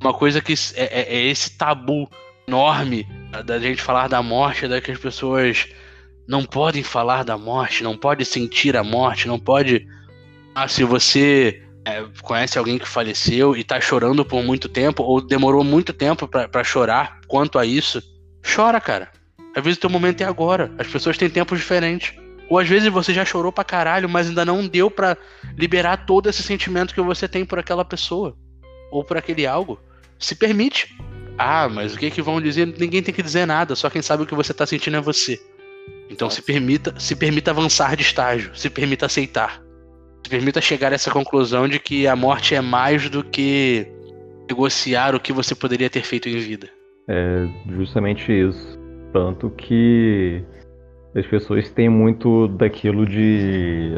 Uma 0.00 0.12
coisa 0.12 0.40
que 0.40 0.54
é, 0.74 0.82
é, 0.84 1.14
é 1.14 1.26
esse 1.26 1.56
tabu 1.56 2.10
enorme 2.48 3.06
da 3.44 3.58
gente 3.58 3.80
falar 3.80 4.08
da 4.08 4.22
morte, 4.22 4.66
da 4.66 4.80
que 4.80 4.90
as 4.90 4.98
pessoas 4.98 5.68
não 6.26 6.44
podem 6.44 6.82
falar 6.82 7.24
da 7.24 7.36
morte, 7.36 7.82
não 7.82 7.96
pode 7.96 8.24
sentir 8.24 8.76
a 8.76 8.84
morte, 8.84 9.28
não 9.28 9.38
pode. 9.38 9.86
Ah, 10.54 10.68
se 10.68 10.84
você 10.84 11.62
é, 11.84 12.04
conhece 12.22 12.58
alguém 12.58 12.78
que 12.78 12.86
faleceu 12.86 13.56
e 13.56 13.64
tá 13.64 13.80
chorando 13.80 14.24
por 14.24 14.42
muito 14.42 14.68
tempo, 14.68 15.02
ou 15.02 15.20
demorou 15.20 15.64
muito 15.64 15.92
tempo 15.92 16.28
para 16.28 16.64
chorar 16.64 17.20
quanto 17.26 17.58
a 17.58 17.64
isso, 17.64 18.02
chora, 18.44 18.80
cara. 18.80 19.10
Às 19.56 19.64
vezes 19.64 19.78
o 19.78 19.80
teu 19.80 19.90
momento 19.90 20.20
é 20.20 20.24
agora. 20.24 20.72
As 20.78 20.86
pessoas 20.86 21.18
têm 21.18 21.28
tempos 21.28 21.58
diferentes. 21.58 22.14
Ou 22.48 22.58
às 22.58 22.68
vezes 22.68 22.88
você 22.88 23.14
já 23.14 23.24
chorou 23.24 23.52
pra 23.52 23.64
caralho, 23.64 24.08
mas 24.08 24.28
ainda 24.28 24.44
não 24.44 24.66
deu 24.66 24.90
para 24.90 25.16
liberar 25.56 26.04
todo 26.06 26.28
esse 26.28 26.42
sentimento 26.42 26.94
que 26.94 27.00
você 27.00 27.28
tem 27.28 27.44
por 27.44 27.58
aquela 27.58 27.84
pessoa. 27.84 28.36
Ou 28.90 29.04
por 29.04 29.16
aquele 29.16 29.46
algo. 29.46 29.80
Se 30.18 30.34
permite. 30.34 30.96
Ah, 31.42 31.70
mas 31.70 31.94
o 31.94 31.98
que 31.98 32.10
que 32.10 32.20
vão 32.20 32.38
dizer? 32.38 32.66
Ninguém 32.66 33.02
tem 33.02 33.14
que 33.14 33.22
dizer 33.22 33.46
nada, 33.46 33.74
só 33.74 33.88
quem 33.88 34.02
sabe 34.02 34.24
o 34.24 34.26
que 34.26 34.34
você 34.34 34.52
tá 34.52 34.66
sentindo 34.66 34.98
é 34.98 35.00
você. 35.00 35.40
Então 36.10 36.26
Nossa. 36.26 36.36
se 36.36 36.42
permita, 36.42 36.94
se 37.00 37.16
permita 37.16 37.50
avançar 37.50 37.96
de 37.96 38.02
estágio, 38.02 38.54
se 38.54 38.68
permita 38.68 39.06
aceitar. 39.06 39.62
Se 40.22 40.28
permita 40.28 40.60
chegar 40.60 40.92
a 40.92 40.96
essa 40.96 41.10
conclusão 41.10 41.66
de 41.66 41.78
que 41.78 42.06
a 42.06 42.14
morte 42.14 42.54
é 42.54 42.60
mais 42.60 43.08
do 43.08 43.24
que 43.24 43.86
negociar 44.50 45.14
o 45.14 45.20
que 45.20 45.32
você 45.32 45.54
poderia 45.54 45.88
ter 45.88 46.02
feito 46.02 46.28
em 46.28 46.36
vida. 46.36 46.68
É 47.08 47.48
justamente 47.70 48.30
isso. 48.30 48.78
Tanto 49.10 49.48
que 49.48 50.44
as 51.16 51.26
pessoas 51.26 51.70
têm 51.70 51.88
muito 51.88 52.48
daquilo 52.48 53.06
de 53.06 53.94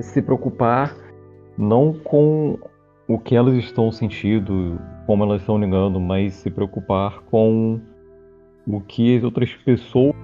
se 0.00 0.22
preocupar 0.22 0.96
não 1.58 1.92
com 1.92 2.58
o 3.08 3.18
que 3.18 3.34
elas 3.34 3.54
estão 3.54 3.90
sentindo, 3.90 4.78
como 5.06 5.24
elas 5.24 5.40
estão 5.40 5.58
ligando, 5.58 5.98
mas 5.98 6.34
se 6.34 6.50
preocupar 6.50 7.20
com 7.30 7.80
o 8.66 8.80
que 8.82 9.16
as 9.16 9.24
outras 9.24 9.50
pessoas 9.64 10.14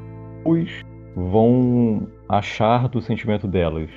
vão 1.16 2.06
achar 2.28 2.86
do 2.88 3.00
sentimento 3.00 3.48
delas. 3.48 3.88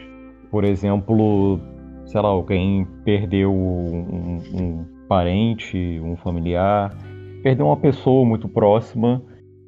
Por 0.50 0.64
exemplo, 0.64 1.60
sei 2.06 2.22
lá, 2.22 2.30
alguém 2.30 2.88
perdeu 3.04 3.54
um, 3.54 4.38
um 4.54 4.86
parente, 5.10 6.00
um 6.02 6.16
familiar, 6.16 6.98
perdeu 7.44 7.66
uma 7.66 7.78
pessoa 7.78 8.26
muito 8.26 8.48
próxima. 8.48 9.22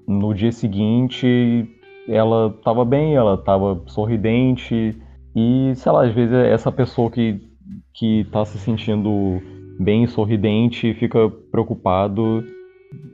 No 0.08 0.34
dia 0.34 0.54
seguinte, 0.54 1.68
ela 2.08 2.56
estava 2.58 2.86
bem, 2.86 3.16
ela 3.16 3.34
estava 3.34 3.82
sorridente 3.88 4.98
e, 5.36 5.74
sei 5.76 5.92
lá, 5.92 6.06
às 6.06 6.14
vezes 6.14 6.34
essa 6.34 6.72
pessoa 6.72 7.12
que 7.12 7.49
que 7.94 8.22
está 8.22 8.46
se 8.46 8.58
sentindo 8.58 9.42
bem 9.80 10.06
sorridente 10.08 10.94
fica 10.94 11.30
preocupado 11.52 12.44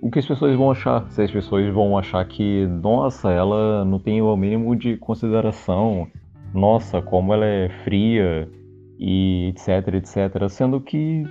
o 0.01 0.09
que 0.09 0.19
as 0.19 0.25
pessoas 0.25 0.55
vão 0.55 0.71
achar. 0.71 1.09
Se 1.11 1.21
as 1.21 1.31
pessoas 1.31 1.71
vão 1.73 1.97
achar 1.97 2.25
que, 2.25 2.65
nossa, 2.67 3.31
ela 3.31 3.83
não 3.85 3.99
tem 3.99 4.21
o 4.21 4.35
mínimo 4.35 4.75
de 4.75 4.97
consideração, 4.97 6.07
nossa, 6.53 7.01
como 7.01 7.33
ela 7.33 7.45
é 7.45 7.69
fria 7.83 8.49
e 8.97 9.49
etc, 9.49 9.95
etc. 9.95 10.49
Sendo 10.49 10.79
que 10.79 11.23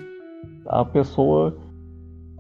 a 0.66 0.84
pessoa 0.84 1.56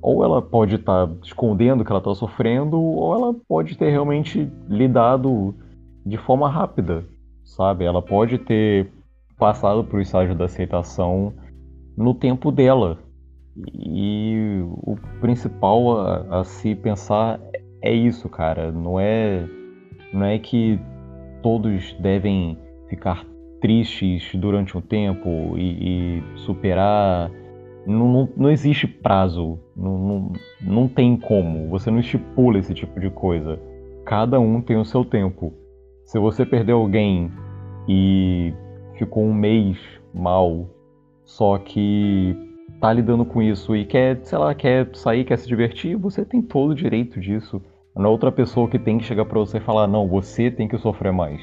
ou 0.04 0.22
ela 0.22 0.42
pode 0.42 0.74
estar 0.74 1.06
tá 1.06 1.14
escondendo 1.22 1.82
que 1.82 1.90
ela 1.90 1.98
está 1.98 2.14
sofrendo, 2.14 2.78
ou 2.78 3.14
ela 3.14 3.34
pode 3.48 3.74
ter 3.78 3.88
realmente 3.88 4.52
lidado 4.68 5.54
de 6.04 6.18
forma 6.18 6.46
rápida, 6.46 7.06
sabe? 7.42 7.86
Ela 7.86 8.02
pode 8.02 8.36
ter 8.36 8.92
passado 9.38 9.84
por 9.84 10.00
estágio 10.00 10.34
da 10.34 10.44
aceitação 10.44 11.32
no 11.96 12.14
tempo 12.14 12.50
dela. 12.50 12.98
E 13.72 14.60
o 14.82 14.96
principal 15.20 15.98
a, 15.98 16.40
a 16.40 16.44
se 16.44 16.74
pensar 16.74 17.40
é 17.82 17.92
isso, 17.92 18.28
cara. 18.28 18.72
Não 18.72 18.98
é, 18.98 19.46
não 20.12 20.26
é 20.26 20.38
que 20.38 20.80
todos 21.42 21.94
devem 22.00 22.58
ficar 22.88 23.24
tristes 23.60 24.34
durante 24.34 24.76
um 24.76 24.80
tempo 24.80 25.56
e, 25.56 26.18
e 26.18 26.38
superar. 26.38 27.30
Não, 27.86 28.10
não, 28.10 28.28
não, 28.36 28.50
existe 28.50 28.86
prazo, 28.86 29.58
não, 29.76 29.98
não, 29.98 30.32
não 30.62 30.88
tem 30.88 31.16
como. 31.16 31.68
Você 31.68 31.90
não 31.90 32.00
estipula 32.00 32.58
esse 32.58 32.74
tipo 32.74 32.98
de 32.98 33.10
coisa. 33.10 33.60
Cada 34.06 34.40
um 34.40 34.60
tem 34.60 34.76
o 34.76 34.84
seu 34.84 35.04
tempo. 35.04 35.52
Se 36.06 36.18
você 36.18 36.44
perdeu 36.44 36.78
alguém 36.78 37.30
e 37.88 38.52
ficou 38.98 39.24
um 39.24 39.34
mês 39.34 39.78
mal, 40.12 40.68
só 41.24 41.58
que 41.58 42.36
tá 42.80 42.92
lidando 42.92 43.24
com 43.24 43.42
isso 43.42 43.74
e 43.74 43.84
quer, 43.84 44.20
sei 44.24 44.38
lá, 44.38 44.54
quer 44.54 44.88
sair, 44.94 45.24
quer 45.24 45.38
se 45.38 45.48
divertir, 45.48 45.96
você 45.96 46.24
tem 46.24 46.42
todo 46.42 46.70
o 46.70 46.74
direito 46.74 47.20
disso. 47.20 47.60
Não 47.96 48.06
é 48.06 48.08
outra 48.08 48.32
pessoa 48.32 48.68
que 48.68 48.78
tem 48.78 48.98
que 48.98 49.04
chegar 49.04 49.24
para 49.24 49.38
você 49.38 49.58
e 49.58 49.60
falar, 49.60 49.86
não, 49.86 50.08
você 50.08 50.50
tem 50.50 50.66
que 50.66 50.76
sofrer 50.78 51.12
mais. 51.12 51.40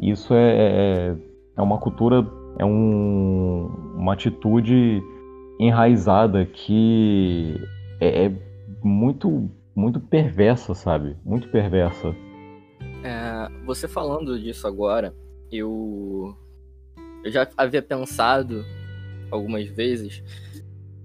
Isso 0.00 0.34
é, 0.34 0.56
é, 0.56 1.16
é 1.56 1.62
uma 1.62 1.78
cultura, 1.78 2.26
é 2.58 2.64
um, 2.64 3.70
uma 3.96 4.12
atitude 4.12 5.02
enraizada 5.58 6.44
que 6.44 7.54
é, 8.00 8.26
é 8.26 8.32
muito, 8.82 9.48
muito 9.74 10.00
perversa, 10.00 10.74
sabe? 10.74 11.16
Muito 11.24 11.48
perversa. 11.48 12.14
É, 13.02 13.48
você 13.64 13.86
falando 13.88 14.38
disso 14.38 14.66
agora, 14.66 15.14
eu, 15.50 16.36
eu 17.24 17.30
já 17.30 17.48
havia 17.56 17.82
pensado 17.82 18.64
algumas 19.30 19.66
vezes 19.68 20.22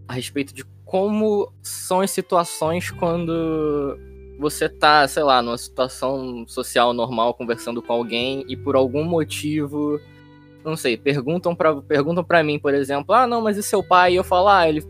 a 0.07 0.13
respeito 0.13 0.53
de 0.53 0.63
como 0.85 1.51
são 1.61 2.01
as 2.01 2.11
situações 2.11 2.91
quando 2.91 3.97
você 4.37 4.67
tá, 4.67 5.07
sei 5.07 5.23
lá, 5.23 5.41
numa 5.41 5.57
situação 5.57 6.45
social 6.47 6.93
normal 6.93 7.33
conversando 7.33 7.81
com 7.81 7.93
alguém 7.93 8.43
e 8.47 8.57
por 8.57 8.75
algum 8.75 9.03
motivo, 9.03 9.99
não 10.65 10.75
sei, 10.75 10.97
perguntam 10.97 11.55
para 11.55 11.81
perguntam 11.81 12.23
para 12.23 12.43
mim, 12.43 12.59
por 12.59 12.73
exemplo, 12.73 13.13
ah, 13.13 13.27
não, 13.27 13.41
mas 13.41 13.55
e 13.55 13.63
seu 13.63 13.83
pai? 13.83 14.13
E 14.13 14.15
eu 14.15 14.23
falo, 14.23 14.49
ah, 14.49 14.67
ele 14.67 14.83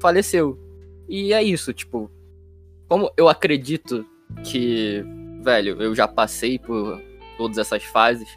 faleceu. 0.00 0.58
E 1.08 1.32
é 1.32 1.42
isso, 1.42 1.72
tipo, 1.72 2.10
como 2.88 3.10
eu 3.16 3.28
acredito 3.28 4.04
que, 4.44 5.04
velho, 5.42 5.80
eu 5.80 5.94
já 5.94 6.08
passei 6.08 6.58
por 6.58 7.00
todas 7.38 7.58
essas 7.58 7.84
fases, 7.84 8.28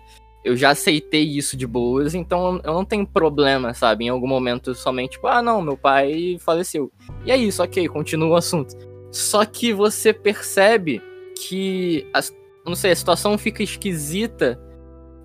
eu 0.43 0.55
já 0.55 0.69
aceitei 0.69 1.23
isso 1.23 1.57
de 1.57 1.67
boas, 1.67 2.15
então 2.15 2.61
eu 2.63 2.73
não 2.73 2.85
tenho 2.85 3.05
problema, 3.05 3.73
sabe? 3.73 4.05
Em 4.05 4.09
algum 4.09 4.27
momento 4.27 4.73
somente, 4.73 5.11
tipo, 5.11 5.27
ah, 5.27 5.41
não, 5.41 5.61
meu 5.61 5.77
pai 5.77 6.37
faleceu. 6.39 6.91
E 7.25 7.31
é 7.31 7.37
isso, 7.37 7.61
ok, 7.61 7.87
continua 7.89 8.29
o 8.29 8.35
assunto. 8.35 8.75
Só 9.11 9.43
que 9.45 9.73
você 9.73 10.13
percebe 10.13 11.01
que, 11.35 12.07
a, 12.13 12.21
não 12.65 12.75
sei, 12.75 12.91
a 12.91 12.95
situação 12.95 13.37
fica 13.37 13.63
esquisita, 13.63 14.59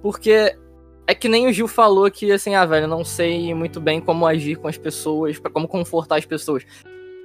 porque 0.03 0.57
é 1.07 1.15
que 1.15 1.29
nem 1.29 1.47
o 1.47 1.53
Gil 1.53 1.69
falou 1.69 2.11
que, 2.11 2.33
assim, 2.33 2.55
ah, 2.55 2.65
velho, 2.65 2.89
não 2.89 3.05
sei 3.05 3.55
muito 3.55 3.81
bem 3.81 4.01
como 4.01 4.27
agir 4.27 4.57
com 4.57 4.67
as 4.67 4.79
pessoas, 4.79 5.39
para 5.39 5.51
como 5.51 5.69
confortar 5.69 6.17
as 6.17 6.25
pessoas. 6.25 6.65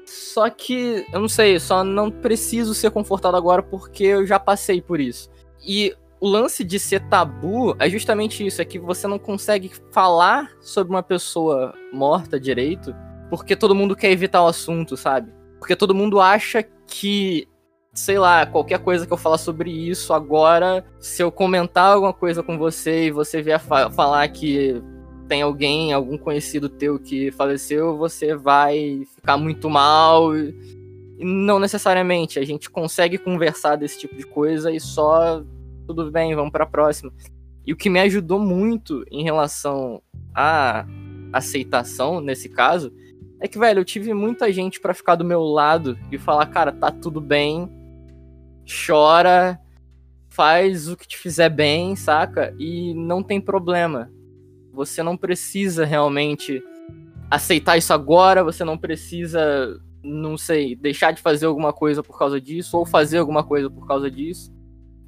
Só 0.05 0.49
que, 0.49 1.05
eu 1.13 1.19
não 1.19 1.29
sei, 1.29 1.59
só 1.59 1.83
não 1.83 2.11
preciso 2.11 2.73
ser 2.73 2.91
confortado 2.91 3.37
agora 3.37 3.63
porque 3.63 4.03
eu 4.03 4.25
já 4.25 4.39
passei 4.39 4.81
por 4.81 4.99
isso. 4.99 5.29
E 5.65 5.95
o 6.19 6.27
lance 6.27 6.63
de 6.63 6.77
ser 6.79 7.01
tabu 7.07 7.75
é 7.79 7.89
justamente 7.89 8.45
isso, 8.45 8.61
é 8.61 8.65
que 8.65 8.77
você 8.77 9.07
não 9.07 9.17
consegue 9.17 9.71
falar 9.91 10.51
sobre 10.59 10.93
uma 10.93 11.03
pessoa 11.03 11.73
morta 11.93 12.39
direito, 12.39 12.93
porque 13.29 13.55
todo 13.55 13.75
mundo 13.75 13.95
quer 13.95 14.11
evitar 14.11 14.43
o 14.43 14.47
assunto, 14.47 14.97
sabe? 14.97 15.31
Porque 15.57 15.75
todo 15.75 15.95
mundo 15.95 16.19
acha 16.19 16.63
que, 16.87 17.47
sei 17.93 18.19
lá, 18.19 18.45
qualquer 18.45 18.79
coisa 18.79 19.05
que 19.05 19.13
eu 19.13 19.17
falar 19.17 19.37
sobre 19.37 19.71
isso 19.71 20.13
agora, 20.13 20.85
se 20.99 21.21
eu 21.23 21.31
comentar 21.31 21.93
alguma 21.93 22.13
coisa 22.13 22.43
com 22.43 22.57
você 22.57 23.07
e 23.07 23.11
você 23.11 23.41
vier 23.41 23.59
fa 23.59 23.89
falar 23.89 24.27
que 24.29 24.81
tem 25.27 25.41
alguém, 25.43 25.93
algum 25.93 26.17
conhecido 26.17 26.67
teu 26.67 26.99
que 26.99 27.31
faleceu, 27.31 27.95
você 27.95 28.35
vai 28.35 29.03
ficar 29.15 29.37
muito 29.37 29.69
mal. 29.69 30.35
E 30.35 30.55
não 31.19 31.59
necessariamente, 31.59 32.39
a 32.39 32.45
gente 32.45 32.69
consegue 32.69 33.17
conversar 33.17 33.75
desse 33.75 33.99
tipo 33.99 34.15
de 34.15 34.23
coisa 34.25 34.71
e 34.71 34.79
só 34.79 35.43
tudo 35.93 36.11
bem, 36.11 36.35
vamos 36.35 36.51
para 36.51 36.65
a 36.65 36.67
próxima. 36.67 37.11
E 37.65 37.73
o 37.73 37.75
que 37.75 37.89
me 37.89 37.99
ajudou 37.99 38.39
muito 38.39 39.03
em 39.09 39.23
relação 39.23 40.03
à 40.35 40.85
aceitação 41.33 42.21
nesse 42.21 42.47
caso 42.47 42.93
é 43.39 43.47
que, 43.47 43.57
velho, 43.57 43.79
eu 43.79 43.85
tive 43.85 44.13
muita 44.13 44.53
gente 44.53 44.79
para 44.79 44.93
ficar 44.93 45.15
do 45.15 45.25
meu 45.25 45.41
lado 45.41 45.97
e 46.11 46.17
falar, 46.19 46.45
cara, 46.45 46.71
tá 46.71 46.91
tudo 46.91 47.19
bem, 47.19 47.67
chora, 48.85 49.59
faz 50.29 50.87
o 50.87 50.95
que 50.95 51.07
te 51.07 51.17
fizer 51.17 51.49
bem, 51.49 51.95
saca? 51.95 52.53
E 52.59 52.93
não 52.93 53.23
tem 53.23 53.41
problema. 53.41 54.11
Você 54.71 55.01
não 55.01 55.17
precisa 55.17 55.85
realmente 55.85 56.61
aceitar 57.31 57.77
isso 57.77 57.93
agora, 57.93 58.43
você 58.43 58.63
não 58.63 58.77
precisa, 58.77 59.81
não 60.03 60.37
sei, 60.37 60.75
deixar 60.75 61.13
de 61.13 61.21
fazer 61.21 61.47
alguma 61.47 61.73
coisa 61.73 62.03
por 62.03 62.17
causa 62.19 62.39
disso 62.39 62.77
ou 62.77 62.85
fazer 62.85 63.17
alguma 63.17 63.43
coisa 63.43 63.71
por 63.71 63.87
causa 63.87 64.11
disso 64.11 64.58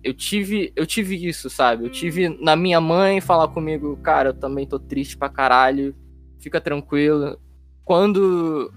eu 0.04 0.14
tive, 0.14 0.72
eu 0.76 0.86
tive 0.86 1.28
isso, 1.28 1.49
sabe? 1.49 1.86
Eu 1.86 1.89
tive 1.89 2.30
na 2.30 2.56
minha 2.56 2.82
mãe 2.82 3.22
falar 3.22 3.47
comigo, 3.49 3.97
cara, 3.97 4.30
eu 4.30 4.34
também 4.34 4.66
tô 4.66 4.80
triste 4.80 5.18
pra 5.18 5.30
caralho, 5.30 5.95
fica 6.39 6.60
tranquilo. 6.60 7.39
Quando 7.86 8.72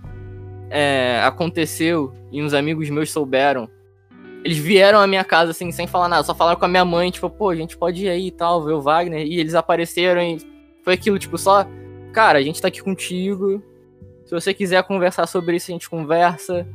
é, 0.70 1.20
aconteceu 1.24 2.12
e 2.32 2.42
uns 2.42 2.52
amigos 2.52 2.90
meus 2.90 3.10
souberam, 3.10 3.68
Eles 4.44 4.58
vieram 4.58 4.98
à 4.98 5.06
minha 5.06 5.24
casa, 5.24 5.52
assim, 5.52 5.72
sem 5.72 5.86
falar 5.86 6.06
nada, 6.06 6.22
só 6.22 6.34
falaram 6.34 6.58
com 6.58 6.66
a 6.66 6.68
minha 6.68 6.84
mãe, 6.84 7.10
tipo, 7.10 7.30
pô, 7.30 7.48
a 7.48 7.56
gente 7.56 7.78
pode 7.78 8.04
ir 8.04 8.10
aí 8.10 8.26
e 8.26 8.30
tal, 8.30 8.62
ver 8.62 8.74
o 8.74 8.80
Wagner. 8.82 9.26
E 9.26 9.40
eles 9.40 9.54
apareceram 9.54 10.20
e 10.20 10.36
foi 10.82 10.92
aquilo, 10.92 11.18
tipo, 11.18 11.38
só, 11.38 11.66
cara, 12.12 12.38
a 12.38 12.42
gente 12.42 12.60
tá 12.60 12.68
aqui 12.68 12.82
contigo. 12.82 13.62
Se 14.26 14.32
você 14.32 14.52
quiser 14.52 14.82
conversar 14.84 15.26
sobre 15.26 15.56
isso, 15.56 15.70
a 15.70 15.72
gente 15.72 15.88
conversa. 15.88 16.66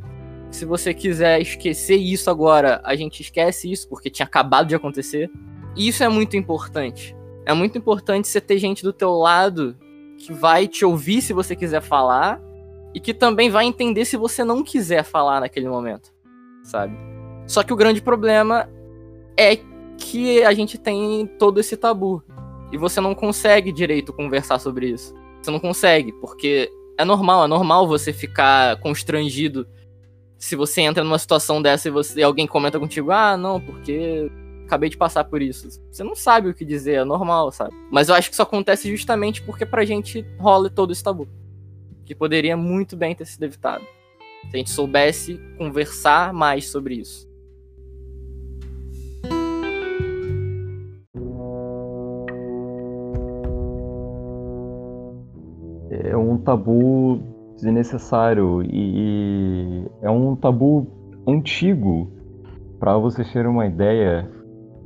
Se 0.52 0.66
você 0.66 0.94
quiser 0.94 1.40
esquecer 1.42 1.96
isso 1.96 2.30
agora, 2.30 2.82
a 2.84 2.96
gente 2.96 3.22
esquece 3.22 3.72
isso, 3.72 3.88
porque 3.88 4.10
tinha 4.10 4.26
acabado 4.26 4.68
de 4.68 4.76
acontecer. 4.76 5.30
E 5.76 5.88
isso 5.88 6.04
é 6.04 6.10
muito 6.10 6.36
importante. 6.36 7.16
É 7.46 7.54
muito 7.54 7.78
importante 7.78 8.28
você 8.28 8.42
ter 8.42 8.58
gente 8.58 8.84
do 8.84 8.92
teu 8.92 9.12
lado 9.12 9.78
que 10.18 10.34
vai 10.34 10.68
te 10.68 10.84
ouvir 10.84 11.22
se 11.22 11.34
você 11.34 11.56
quiser 11.56 11.82
falar 11.82 12.42
e 12.94 13.00
que 13.00 13.14
também 13.14 13.50
vai 13.50 13.66
entender 13.66 14.06
se 14.06 14.18
você 14.18 14.44
não 14.44 14.64
quiser 14.64 15.04
falar 15.04 15.40
naquele 15.40 15.70
momento, 15.70 16.12
sabe? 16.64 16.96
Só 17.48 17.64
que 17.64 17.72
o 17.72 17.76
grande 17.76 18.02
problema 18.02 18.70
é 19.38 19.58
que 19.98 20.44
a 20.44 20.54
gente 20.54 20.78
tem 20.78 21.28
todo 21.38 21.60
esse 21.60 21.78
tabu 21.78 22.24
e 22.72 22.78
você 22.78 23.00
não 23.00 23.16
consegue 23.16 23.72
direito 23.72 24.14
conversar 24.14 24.60
sobre 24.60 24.90
isso. 24.90 25.14
Você 25.42 25.52
não 25.52 25.60
consegue, 25.60 26.12
porque 26.14 26.70
é 26.98 27.06
normal, 27.06 27.46
é 27.46 27.48
normal 27.48 27.88
você 27.88 28.12
ficar 28.12 28.80
constrangido 28.82 29.68
se 30.40 30.56
você 30.56 30.82
entra 30.82 31.04
numa 31.04 31.20
situação 31.20 31.62
dessa 31.62 31.90
e 31.90 31.92
você 31.92 32.24
alguém 32.24 32.48
comenta 32.48 32.80
contigo: 32.80 33.12
"Ah, 33.12 33.36
não, 33.38 33.60
porque 33.60 34.32
acabei 34.66 34.90
de 34.90 34.98
passar 34.98 35.26
por 35.26 35.42
isso". 35.42 35.68
Você 35.92 36.04
não 36.04 36.16
sabe 36.16 36.50
o 36.50 36.54
que 36.54 36.66
dizer, 36.66 36.94
é 36.94 37.04
normal, 37.04 37.52
sabe? 37.52 37.76
Mas 37.92 38.10
eu 38.10 38.16
acho 38.16 38.30
que 38.30 38.34
isso 38.34 38.42
acontece 38.42 38.90
justamente 38.90 39.42
porque 39.42 39.66
pra 39.66 39.86
gente 39.86 40.26
rola 40.40 40.70
todo 40.70 40.94
esse 40.94 41.04
tabu 41.04 41.28
que 42.06 42.16
poderia 42.16 42.58
muito 42.58 42.98
bem 42.98 43.14
ter 43.14 43.26
sido 43.26 43.44
evitado. 43.44 43.86
Se 44.50 44.56
a 44.56 44.58
gente 44.58 44.72
soubesse 44.72 45.40
conversar 45.58 46.34
mais 46.34 46.72
sobre 46.72 46.96
isso. 46.96 47.30
É 55.92 56.16
um 56.16 56.38
tabu 56.38 57.22
desnecessário 57.62 58.64
e 58.64 59.86
é 60.02 60.10
um 60.10 60.36
tabu 60.36 60.88
antigo. 61.28 62.12
Para 62.80 62.98
vocês 62.98 63.32
terem 63.32 63.50
uma 63.50 63.66
ideia, 63.66 64.30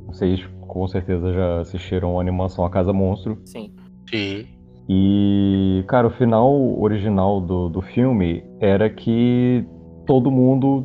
vocês 0.06 0.44
com 0.66 0.86
certeza 0.88 1.32
já 1.32 1.60
assistiram 1.60 2.18
a 2.18 2.20
animação 2.20 2.64
A 2.64 2.70
Casa 2.70 2.92
Monstro. 2.92 3.38
Sim. 3.44 3.72
Sim. 4.10 4.46
E, 4.88 5.84
cara, 5.86 6.08
o 6.08 6.10
final 6.10 6.52
original 6.80 7.40
do, 7.40 7.68
do 7.68 7.80
filme 7.80 8.44
era 8.60 8.90
que 8.90 9.64
todo 10.06 10.30
mundo 10.30 10.84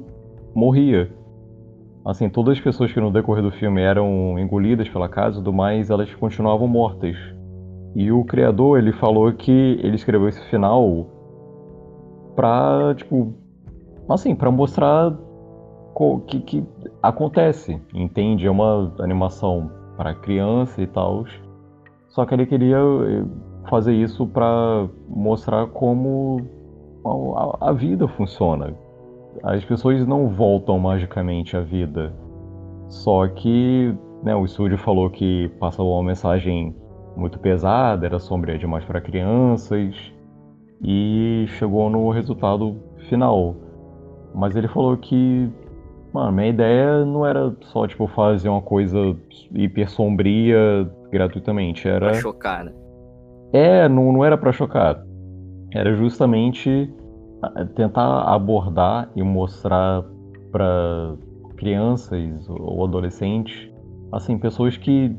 morria. 0.55 1.11
Assim, 2.05 2.29
todas 2.29 2.57
as 2.57 2.63
pessoas 2.63 2.93
que 2.93 2.99
no 2.99 3.11
decorrer 3.11 3.43
do 3.43 3.51
filme 3.51 3.81
eram 3.81 4.39
engolidas 4.39 4.87
pela 4.87 5.09
casa 5.09 5.35
e 5.35 5.39
tudo 5.39 5.51
mais, 5.51 5.89
elas 5.89 6.13
continuavam 6.15 6.67
mortas. 6.67 7.17
E 7.95 8.11
o 8.11 8.23
criador, 8.23 8.79
ele 8.79 8.93
falou 8.93 9.31
que 9.33 9.51
ele 9.83 9.95
escreveu 9.95 10.29
esse 10.29 10.41
final 10.49 11.18
pra, 12.39 12.95
tipo, 12.95 13.33
assim, 14.07 14.33
pra 14.33 14.49
mostrar 14.49 15.13
o 15.93 16.19
que, 16.21 16.39
que 16.39 16.63
acontece, 17.03 17.81
entende? 17.93 18.47
É 18.47 18.49
uma 18.49 18.93
animação 18.99 19.69
para 19.97 20.15
criança 20.15 20.81
e 20.81 20.87
tal. 20.87 21.25
Só 22.07 22.25
que 22.25 22.33
ele 22.33 22.45
queria 22.45 22.79
fazer 23.69 23.93
isso 23.93 24.25
para 24.25 24.87
mostrar 25.09 25.67
como 25.67 26.39
a, 27.35 27.71
a, 27.71 27.73
vida 27.73 28.07
funciona. 28.07 28.73
As 29.43 29.65
pessoas 29.65 30.07
não 30.07 30.29
voltam 30.29 30.79
magicamente 30.79 31.57
à 31.57 31.59
vida. 31.59 32.13
Só 32.87 33.27
que 33.27 33.93
né, 34.23 34.33
o 34.33 34.45
estúdio 34.45 34.77
falou 34.77 35.09
que 35.09 35.49
passava 35.59 35.89
uma 35.89 36.03
mensagem 36.03 36.73
muito 37.17 37.37
pesada, 37.37 38.05
era 38.05 38.17
sombria 38.17 38.57
demais 38.57 38.85
para 38.85 39.01
crianças 39.01 39.93
e 40.81 41.45
chegou 41.57 41.89
no 41.89 42.09
resultado 42.09 42.75
final. 43.09 43.55
Mas 44.33 44.55
ele 44.55 44.67
falou 44.67 44.95
que, 44.97 45.49
mano, 46.13 46.31
minha 46.31 46.49
ideia 46.49 47.03
não 47.05 47.25
era 47.25 47.55
só 47.61 47.87
tipo 47.87 48.07
fazer 48.07 48.49
uma 48.49 48.61
coisa 48.61 49.15
hiper 49.53 49.89
sombria 49.89 50.89
gratuitamente, 51.11 51.87
era 51.87 52.11
pra 52.11 52.13
chocar, 52.13 52.65
né? 52.65 52.73
É, 53.51 53.89
não, 53.89 54.11
não 54.11 54.23
era 54.23 54.37
para 54.37 54.51
chocar. 54.51 55.03
Era 55.73 55.93
justamente 55.95 56.91
tentar 57.75 58.21
abordar 58.23 59.09
e 59.15 59.23
mostrar 59.23 60.03
para 60.51 61.15
crianças 61.55 62.47
ou 62.49 62.85
adolescentes, 62.85 63.69
assim, 64.11 64.37
pessoas 64.37 64.77
que 64.77 65.15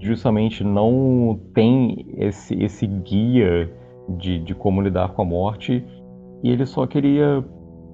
justamente 0.00 0.64
não 0.64 1.38
têm 1.54 2.06
esse, 2.16 2.54
esse 2.62 2.86
guia 2.86 3.70
de, 4.18 4.38
de 4.38 4.54
como 4.54 4.80
lidar 4.80 5.12
com 5.12 5.22
a 5.22 5.24
morte 5.24 5.84
e 6.42 6.50
ele 6.50 6.66
só 6.66 6.86
queria 6.86 7.44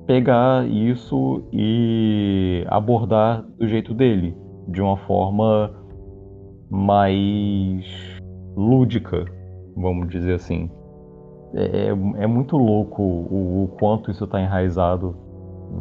pegar 0.06 0.66
isso 0.68 1.42
e 1.52 2.64
abordar 2.68 3.42
do 3.58 3.66
jeito 3.66 3.92
dele, 3.92 4.36
de 4.68 4.80
uma 4.80 4.96
forma 4.98 5.74
mais 6.70 7.84
lúdica, 8.56 9.24
vamos 9.76 10.08
dizer 10.08 10.34
assim. 10.34 10.70
É, 11.54 11.88
é, 11.88 12.22
é 12.22 12.26
muito 12.26 12.56
louco 12.56 13.02
o, 13.02 13.64
o 13.64 13.68
quanto 13.78 14.10
isso 14.10 14.24
está 14.24 14.40
enraizado. 14.40 15.16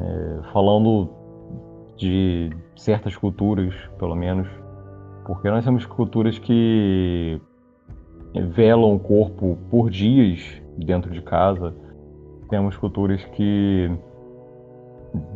É, 0.01 0.51
falando 0.51 1.09
de 1.95 2.49
certas 2.75 3.15
culturas, 3.15 3.73
pelo 3.99 4.15
menos, 4.15 4.47
porque 5.25 5.49
nós 5.49 5.63
temos 5.63 5.85
culturas 5.85 6.39
que 6.39 7.39
velam 8.41 8.95
o 8.95 8.99
corpo 8.99 9.57
por 9.69 9.89
dias 9.89 10.61
dentro 10.77 11.11
de 11.11 11.21
casa, 11.21 11.73
temos 12.49 12.75
culturas 12.77 13.23
que 13.25 13.89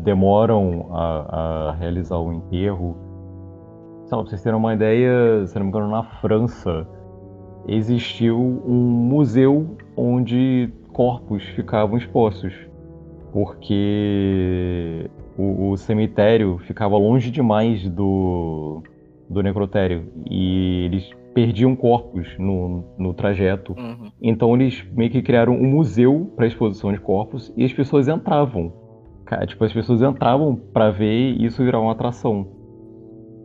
demoram 0.04 0.88
a, 0.92 1.70
a 1.70 1.72
realizar 1.74 2.18
o 2.18 2.34
enterro. 2.34 2.98
Só 4.06 4.18
pra 4.18 4.30
vocês 4.30 4.42
terem 4.42 4.58
uma 4.58 4.74
ideia, 4.74 5.46
se 5.46 5.56
não 5.56 5.64
me 5.64 5.70
engano, 5.70 5.90
na 5.90 6.04
França, 6.04 6.88
existiu 7.68 8.38
um 8.38 8.74
museu 8.74 9.78
onde 9.96 10.70
corpos 10.92 11.44
ficavam 11.50 11.98
expostos, 11.98 12.54
porque 13.32 15.10
o, 15.38 15.70
o 15.70 15.78
cemitério 15.78 16.58
ficava 16.60 16.98
longe 16.98 17.30
demais 17.32 17.88
do, 17.88 18.82
do 19.30 19.44
necrotério 19.44 20.08
e 20.30 20.86
eles 20.86 21.19
perdiam 21.40 21.74
corpos 21.74 22.28
no, 22.38 22.84
no 22.98 23.14
trajeto. 23.14 23.74
Uhum. 23.78 24.12
Então 24.22 24.54
eles 24.56 24.86
meio 24.92 25.10
que 25.10 25.22
criaram 25.22 25.54
um 25.54 25.68
museu 25.68 26.34
para 26.36 26.46
exposição 26.46 26.92
de 26.92 27.00
corpos 27.00 27.54
e 27.56 27.64
as 27.64 27.72
pessoas 27.72 28.10
entravam. 28.10 28.74
Tipo, 29.48 29.64
as 29.64 29.72
pessoas 29.72 30.02
entravam 30.02 30.56
para 30.56 30.90
ver 30.90 31.40
isso 31.40 31.64
virar 31.64 31.80
uma 31.80 31.94
atração. 31.94 32.48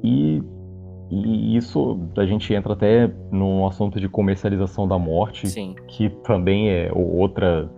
E 0.02 0.42
e 1.10 1.56
isso 1.56 2.00
a 2.16 2.24
gente 2.24 2.52
entra 2.52 2.72
até 2.72 3.12
no 3.30 3.68
assunto 3.68 4.00
de 4.00 4.08
comercialização 4.08 4.88
da 4.88 4.98
morte, 4.98 5.46
Sim. 5.46 5.76
que 5.86 6.08
também 6.24 6.70
é 6.70 6.90
outra 6.92 7.70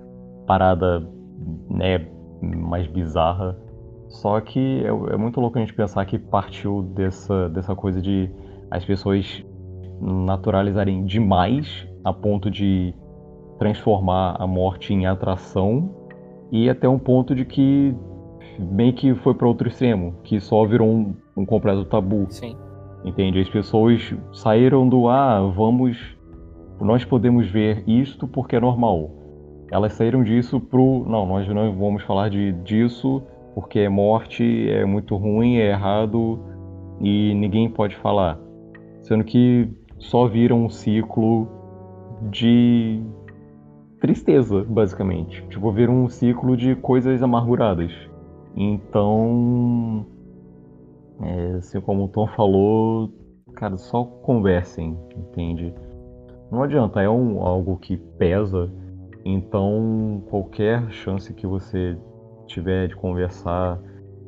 parada 0.47 1.07
né, 1.69 2.07
mais 2.41 2.87
bizarra. 2.87 3.59
Só 4.09 4.41
que 4.41 4.83
é, 4.85 5.15
é, 5.15 5.17
muito 5.19 5.41
louco 5.41 5.59
a 5.59 5.61
gente 5.61 5.75
pensar 5.75 6.07
que 6.07 6.19
partiu 6.19 6.83
dessa, 6.95 7.49
dessa 7.51 7.75
coisa 7.75 8.01
de 8.01 8.31
as 8.71 8.85
pessoas 8.85 9.45
naturalizarem 10.01 11.05
demais 11.05 11.87
a 12.05 12.13
ponto 12.13 12.51
de 12.51 12.95
transformar 13.59 14.37
a 14.39 14.47
morte 14.47 14.93
em 14.93 15.07
atração 15.07 15.91
e 16.53 16.69
até 16.69 16.89
um 16.89 16.99
ponto 16.99 17.35
de 17.35 17.45
que 17.45 17.95
meio 18.59 18.93
que 18.93 19.15
foi 19.17 19.35
para 19.35 19.47
outro 19.47 19.69
extremo, 19.69 20.15
que 20.23 20.41
só 20.41 20.65
virou 20.65 20.89
um, 20.89 21.15
um 21.37 21.45
completo 21.45 21.85
tabu. 21.85 22.27
Sim. 22.29 22.57
Entende? 23.05 23.41
As 23.41 23.49
pessoas 23.49 24.15
saíram 24.33 24.89
do 24.89 25.09
ah, 25.09 25.41
vamos. 25.55 25.97
Nós 26.81 27.05
podemos 27.05 27.49
ver 27.49 27.85
isto 27.87 28.27
porque 28.27 28.57
é 28.57 28.61
normal. 28.61 29.11
Elas 29.71 29.95
saíram 29.95 30.23
disso 30.23 30.61
pro. 30.61 31.05
Não, 31.09 31.27
nós 31.27 31.47
não 31.49 31.73
vamos 31.73 32.03
falar 32.03 32.29
de, 32.29 32.53
disso 32.65 33.23
porque 33.55 33.81
é 33.81 33.89
morte, 33.89 34.69
é 34.69 34.85
muito 34.85 35.17
ruim, 35.17 35.57
é 35.57 35.71
errado 35.71 36.39
e 37.01 37.33
ninguém 37.35 37.71
pode 37.71 37.97
falar. 37.97 38.39
Sendo 39.03 39.25
que 39.25 39.69
só 39.99 40.27
viram 40.27 40.65
um 40.65 40.69
ciclo 40.69 41.49
de 42.31 43.03
tristeza, 44.01 44.65
basicamente. 44.65 45.43
Tipo, 45.49 45.73
viram 45.73 46.05
um 46.05 46.09
ciclo 46.09 46.57
de 46.57 46.75
coisas 46.77 47.23
amarguradas. 47.23 47.93
Então 48.57 50.07
é, 51.21 51.57
assim 51.57 51.81
como 51.81 52.05
o 52.05 52.09
Tom 52.09 52.27
falou, 52.29 53.11
cara, 53.55 53.77
só 53.77 54.05
conversem, 54.05 54.97
entende? 55.17 55.75
Não 56.51 56.63
adianta, 56.63 57.01
é 57.01 57.09
um, 57.09 57.41
algo 57.43 57.77
que 57.79 57.97
pesa, 57.97 58.71
então 59.25 60.23
qualquer 60.29 60.89
chance 60.91 61.33
que 61.33 61.47
você 61.47 61.97
tiver 62.47 62.89
de 62.89 62.97
conversar 62.97 63.81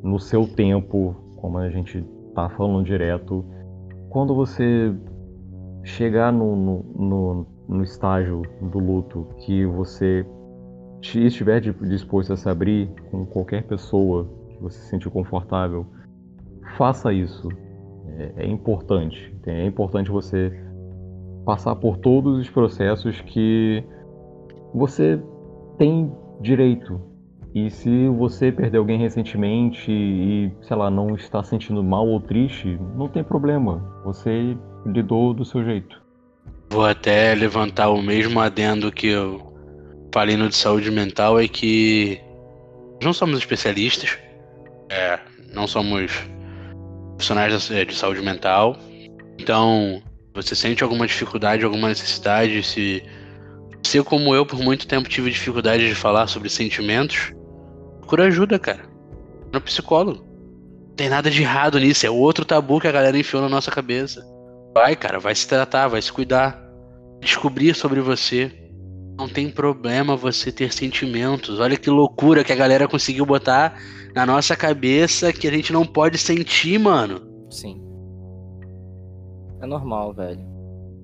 no 0.03 0.19
seu 0.19 0.47
tempo, 0.47 1.15
como 1.37 1.57
a 1.57 1.69
gente 1.69 2.03
tá 2.33 2.49
falando 2.49 2.83
direto, 2.83 3.45
quando 4.09 4.33
você 4.33 4.93
chegar 5.83 6.31
no, 6.31 6.55
no, 6.55 6.85
no, 6.95 7.47
no 7.67 7.83
estágio 7.83 8.41
do 8.61 8.79
luto 8.79 9.27
que 9.37 9.65
você 9.65 10.25
estiver 11.01 11.61
disposto 11.61 12.33
a 12.33 12.37
se 12.37 12.49
abrir 12.49 12.89
com 13.09 13.25
qualquer 13.25 13.63
pessoa 13.63 14.27
que 14.49 14.61
você 14.61 14.79
se 14.79 14.89
sentir 14.89 15.09
confortável, 15.09 15.85
faça 16.77 17.13
isso. 17.13 17.49
É, 18.17 18.43
é 18.43 18.47
importante. 18.47 19.33
É 19.45 19.65
importante 19.65 20.11
você 20.11 20.51
passar 21.45 21.75
por 21.75 21.97
todos 21.97 22.37
os 22.37 22.49
processos 22.49 23.21
que 23.21 23.83
você 24.73 25.21
tem 25.77 26.11
direito. 26.41 26.99
E 27.53 27.69
se 27.71 28.07
você 28.09 28.51
perder 28.51 28.77
alguém 28.77 28.99
recentemente 28.99 29.91
e, 29.91 30.51
sei 30.61 30.77
lá, 30.77 30.89
não 30.89 31.15
está 31.15 31.43
sentindo 31.43 31.83
mal 31.83 32.07
ou 32.07 32.21
triste, 32.21 32.79
não 32.95 33.07
tem 33.07 33.23
problema. 33.23 33.83
Você 34.05 34.55
lidou 34.85 35.33
do 35.33 35.43
seu 35.43 35.63
jeito. 35.63 35.99
Vou 36.69 36.85
até 36.85 37.33
levantar 37.33 37.89
o 37.89 38.01
mesmo 38.01 38.39
adendo 38.39 38.91
que 38.91 39.07
eu 39.07 39.51
falei 40.13 40.37
no 40.37 40.49
de 40.49 40.55
saúde 40.55 40.91
mental, 40.91 41.39
é 41.39 41.47
que 41.47 42.21
não 43.01 43.13
somos 43.13 43.39
especialistas, 43.39 44.17
é, 44.91 45.19
não 45.51 45.65
somos 45.65 46.11
profissionais 47.15 47.67
de 47.67 47.95
saúde 47.95 48.21
mental. 48.21 48.77
Então, 49.39 50.01
você 50.35 50.55
sente 50.55 50.83
alguma 50.83 51.07
dificuldade, 51.07 51.65
alguma 51.65 51.87
necessidade, 51.87 52.61
se 52.61 53.03
você, 53.83 54.03
como 54.03 54.35
eu, 54.35 54.45
por 54.45 54.59
muito 54.59 54.87
tempo 54.87 55.09
tive 55.09 55.31
dificuldade 55.31 55.87
de 55.87 55.95
falar 55.95 56.27
sobre 56.27 56.49
sentimentos, 56.49 57.33
procura 58.09 58.25
ajuda, 58.25 58.57
cara. 58.57 58.89
No 59.53 59.61
psicólogo. 59.61 60.25
Tem 60.95 61.09
nada 61.09 61.29
de 61.29 61.43
errado 61.43 61.79
nisso, 61.79 62.05
é 62.05 62.09
outro 62.09 62.43
tabu 62.43 62.79
que 62.79 62.87
a 62.87 62.91
galera 62.91 63.17
enfiou 63.17 63.41
na 63.41 63.47
nossa 63.47 63.69
cabeça. 63.69 64.25
Vai, 64.73 64.95
cara, 64.95 65.19
vai 65.19 65.35
se 65.35 65.47
tratar, 65.47 65.87
vai 65.87 66.01
se 66.01 66.11
cuidar. 66.11 66.59
Descobrir 67.21 67.75
sobre 67.75 68.01
você. 68.01 68.51
Não 69.17 69.29
tem 69.29 69.49
problema 69.49 70.15
você 70.15 70.51
ter 70.51 70.73
sentimentos. 70.73 71.59
Olha 71.59 71.77
que 71.77 71.89
loucura 71.89 72.43
que 72.43 72.51
a 72.51 72.55
galera 72.55 72.87
conseguiu 72.87 73.25
botar 73.25 73.77
na 74.15 74.25
nossa 74.25 74.55
cabeça 74.55 75.31
que 75.31 75.47
a 75.47 75.51
gente 75.51 75.71
não 75.71 75.85
pode 75.85 76.17
sentir, 76.17 76.79
mano. 76.79 77.21
Sim. 77.51 77.79
É 79.61 79.67
normal, 79.67 80.13
velho. 80.13 80.41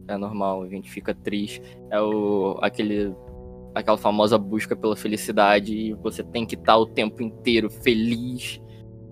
É 0.08 0.18
normal, 0.18 0.64
a 0.64 0.68
gente 0.68 0.90
fica 0.90 1.14
triste. 1.14 1.62
É 1.92 2.02
o 2.02 2.58
aquele 2.62 3.14
aquela 3.76 3.98
famosa 3.98 4.38
busca 4.38 4.76
pela 4.76 4.96
felicidade 4.96 5.76
e 5.76 5.94
você 5.94 6.24
tem 6.24 6.46
que 6.46 6.56
estar 6.56 6.78
o 6.78 6.86
tempo 6.86 7.22
inteiro 7.22 7.70
feliz 7.70 8.62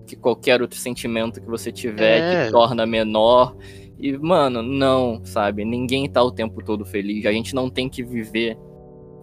que 0.06 0.16
qualquer 0.16 0.60
outro 0.60 0.78
sentimento 0.78 1.40
que 1.40 1.46
você 1.46 1.70
tiver 1.70 2.20
é. 2.20 2.46
que 2.46 2.52
torna 2.52 2.86
menor. 2.86 3.54
E, 3.98 4.16
mano, 4.16 4.62
não, 4.62 5.20
sabe? 5.24 5.64
Ninguém 5.64 6.08
tá 6.10 6.22
o 6.22 6.32
tempo 6.32 6.62
todo 6.64 6.84
feliz. 6.84 7.26
A 7.26 7.32
gente 7.32 7.54
não 7.54 7.70
tem 7.70 7.88
que 7.88 8.02
viver 8.02 8.58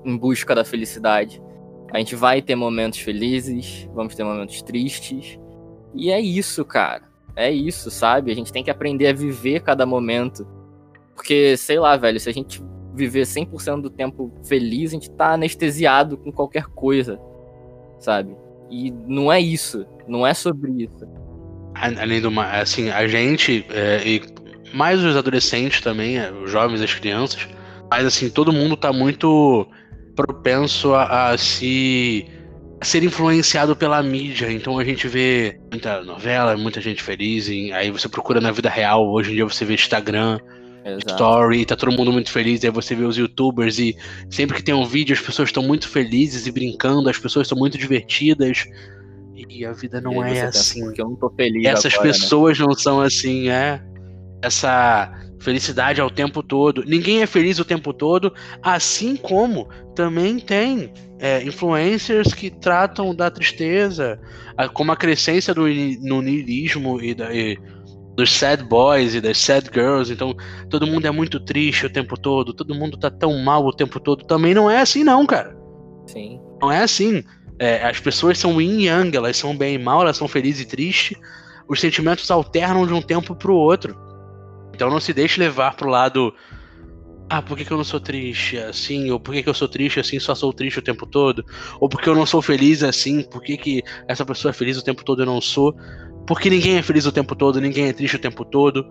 em 0.05 0.17
busca 0.17 0.55
da 0.55 0.63
felicidade. 0.63 1.41
A 1.91 1.97
gente 1.97 2.15
vai 2.15 2.41
ter 2.41 2.55
momentos 2.55 2.99
felizes, 2.99 3.89
vamos 3.93 4.15
ter 4.15 4.23
momentos 4.23 4.61
tristes. 4.61 5.39
E 5.93 6.09
é 6.09 6.19
isso, 6.19 6.63
cara. 6.63 7.03
É 7.35 7.51
isso, 7.51 7.91
sabe? 7.91 8.31
A 8.31 8.35
gente 8.35 8.51
tem 8.51 8.63
que 8.63 8.71
aprender 8.71 9.07
a 9.07 9.13
viver 9.13 9.61
cada 9.61 9.85
momento. 9.85 10.47
Porque, 11.15 11.55
sei 11.57 11.79
lá, 11.79 11.97
velho, 11.97 12.19
se 12.19 12.29
a 12.29 12.33
gente 12.33 12.63
viver 12.93 13.23
100% 13.23 13.81
do 13.81 13.89
tempo 13.89 14.31
feliz, 14.45 14.91
a 14.91 14.93
gente 14.93 15.09
tá 15.11 15.33
anestesiado 15.33 16.17
com 16.17 16.31
qualquer 16.31 16.65
coisa, 16.65 17.19
sabe? 17.99 18.35
E 18.69 18.91
não 18.91 19.31
é 19.31 19.39
isso. 19.39 19.85
Não 20.07 20.25
é 20.25 20.33
sobre 20.33 20.83
isso. 20.83 21.07
Além 21.73 22.21
do 22.21 22.31
mais, 22.31 22.61
assim, 22.61 22.89
a 22.89 23.07
gente, 23.07 23.65
é, 23.69 24.01
e 24.05 24.21
mais 24.73 25.03
os 25.03 25.15
adolescentes 25.15 25.81
também, 25.81 26.17
é, 26.17 26.31
os 26.31 26.51
jovens, 26.51 26.81
as 26.81 26.93
crianças, 26.93 27.47
mas 27.89 28.05
assim, 28.05 28.29
todo 28.29 28.53
mundo 28.53 28.75
tá 28.75 28.91
muito 28.93 29.67
propenso 30.15 30.93
a, 30.93 31.31
a 31.31 31.37
se 31.37 32.25
a 32.79 32.85
ser 32.85 33.03
influenciado 33.03 33.75
pela 33.75 34.01
mídia. 34.01 34.51
Então 34.51 34.79
a 34.79 34.83
gente 34.83 35.07
vê 35.07 35.59
muita 35.71 36.01
novela, 36.03 36.57
muita 36.57 36.81
gente 36.81 37.03
feliz. 37.03 37.47
E 37.47 37.71
aí 37.71 37.91
você 37.91 38.09
procura 38.09 38.41
na 38.41 38.51
vida 38.51 38.69
real. 38.69 39.07
Hoje 39.07 39.31
em 39.31 39.35
dia 39.35 39.43
você 39.43 39.63
vê 39.63 39.75
Instagram, 39.75 40.39
Exato. 40.83 41.11
Story, 41.11 41.65
tá 41.65 41.75
todo 41.75 41.91
mundo 41.91 42.11
muito 42.11 42.31
feliz. 42.31 42.63
Aí 42.63 42.71
você 42.71 42.95
vê 42.95 43.03
os 43.03 43.17
youtubers 43.17 43.77
e 43.77 43.95
sempre 44.29 44.57
que 44.57 44.63
tem 44.63 44.73
um 44.73 44.85
vídeo 44.85 45.13
as 45.13 45.21
pessoas 45.21 45.49
estão 45.49 45.63
muito 45.63 45.87
felizes 45.87 46.47
e 46.47 46.51
brincando, 46.51 47.09
as 47.09 47.17
pessoas 47.17 47.45
estão 47.45 47.57
muito 47.57 47.77
divertidas. 47.77 48.65
E 49.49 49.65
a 49.65 49.71
vida 49.73 49.99
não 49.99 50.23
é 50.23 50.41
assim. 50.41 50.85
Porque 50.85 51.01
eu 51.01 51.09
não 51.09 51.15
tô 51.15 51.29
feliz. 51.29 51.65
Essas 51.65 51.93
agora, 51.93 52.07
né? 52.07 52.13
pessoas 52.13 52.59
né? 52.59 52.65
não 52.65 52.73
são 52.73 53.01
assim, 53.01 53.49
é. 53.49 53.81
Essa 54.41 55.11
felicidade 55.41 55.99
ao 55.99 56.09
tempo 56.09 56.41
todo. 56.41 56.83
Ninguém 56.85 57.21
é 57.21 57.25
feliz 57.25 57.59
o 57.59 57.65
tempo 57.65 57.91
todo, 57.93 58.33
assim 58.61 59.15
como 59.15 59.67
também 59.95 60.39
tem 60.39 60.93
é, 61.19 61.43
influencers 61.43 62.33
que 62.33 62.49
tratam 62.49 63.13
da 63.13 63.29
tristeza 63.29 64.19
a, 64.55 64.69
como 64.69 64.91
a 64.91 64.95
crescência 64.95 65.53
do 65.53 65.67
no 66.01 66.21
niilismo 66.21 67.01
e, 67.01 67.13
da, 67.13 67.33
e 67.33 67.57
dos 68.15 68.31
sad 68.31 68.63
boys 68.63 69.15
e 69.15 69.21
das 69.21 69.37
sad 69.37 69.69
girls. 69.73 70.11
Então, 70.11 70.35
todo 70.69 70.87
mundo 70.87 71.05
é 71.05 71.11
muito 71.11 71.39
triste 71.39 71.85
o 71.85 71.89
tempo 71.89 72.19
todo, 72.19 72.53
todo 72.53 72.75
mundo 72.75 72.97
tá 72.97 73.09
tão 73.09 73.37
mal 73.39 73.65
o 73.65 73.73
tempo 73.73 73.99
todo. 73.99 74.25
Também 74.25 74.53
não 74.53 74.69
é 74.69 74.81
assim, 74.81 75.03
não, 75.03 75.25
cara. 75.25 75.55
Sim. 76.07 76.39
Não 76.61 76.71
é 76.71 76.83
assim. 76.83 77.23
É, 77.59 77.85
as 77.85 77.99
pessoas 77.99 78.37
são 78.37 78.59
yin 78.59 78.85
yang, 78.85 79.15
elas 79.15 79.37
são 79.37 79.55
bem 79.55 79.75
e 79.75 79.77
mal, 79.77 80.01
elas 80.01 80.17
são 80.17 80.27
felizes 80.27 80.63
e 80.63 80.65
tristes. 80.65 81.17
Os 81.67 81.79
sentimentos 81.79 82.29
alternam 82.31 82.85
de 82.85 82.93
um 82.93 83.01
tempo 83.01 83.35
pro 83.35 83.55
outro. 83.55 83.95
Então 84.73 84.89
não 84.89 84.99
se 84.99 85.13
deixe 85.13 85.39
levar 85.39 85.75
pro 85.75 85.89
lado. 85.89 86.33
Ah, 87.29 87.41
por 87.41 87.55
que, 87.55 87.63
que 87.63 87.71
eu 87.71 87.77
não 87.77 87.83
sou 87.83 87.99
triste 87.99 88.57
assim? 88.57 89.09
Ou 89.09 89.19
por 89.19 89.33
que, 89.33 89.43
que 89.43 89.47
eu 89.47 89.53
sou 89.53 89.67
triste 89.67 89.99
assim 89.99 90.19
só 90.19 90.35
sou 90.35 90.51
triste 90.51 90.79
o 90.79 90.81
tempo 90.81 91.05
todo? 91.05 91.45
Ou 91.79 91.87
porque 91.87 92.09
eu 92.09 92.15
não 92.15 92.25
sou 92.25 92.41
feliz 92.41 92.83
assim? 92.83 93.23
Por 93.23 93.41
que, 93.41 93.55
que 93.55 93.83
essa 94.07 94.25
pessoa 94.25 94.49
é 94.49 94.53
feliz 94.53 94.77
o 94.77 94.83
tempo 94.83 95.05
todo 95.05 95.21
e 95.21 95.23
eu 95.23 95.27
não 95.27 95.39
sou? 95.39 95.73
Porque 96.25 96.49
ninguém 96.49 96.77
é 96.77 96.81
feliz 96.81 97.05
o 97.05 97.11
tempo 97.11 97.35
todo, 97.35 97.59
ninguém 97.59 97.87
é 97.87 97.93
triste 97.93 98.15
o 98.15 98.19
tempo 98.19 98.45
todo. 98.45 98.85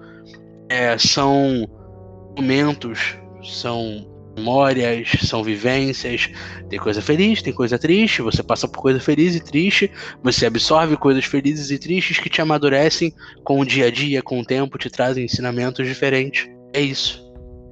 É, 0.68 0.96
são 0.98 1.68
momentos, 2.36 3.16
são 3.42 4.06
memórias, 4.36 5.10
são 5.22 5.42
vivências. 5.42 6.30
Tem 6.68 6.78
coisa 6.78 7.02
feliz, 7.02 7.42
tem 7.42 7.52
coisa 7.52 7.78
triste. 7.78 8.22
Você 8.22 8.42
passa 8.42 8.66
por 8.66 8.80
coisa 8.80 8.98
feliz 8.98 9.34
e 9.34 9.40
triste. 9.40 9.90
Você 10.22 10.46
absorve 10.46 10.96
coisas 10.96 11.24
felizes 11.24 11.70
e 11.70 11.78
tristes 11.78 12.18
que 12.18 12.30
te 12.30 12.40
amadurecem 12.40 13.12
com 13.44 13.60
o 13.60 13.64
dia 13.64 13.86
a 13.86 13.90
dia, 13.90 14.22
com 14.22 14.40
o 14.40 14.44
tempo, 14.44 14.78
te 14.78 14.90
trazem 14.90 15.24
ensinamentos 15.24 15.86
diferentes. 15.86 16.48
É 16.72 16.80
isso. 16.80 17.22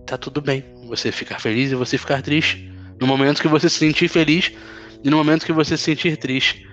Tá 0.07 0.17
tudo 0.17 0.41
bem. 0.41 0.65
Você 0.87 1.13
ficar 1.13 1.41
feliz 1.41 1.71
e 1.71 1.75
você 1.75 1.99
ficar 1.99 2.23
triste. 2.23 2.71
No 3.01 3.07
momento 3.07 3.41
que 3.41 3.49
você 3.49 3.69
se 3.69 3.79
sentir 3.79 4.09
feliz 4.09 4.53
e 5.03 5.11
no 5.11 5.17
momento 5.17 5.47
que 5.47 5.53
você 5.53 5.77
se 5.77 5.85
sentir 5.85 6.17
triste. 6.17 6.67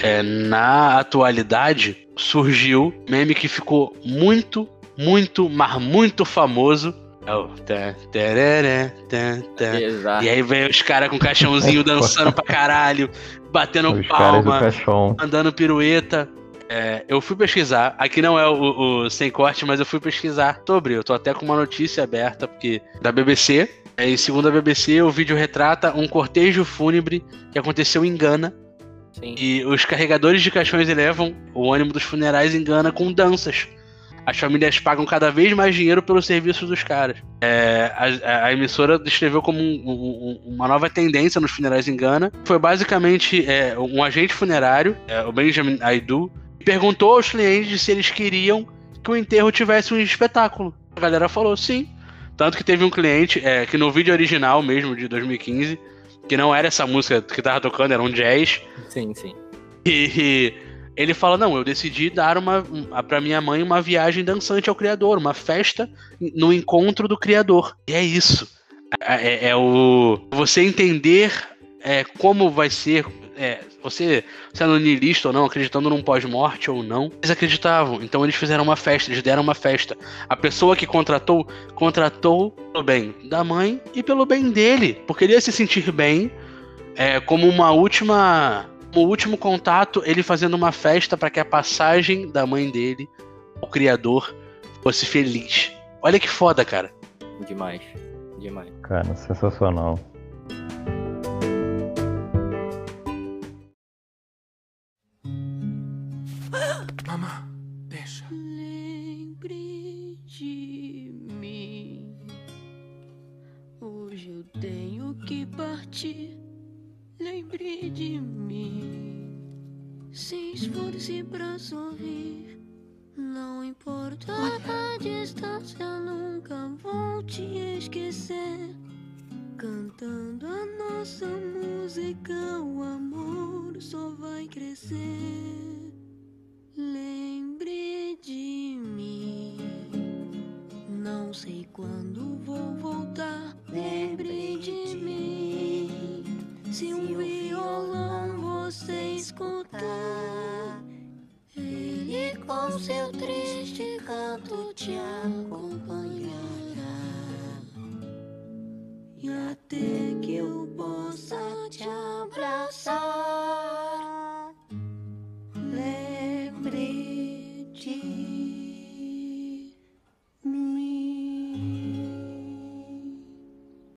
É, 0.00 0.22
na 0.22 0.98
atualidade 0.98 2.08
surgiu 2.16 2.92
meme 3.08 3.34
que 3.34 3.48
ficou 3.48 3.96
muito, 4.04 4.68
muito, 4.96 5.48
mas 5.48 5.80
muito 5.80 6.24
famoso. 6.24 6.94
É 7.26 7.34
e 10.22 10.28
aí 10.28 10.42
vem 10.42 10.66
os 10.66 10.80
caras 10.82 11.08
com 11.08 11.18
caixãozinho 11.18 11.82
dançando 11.84 12.32
pra 12.32 12.44
caralho, 12.44 13.10
batendo 13.52 13.92
os 13.92 14.06
palma, 14.06 14.60
andando 15.20 15.52
pirueta. 15.52 16.28
É, 16.70 17.02
eu 17.08 17.20
fui 17.20 17.34
pesquisar, 17.34 17.94
aqui 17.98 18.20
não 18.20 18.38
é 18.38 18.46
o, 18.46 19.04
o, 19.04 19.10
sem 19.10 19.30
corte, 19.30 19.64
mas 19.64 19.80
eu 19.80 19.86
fui 19.86 20.00
pesquisar 20.00 20.60
sobre. 20.66 20.94
Eu 20.94 21.04
tô 21.04 21.14
até 21.14 21.32
com 21.32 21.44
uma 21.44 21.56
notícia 21.56 22.04
aberta, 22.04 22.46
porque 22.46 22.82
da 23.00 23.10
BBC. 23.10 23.68
É, 23.96 24.16
segundo 24.16 24.48
a 24.48 24.50
BBC, 24.50 25.02
o 25.02 25.10
vídeo 25.10 25.36
retrata 25.36 25.92
um 25.92 26.06
cortejo 26.06 26.64
fúnebre 26.64 27.24
que 27.50 27.58
aconteceu 27.58 28.04
em 28.04 28.16
Gana 28.16 28.54
Sim. 29.12 29.34
E 29.38 29.64
os 29.64 29.84
carregadores 29.84 30.42
de 30.42 30.50
caixões 30.50 30.88
elevam 30.88 31.34
o 31.54 31.72
ânimo 31.72 31.92
dos 31.92 32.02
funerais 32.02 32.54
em 32.54 32.62
Gana 32.62 32.92
com 32.92 33.12
danças. 33.12 33.68
As 34.24 34.36
famílias 34.36 34.78
pagam 34.78 35.06
cada 35.06 35.30
vez 35.30 35.54
mais 35.54 35.74
dinheiro 35.74 36.02
pelo 36.02 36.20
serviço 36.20 36.66
dos 36.66 36.82
caras. 36.82 37.16
É, 37.40 37.90
a, 37.96 38.46
a, 38.46 38.52
emissora 38.52 38.98
descreveu 38.98 39.40
como 39.40 39.58
um, 39.58 39.82
um, 39.86 40.40
uma 40.44 40.68
nova 40.68 40.90
tendência 40.90 41.40
nos 41.40 41.50
funerais 41.50 41.88
em 41.88 41.96
Gana. 41.96 42.30
Foi 42.44 42.58
basicamente 42.58 43.44
é, 43.50 43.74
um 43.78 44.04
agente 44.04 44.34
funerário, 44.34 44.94
é, 45.08 45.22
o 45.22 45.32
Benjamin 45.32 45.78
Aidu, 45.80 46.30
perguntou 46.62 47.16
aos 47.16 47.30
clientes 47.30 47.80
se 47.80 47.90
eles 47.90 48.10
queriam 48.10 48.68
que 49.02 49.10
o 49.10 49.16
enterro 49.16 49.50
tivesse 49.50 49.94
um 49.94 49.98
espetáculo. 49.98 50.74
A 50.94 51.00
galera 51.00 51.28
falou 51.28 51.56
sim. 51.56 51.88
Tanto 52.36 52.58
que 52.58 52.62
teve 52.62 52.84
um 52.84 52.90
cliente 52.90 53.40
é, 53.42 53.64
que 53.64 53.78
no 53.78 53.90
vídeo 53.90 54.12
original 54.12 54.62
mesmo, 54.62 54.94
de 54.94 55.08
2015, 55.08 55.78
que 56.28 56.36
não 56.36 56.54
era 56.54 56.68
essa 56.68 56.86
música 56.86 57.22
que 57.22 57.40
tava 57.40 57.60
tocando, 57.60 57.92
era 57.92 58.02
um 58.02 58.10
jazz. 58.10 58.60
Sim, 58.88 59.14
sim. 59.14 59.34
E, 59.86 60.52
ele 60.98 61.14
fala: 61.14 61.38
Não, 61.38 61.56
eu 61.56 61.62
decidi 61.62 62.10
dar 62.10 62.36
uma 62.36 62.64
para 63.04 63.20
minha 63.20 63.40
mãe 63.40 63.62
uma 63.62 63.80
viagem 63.80 64.24
dançante 64.24 64.68
ao 64.68 64.74
Criador, 64.74 65.16
uma 65.16 65.32
festa 65.32 65.88
no 66.34 66.52
encontro 66.52 67.06
do 67.06 67.16
Criador. 67.16 67.76
E 67.86 67.94
é 67.94 68.02
isso. 68.02 68.48
É, 69.00 69.46
é, 69.46 69.48
é 69.50 69.56
o 69.56 70.18
você 70.32 70.62
entender 70.62 71.32
é, 71.80 72.04
como 72.04 72.50
vai 72.50 72.68
ser. 72.68 73.06
É, 73.36 73.60
você 73.80 74.24
sendo 74.52 74.80
niilista 74.80 75.28
ou 75.28 75.32
não, 75.32 75.44
acreditando 75.44 75.88
num 75.88 76.02
pós-morte 76.02 76.68
ou 76.68 76.82
não, 76.82 77.12
eles 77.18 77.30
acreditavam. 77.30 78.02
Então 78.02 78.24
eles 78.24 78.34
fizeram 78.34 78.64
uma 78.64 78.74
festa, 78.74 79.12
eles 79.12 79.22
deram 79.22 79.44
uma 79.44 79.54
festa. 79.54 79.96
A 80.28 80.36
pessoa 80.36 80.74
que 80.74 80.84
contratou, 80.84 81.46
contratou 81.76 82.50
pelo 82.50 82.82
bem 82.82 83.14
da 83.26 83.44
mãe 83.44 83.80
e 83.94 84.02
pelo 84.02 84.26
bem 84.26 84.50
dele. 84.50 85.00
Porque 85.06 85.24
ele 85.24 85.34
ia 85.34 85.40
se 85.40 85.52
sentir 85.52 85.92
bem 85.92 86.32
é, 86.96 87.20
como 87.20 87.48
uma 87.48 87.70
última. 87.70 88.66
Um 88.98 89.06
último 89.06 89.38
contato, 89.38 90.02
ele 90.04 90.24
fazendo 90.24 90.54
uma 90.54 90.72
festa 90.72 91.16
para 91.16 91.30
que 91.30 91.38
a 91.38 91.44
passagem 91.44 92.32
da 92.32 92.44
mãe 92.44 92.68
dele, 92.68 93.08
o 93.62 93.66
Criador, 93.68 94.34
fosse 94.82 95.06
feliz. 95.06 95.72
Olha 96.02 96.18
que 96.18 96.28
foda, 96.28 96.64
cara. 96.64 96.92
Demais. 97.46 97.80
Demais. 98.40 98.72
Cara, 98.82 99.14
sensacional. 99.14 100.00